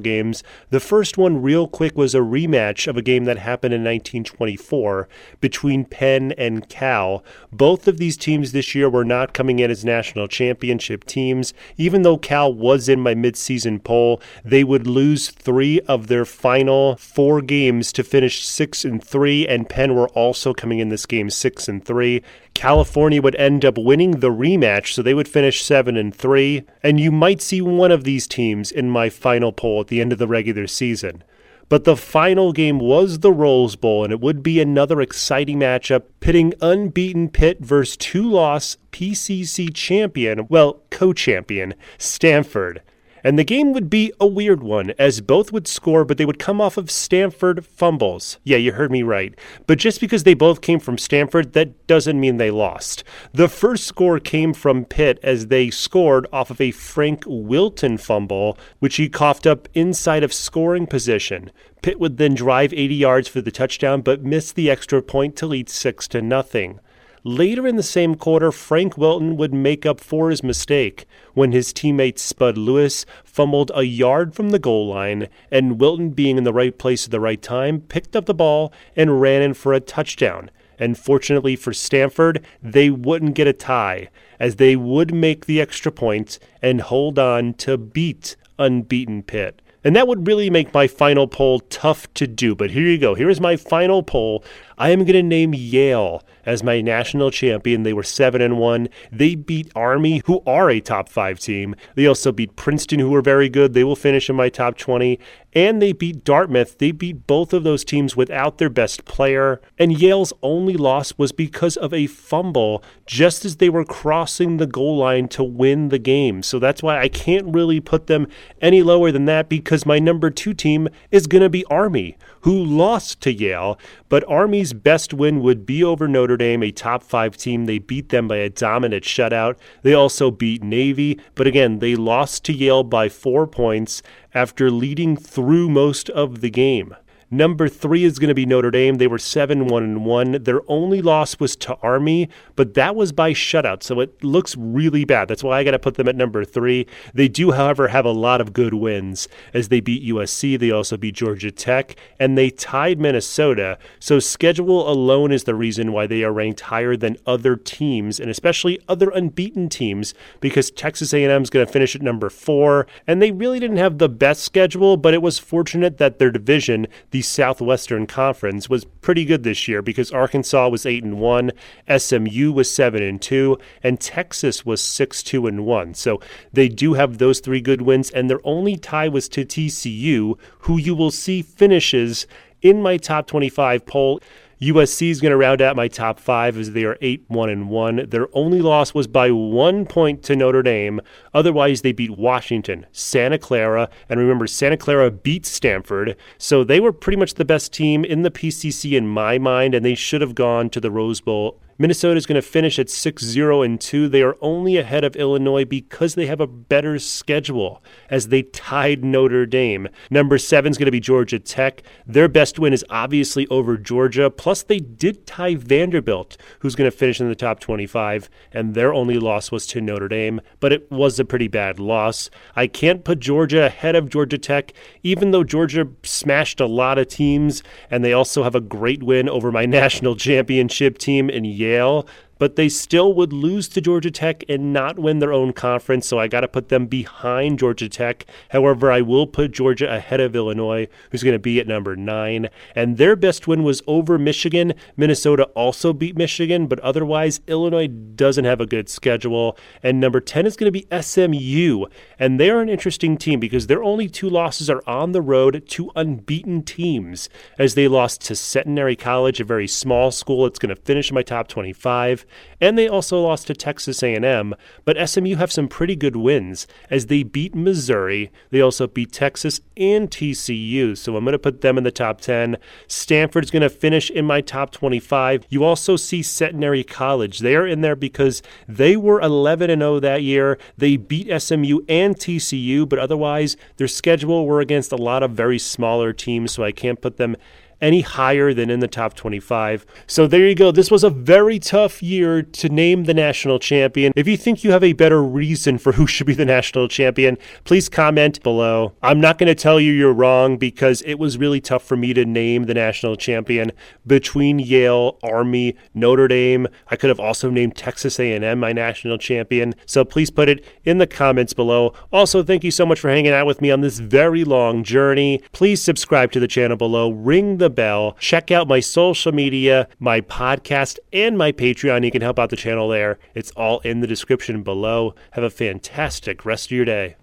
games. 0.00 0.42
The 0.68 0.80
first 0.80 1.16
one, 1.16 1.40
real 1.40 1.66
quick, 1.66 1.96
was 1.96 2.14
a 2.14 2.18
rematch 2.18 2.86
of 2.86 2.98
a 2.98 3.02
game 3.02 3.24
that 3.24 3.38
happened 3.38 3.72
in 3.72 3.80
1924 3.80 5.08
between 5.40 5.84
Penn 5.84 6.32
and 6.32 6.68
Cal. 6.68 7.24
Both 7.56 7.86
of 7.86 7.98
these 7.98 8.16
teams 8.16 8.50
this 8.50 8.74
year 8.74 8.90
were 8.90 9.04
not 9.04 9.32
coming 9.32 9.60
in 9.60 9.70
as 9.70 9.84
national 9.84 10.26
championship 10.26 11.04
teams. 11.04 11.54
Even 11.76 12.02
though 12.02 12.18
Cal 12.18 12.52
was 12.52 12.88
in 12.88 12.98
my 12.98 13.14
midseason 13.14 13.80
poll, 13.82 14.20
they 14.44 14.64
would 14.64 14.88
lose 14.88 15.30
three 15.30 15.78
of 15.82 16.08
their 16.08 16.24
final 16.24 16.96
four 16.96 17.40
games 17.40 17.92
to 17.92 18.02
finish 18.02 18.44
six 18.44 18.84
and 18.84 19.02
three, 19.02 19.46
and 19.46 19.68
Penn 19.68 19.94
were 19.94 20.08
also 20.08 20.52
coming 20.52 20.80
in 20.80 20.88
this 20.88 21.06
game 21.06 21.30
six 21.30 21.68
and 21.68 21.84
three. 21.84 22.24
California 22.54 23.22
would 23.22 23.36
end 23.36 23.64
up 23.64 23.78
winning 23.78 24.18
the 24.18 24.30
rematch, 24.30 24.92
so 24.92 25.00
they 25.00 25.14
would 25.14 25.28
finish 25.28 25.62
7 25.62 25.96
and 25.96 26.14
3, 26.14 26.64
and 26.82 26.98
you 26.98 27.12
might 27.12 27.42
see 27.42 27.60
one 27.60 27.92
of 27.92 28.04
these 28.04 28.26
teams 28.26 28.72
in 28.72 28.88
my 28.90 29.08
final 29.08 29.52
poll 29.52 29.80
at 29.80 29.88
the 29.88 30.00
end 30.00 30.12
of 30.12 30.18
the 30.18 30.28
regular 30.28 30.66
season. 30.66 31.22
But 31.68 31.84
the 31.84 31.96
final 31.96 32.52
game 32.52 32.78
was 32.78 33.20
the 33.20 33.32
Rose 33.32 33.76
Bowl, 33.76 34.04
and 34.04 34.12
it 34.12 34.20
would 34.20 34.42
be 34.42 34.60
another 34.60 35.00
exciting 35.00 35.58
matchup 35.58 36.02
pitting 36.20 36.54
unbeaten 36.60 37.28
Pitt 37.28 37.60
versus 37.60 37.96
two 37.96 38.28
loss 38.30 38.76
PCC 38.92 39.72
champion, 39.72 40.46
well, 40.48 40.82
co 40.90 41.12
champion, 41.12 41.74
Stanford. 41.98 42.82
And 43.24 43.38
the 43.38 43.44
game 43.44 43.72
would 43.72 43.88
be 43.88 44.12
a 44.20 44.26
weird 44.26 44.62
one, 44.62 44.92
as 44.98 45.22
both 45.22 45.50
would 45.50 45.66
score, 45.66 46.04
but 46.04 46.18
they 46.18 46.26
would 46.26 46.38
come 46.38 46.60
off 46.60 46.76
of 46.76 46.90
Stanford 46.90 47.64
fumbles. 47.64 48.38
Yeah, 48.44 48.58
you 48.58 48.72
heard 48.72 48.92
me 48.92 49.02
right. 49.02 49.34
But 49.66 49.78
just 49.78 49.98
because 49.98 50.24
they 50.24 50.34
both 50.34 50.60
came 50.60 50.78
from 50.78 50.98
Stanford, 50.98 51.54
that 51.54 51.86
doesn't 51.86 52.20
mean 52.20 52.36
they 52.36 52.50
lost. 52.50 53.02
The 53.32 53.48
first 53.48 53.84
score 53.84 54.20
came 54.20 54.52
from 54.52 54.84
Pitt 54.84 55.18
as 55.22 55.46
they 55.46 55.70
scored 55.70 56.26
off 56.34 56.50
of 56.50 56.60
a 56.60 56.70
Frank 56.70 57.24
Wilton 57.26 57.96
fumble, 57.96 58.58
which 58.78 58.96
he 58.96 59.08
coughed 59.08 59.46
up 59.46 59.68
inside 59.72 60.22
of 60.22 60.34
scoring 60.34 60.86
position. 60.86 61.50
Pitt 61.80 61.98
would 61.98 62.18
then 62.18 62.34
drive 62.34 62.74
80 62.74 62.94
yards 62.94 63.28
for 63.28 63.40
the 63.40 63.50
touchdown, 63.50 64.02
but 64.02 64.22
miss 64.22 64.52
the 64.52 64.70
extra 64.70 65.00
point 65.00 65.34
to 65.36 65.46
lead 65.46 65.70
6 65.70 66.08
to 66.08 66.20
nothing. 66.20 66.78
Later 67.26 67.66
in 67.66 67.76
the 67.76 67.82
same 67.82 68.16
quarter, 68.16 68.52
Frank 68.52 68.98
Wilton 68.98 69.38
would 69.38 69.54
make 69.54 69.86
up 69.86 69.98
for 69.98 70.28
his 70.28 70.42
mistake 70.42 71.06
when 71.32 71.52
his 71.52 71.72
teammate 71.72 72.18
Spud 72.18 72.58
Lewis 72.58 73.06
fumbled 73.24 73.72
a 73.74 73.84
yard 73.84 74.34
from 74.34 74.50
the 74.50 74.58
goal 74.58 74.88
line, 74.88 75.28
and 75.50 75.80
Wilton, 75.80 76.10
being 76.10 76.36
in 76.36 76.44
the 76.44 76.52
right 76.52 76.76
place 76.76 77.06
at 77.06 77.10
the 77.10 77.20
right 77.20 77.40
time, 77.40 77.80
picked 77.80 78.14
up 78.14 78.26
the 78.26 78.34
ball 78.34 78.74
and 78.94 79.22
ran 79.22 79.40
in 79.40 79.54
for 79.54 79.72
a 79.72 79.80
touchdown. 79.80 80.50
And 80.78 80.98
fortunately 80.98 81.56
for 81.56 81.72
Stanford, 81.72 82.44
they 82.62 82.90
wouldn't 82.90 83.36
get 83.36 83.46
a 83.46 83.54
tie, 83.54 84.10
as 84.38 84.56
they 84.56 84.76
would 84.76 85.14
make 85.14 85.46
the 85.46 85.62
extra 85.62 85.90
point 85.90 86.38
and 86.60 86.82
hold 86.82 87.18
on 87.18 87.54
to 87.54 87.78
beat 87.78 88.36
unbeaten 88.58 89.22
Pitt. 89.22 89.62
And 89.82 89.96
that 89.96 90.08
would 90.08 90.26
really 90.26 90.50
make 90.50 90.74
my 90.74 90.86
final 90.86 91.26
poll 91.26 91.60
tough 91.60 92.12
to 92.14 92.26
do. 92.26 92.54
But 92.54 92.70
here 92.70 92.86
you 92.86 92.98
go. 92.98 93.14
Here 93.14 93.28
is 93.28 93.40
my 93.40 93.56
final 93.56 94.02
poll. 94.02 94.42
I 94.76 94.90
am 94.90 95.00
going 95.00 95.12
to 95.12 95.22
name 95.22 95.54
Yale 95.54 96.22
as 96.46 96.62
my 96.62 96.80
national 96.80 97.30
champion. 97.30 97.82
They 97.82 97.92
were 97.92 98.02
7 98.02 98.40
and 98.40 98.58
1. 98.58 98.88
They 99.10 99.34
beat 99.34 99.70
Army, 99.74 100.22
who 100.26 100.42
are 100.46 100.70
a 100.70 100.80
top 100.80 101.08
5 101.08 101.38
team. 101.38 101.74
They 101.94 102.06
also 102.06 102.32
beat 102.32 102.56
Princeton, 102.56 102.98
who 102.98 103.14
are 103.14 103.22
very 103.22 103.48
good. 103.48 103.74
They 103.74 103.84
will 103.84 103.96
finish 103.96 104.28
in 104.28 104.36
my 104.36 104.48
top 104.48 104.76
20. 104.76 105.18
And 105.54 105.80
they 105.80 105.92
beat 105.92 106.24
Dartmouth. 106.24 106.78
They 106.78 106.90
beat 106.90 107.26
both 107.26 107.52
of 107.52 107.62
those 107.62 107.84
teams 107.84 108.16
without 108.16 108.58
their 108.58 108.68
best 108.68 109.04
player. 109.04 109.60
And 109.78 109.98
Yale's 109.98 110.32
only 110.42 110.74
loss 110.74 111.16
was 111.16 111.32
because 111.32 111.76
of 111.76 111.94
a 111.94 112.06
fumble 112.06 112.82
just 113.06 113.44
as 113.44 113.56
they 113.56 113.68
were 113.68 113.84
crossing 113.84 114.56
the 114.56 114.66
goal 114.66 114.96
line 114.96 115.28
to 115.28 115.44
win 115.44 115.88
the 115.90 115.98
game. 115.98 116.42
So 116.42 116.58
that's 116.58 116.82
why 116.82 117.00
I 117.00 117.08
can't 117.08 117.54
really 117.54 117.80
put 117.80 118.06
them 118.06 118.26
any 118.60 118.82
lower 118.82 119.12
than 119.12 119.26
that 119.26 119.48
because 119.48 119.86
my 119.86 119.98
number 119.98 120.30
2 120.30 120.54
team 120.54 120.88
is 121.10 121.26
going 121.26 121.42
to 121.42 121.50
be 121.50 121.64
Army, 121.66 122.16
who 122.40 122.52
lost 122.52 123.20
to 123.22 123.32
Yale, 123.32 123.78
but 124.08 124.28
Army's 124.28 124.72
best 124.72 125.14
win 125.14 125.40
would 125.40 125.64
be 125.66 125.82
over 125.82 126.06
Notre 126.06 126.36
Dame, 126.36 126.62
a 126.62 126.70
top 126.70 127.02
five 127.02 127.36
team. 127.36 127.64
They 127.64 127.78
beat 127.78 128.10
them 128.10 128.28
by 128.28 128.36
a 128.36 128.50
dominant 128.50 129.04
shutout. 129.04 129.56
They 129.82 129.94
also 129.94 130.30
beat 130.30 130.62
Navy, 130.62 131.18
but 131.34 131.46
again, 131.46 131.78
they 131.78 131.96
lost 131.96 132.44
to 132.44 132.52
Yale 132.52 132.82
by 132.84 133.08
four 133.08 133.46
points 133.46 134.02
after 134.34 134.70
leading 134.70 135.16
through 135.16 135.68
most 135.68 136.10
of 136.10 136.40
the 136.40 136.50
game. 136.50 136.94
Number 137.34 137.68
three 137.68 138.04
is 138.04 138.20
going 138.20 138.28
to 138.28 138.34
be 138.34 138.46
Notre 138.46 138.70
Dame. 138.70 138.98
They 138.98 139.08
were 139.08 139.18
7 139.18 139.66
1 139.66 140.04
1. 140.04 140.44
Their 140.44 140.60
only 140.68 141.02
loss 141.02 141.40
was 141.40 141.56
to 141.56 141.74
Army, 141.82 142.28
but 142.54 142.74
that 142.74 142.94
was 142.94 143.10
by 143.10 143.32
shutout. 143.32 143.82
So 143.82 143.98
it 143.98 144.22
looks 144.22 144.56
really 144.56 145.04
bad. 145.04 145.26
That's 145.26 145.42
why 145.42 145.58
I 145.58 145.64
got 145.64 145.72
to 145.72 145.80
put 145.80 145.96
them 145.96 146.06
at 146.06 146.14
number 146.14 146.44
three. 146.44 146.86
They 147.12 147.26
do, 147.26 147.50
however, 147.50 147.88
have 147.88 148.04
a 148.04 148.12
lot 148.12 148.40
of 148.40 148.52
good 148.52 148.74
wins 148.74 149.26
as 149.52 149.68
they 149.68 149.80
beat 149.80 150.04
USC. 150.04 150.56
They 150.56 150.70
also 150.70 150.96
beat 150.96 151.16
Georgia 151.16 151.50
Tech, 151.50 151.96
and 152.20 152.38
they 152.38 152.50
tied 152.50 153.00
Minnesota. 153.00 153.78
So 153.98 154.20
schedule 154.20 154.88
alone 154.88 155.32
is 155.32 155.42
the 155.42 155.56
reason 155.56 155.92
why 155.92 156.06
they 156.06 156.22
are 156.22 156.32
ranked 156.32 156.60
higher 156.60 156.96
than 156.96 157.16
other 157.26 157.56
teams, 157.56 158.20
and 158.20 158.30
especially 158.30 158.78
other 158.88 159.10
unbeaten 159.10 159.68
teams, 159.68 160.14
because 160.38 160.70
Texas 160.70 161.12
A&M 161.12 161.42
is 161.42 161.50
going 161.50 161.66
to 161.66 161.72
finish 161.72 161.96
at 161.96 162.02
number 162.02 162.30
four, 162.30 162.86
and 163.08 163.20
they 163.20 163.32
really 163.32 163.58
didn't 163.58 163.78
have 163.78 163.98
the 163.98 164.08
best 164.08 164.44
schedule, 164.44 164.96
but 164.96 165.14
it 165.14 165.22
was 165.22 165.40
fortunate 165.40 165.98
that 165.98 166.20
their 166.20 166.30
division, 166.30 166.86
the 167.10 167.23
Southwestern 167.24 168.06
Conference 168.06 168.68
was 168.68 168.84
pretty 168.84 169.24
good 169.24 169.42
this 169.42 169.66
year 169.66 169.82
because 169.82 170.12
Arkansas 170.12 170.68
was 170.68 170.86
8 170.86 171.04
and 171.04 171.18
1, 171.18 171.50
SMU 171.98 172.52
was 172.52 172.70
7 172.70 173.02
and 173.02 173.20
2, 173.20 173.58
and 173.82 174.00
Texas 174.00 174.64
was 174.64 174.82
6 174.82 175.22
2 175.22 175.46
and 175.46 175.66
1. 175.66 175.94
So 175.94 176.20
they 176.52 176.68
do 176.68 176.94
have 176.94 177.18
those 177.18 177.40
three 177.40 177.60
good 177.60 177.82
wins 177.82 178.10
and 178.10 178.30
their 178.30 178.40
only 178.44 178.76
tie 178.76 179.08
was 179.08 179.28
to 179.30 179.44
TCU, 179.44 180.38
who 180.60 180.78
you 180.78 180.94
will 180.94 181.10
see 181.10 181.42
finishes 181.42 182.26
in 182.62 182.82
my 182.82 182.96
top 182.96 183.26
25 183.26 183.86
poll. 183.86 184.20
USC 184.60 185.10
is 185.10 185.20
going 185.20 185.30
to 185.30 185.36
round 185.36 185.60
out 185.60 185.76
my 185.76 185.88
top 185.88 186.18
five 186.18 186.56
as 186.56 186.72
they 186.72 186.84
are 186.84 186.96
8 187.00 187.24
1 187.28 187.50
and 187.50 187.68
1. 187.68 188.06
Their 188.08 188.28
only 188.32 188.60
loss 188.60 188.94
was 188.94 189.06
by 189.06 189.30
one 189.30 189.86
point 189.86 190.22
to 190.24 190.36
Notre 190.36 190.62
Dame. 190.62 191.00
Otherwise, 191.32 191.82
they 191.82 191.92
beat 191.92 192.16
Washington, 192.16 192.86
Santa 192.92 193.38
Clara, 193.38 193.88
and 194.08 194.20
remember, 194.20 194.46
Santa 194.46 194.76
Clara 194.76 195.10
beat 195.10 195.44
Stanford. 195.46 196.16
So 196.38 196.64
they 196.64 196.80
were 196.80 196.92
pretty 196.92 197.18
much 197.18 197.34
the 197.34 197.44
best 197.44 197.72
team 197.72 198.04
in 198.04 198.22
the 198.22 198.30
PCC 198.30 198.96
in 198.96 199.08
my 199.08 199.38
mind, 199.38 199.74
and 199.74 199.84
they 199.84 199.94
should 199.94 200.20
have 200.20 200.34
gone 200.34 200.70
to 200.70 200.80
the 200.80 200.90
Rose 200.90 201.20
Bowl 201.20 201.60
Minnesota 201.76 202.16
is 202.16 202.26
going 202.26 202.40
to 202.40 202.42
finish 202.42 202.78
at 202.78 202.88
6 202.88 203.22
0 203.22 203.62
and 203.62 203.80
2. 203.80 204.08
They 204.08 204.22
are 204.22 204.36
only 204.40 204.76
ahead 204.76 205.02
of 205.02 205.16
Illinois 205.16 205.64
because 205.64 206.14
they 206.14 206.26
have 206.26 206.40
a 206.40 206.46
better 206.46 207.00
schedule 207.00 207.82
as 208.08 208.28
they 208.28 208.42
tied 208.42 209.04
Notre 209.04 209.44
Dame. 209.44 209.88
Number 210.08 210.38
7 210.38 210.70
is 210.70 210.78
going 210.78 210.86
to 210.86 210.92
be 210.92 211.00
Georgia 211.00 211.40
Tech. 211.40 211.82
Their 212.06 212.28
best 212.28 212.60
win 212.60 212.72
is 212.72 212.84
obviously 212.90 213.48
over 213.48 213.76
Georgia, 213.76 214.30
plus 214.30 214.62
they 214.62 214.78
did 214.78 215.26
tie 215.26 215.56
Vanderbilt, 215.56 216.36
who's 216.60 216.76
going 216.76 216.88
to 216.88 216.96
finish 216.96 217.20
in 217.20 217.28
the 217.28 217.34
top 217.34 217.58
25, 217.58 218.30
and 218.52 218.74
their 218.74 218.94
only 218.94 219.18
loss 219.18 219.50
was 219.50 219.66
to 219.66 219.80
Notre 219.80 220.08
Dame, 220.08 220.40
but 220.60 220.72
it 220.72 220.90
was 220.92 221.18
a 221.18 221.24
pretty 221.24 221.48
bad 221.48 221.80
loss. 221.80 222.30
I 222.54 222.68
can't 222.68 223.04
put 223.04 223.18
Georgia 223.18 223.66
ahead 223.66 223.96
of 223.96 224.08
Georgia 224.08 224.38
Tech, 224.38 224.72
even 225.02 225.32
though 225.32 225.42
Georgia 225.42 225.88
smashed 226.04 226.60
a 226.60 226.66
lot 226.66 226.98
of 226.98 227.08
teams, 227.08 227.64
and 227.90 228.04
they 228.04 228.12
also 228.12 228.44
have 228.44 228.54
a 228.54 228.60
great 228.60 229.02
win 229.02 229.28
over 229.28 229.50
my 229.50 229.66
national 229.74 230.14
championship 230.14 230.98
team 230.98 231.28
in 231.28 231.44
Yale 231.64 232.04
but 232.38 232.56
they 232.56 232.68
still 232.68 233.12
would 233.14 233.32
lose 233.32 233.68
to 233.68 233.80
Georgia 233.80 234.10
Tech 234.10 234.44
and 234.48 234.72
not 234.72 234.98
win 234.98 235.18
their 235.18 235.32
own 235.32 235.52
conference. 235.52 236.06
So 236.06 236.18
I 236.18 236.28
got 236.28 236.40
to 236.40 236.48
put 236.48 236.68
them 236.68 236.86
behind 236.86 237.58
Georgia 237.58 237.88
Tech. 237.88 238.26
However, 238.50 238.90
I 238.90 239.00
will 239.00 239.26
put 239.26 239.52
Georgia 239.52 239.92
ahead 239.92 240.20
of 240.20 240.34
Illinois, 240.34 240.88
who's 241.10 241.22
going 241.22 241.34
to 241.34 241.38
be 241.38 241.60
at 241.60 241.66
number 241.66 241.96
nine. 241.96 242.48
And 242.74 242.96
their 242.96 243.16
best 243.16 243.46
win 243.46 243.62
was 243.62 243.82
over 243.86 244.18
Michigan. 244.18 244.74
Minnesota 244.96 245.44
also 245.54 245.92
beat 245.92 246.16
Michigan, 246.16 246.66
but 246.66 246.80
otherwise, 246.80 247.40
Illinois 247.46 247.88
doesn't 247.88 248.44
have 248.44 248.60
a 248.60 248.66
good 248.66 248.88
schedule. 248.88 249.56
And 249.82 250.00
number 250.00 250.20
10 250.20 250.46
is 250.46 250.56
going 250.56 250.72
to 250.72 250.80
be 250.80 250.86
SMU. 251.00 251.86
And 252.18 252.38
they're 252.38 252.60
an 252.60 252.68
interesting 252.68 253.16
team 253.16 253.40
because 253.40 253.66
their 253.66 253.82
only 253.82 254.08
two 254.08 254.28
losses 254.28 254.68
are 254.68 254.82
on 254.86 255.12
the 255.12 255.22
road 255.22 255.64
to 255.68 255.90
unbeaten 255.96 256.62
teams, 256.62 257.28
as 257.58 257.74
they 257.74 257.88
lost 257.88 258.20
to 258.22 258.36
Centenary 258.36 258.96
College, 258.96 259.40
a 259.40 259.44
very 259.44 259.68
small 259.68 260.10
school. 260.10 260.46
It's 260.46 260.58
going 260.58 260.74
to 260.74 260.82
finish 260.82 261.10
in 261.10 261.14
my 261.14 261.22
top 261.22 261.48
25 261.48 262.23
and 262.60 262.78
they 262.78 262.88
also 262.88 263.20
lost 263.20 263.46
to 263.46 263.54
Texas 263.54 264.02
A&M, 264.02 264.54
but 264.84 265.08
SMU 265.08 265.36
have 265.36 265.52
some 265.52 265.68
pretty 265.68 265.96
good 265.96 266.16
wins 266.16 266.66
as 266.90 267.06
they 267.06 267.22
beat 267.22 267.54
Missouri. 267.54 268.30
They 268.50 268.60
also 268.60 268.86
beat 268.86 269.12
Texas 269.12 269.60
and 269.76 270.10
TCU, 270.10 270.96
so 270.96 271.16
I'm 271.16 271.24
going 271.24 271.32
to 271.32 271.38
put 271.38 271.60
them 271.60 271.78
in 271.78 271.84
the 271.84 271.90
top 271.90 272.20
10. 272.20 272.56
Stanford's 272.86 273.50
going 273.50 273.62
to 273.62 273.68
finish 273.68 274.10
in 274.10 274.24
my 274.24 274.40
top 274.40 274.70
25. 274.72 275.46
You 275.48 275.64
also 275.64 275.96
see 275.96 276.22
Centenary 276.22 276.84
College. 276.84 277.40
They 277.40 277.56
are 277.56 277.66
in 277.66 277.80
there 277.80 277.96
because 277.96 278.42
they 278.68 278.96
were 278.96 279.20
11 279.20 279.70
and 279.70 279.82
0 279.82 280.00
that 280.00 280.22
year. 280.22 280.58
They 280.76 280.96
beat 280.96 281.28
SMU 281.40 281.80
and 281.88 282.16
TCU, 282.16 282.88
but 282.88 282.98
otherwise 282.98 283.56
their 283.76 283.88
schedule 283.88 284.46
were 284.46 284.60
against 284.60 284.92
a 284.92 284.96
lot 284.96 285.22
of 285.22 285.32
very 285.32 285.58
smaller 285.58 286.12
teams, 286.12 286.52
so 286.52 286.64
I 286.64 286.72
can't 286.72 287.00
put 287.00 287.16
them 287.16 287.36
any 287.84 288.00
higher 288.00 288.54
than 288.54 288.70
in 288.70 288.80
the 288.80 288.88
top 288.88 289.14
25. 289.14 289.84
So 290.06 290.26
there 290.26 290.48
you 290.48 290.54
go. 290.54 290.72
This 290.72 290.90
was 290.90 291.04
a 291.04 291.10
very 291.10 291.58
tough 291.58 292.02
year 292.02 292.42
to 292.42 292.68
name 292.70 293.04
the 293.04 293.12
national 293.12 293.58
champion. 293.58 294.12
If 294.16 294.26
you 294.26 294.38
think 294.38 294.64
you 294.64 294.72
have 294.72 294.82
a 294.82 294.94
better 294.94 295.22
reason 295.22 295.76
for 295.76 295.92
who 295.92 296.06
should 296.06 296.26
be 296.26 296.34
the 296.34 296.46
national 296.46 296.88
champion, 296.88 297.36
please 297.64 297.90
comment 297.90 298.42
below. 298.42 298.94
I'm 299.02 299.20
not 299.20 299.36
going 299.36 299.48
to 299.48 299.54
tell 299.54 299.78
you 299.78 299.92
you're 299.92 300.14
wrong 300.14 300.56
because 300.56 301.02
it 301.02 301.18
was 301.18 301.36
really 301.36 301.60
tough 301.60 301.84
for 301.84 301.96
me 301.96 302.14
to 302.14 302.24
name 302.24 302.64
the 302.64 302.74
national 302.74 303.16
champion 303.16 303.70
between 304.06 304.58
Yale, 304.58 305.18
Army, 305.22 305.76
Notre 305.92 306.26
Dame. 306.26 306.66
I 306.88 306.96
could 306.96 307.10
have 307.10 307.20
also 307.20 307.50
named 307.50 307.76
Texas 307.76 308.18
A&M 308.18 308.58
my 308.58 308.72
national 308.72 309.18
champion. 309.18 309.74
So 309.84 310.06
please 310.06 310.30
put 310.30 310.48
it 310.48 310.64
in 310.84 310.96
the 310.96 311.06
comments 311.06 311.52
below. 311.52 311.92
Also, 312.10 312.42
thank 312.42 312.64
you 312.64 312.70
so 312.70 312.86
much 312.86 312.98
for 312.98 313.10
hanging 313.10 313.32
out 313.32 313.46
with 313.46 313.60
me 313.60 313.70
on 313.70 313.82
this 313.82 313.98
very 313.98 314.42
long 314.42 314.84
journey. 314.84 315.42
Please 315.52 315.82
subscribe 315.82 316.32
to 316.32 316.40
the 316.40 316.48
channel 316.48 316.78
below. 316.78 317.10
Ring 317.10 317.58
the 317.58 317.73
bell. 317.74 318.16
Check 318.18 318.50
out 318.50 318.68
my 318.68 318.80
social 318.80 319.32
media, 319.32 319.88
my 319.98 320.20
podcast, 320.20 320.98
and 321.12 321.36
my 321.36 321.52
Patreon. 321.52 322.04
You 322.04 322.10
can 322.10 322.22
help 322.22 322.38
out 322.38 322.50
the 322.50 322.56
channel 322.56 322.88
there. 322.88 323.18
It's 323.34 323.50
all 323.52 323.80
in 323.80 324.00
the 324.00 324.06
description 324.06 324.62
below. 324.62 325.14
Have 325.32 325.44
a 325.44 325.50
fantastic 325.50 326.44
rest 326.44 326.66
of 326.66 326.72
your 326.72 326.84
day. 326.84 327.16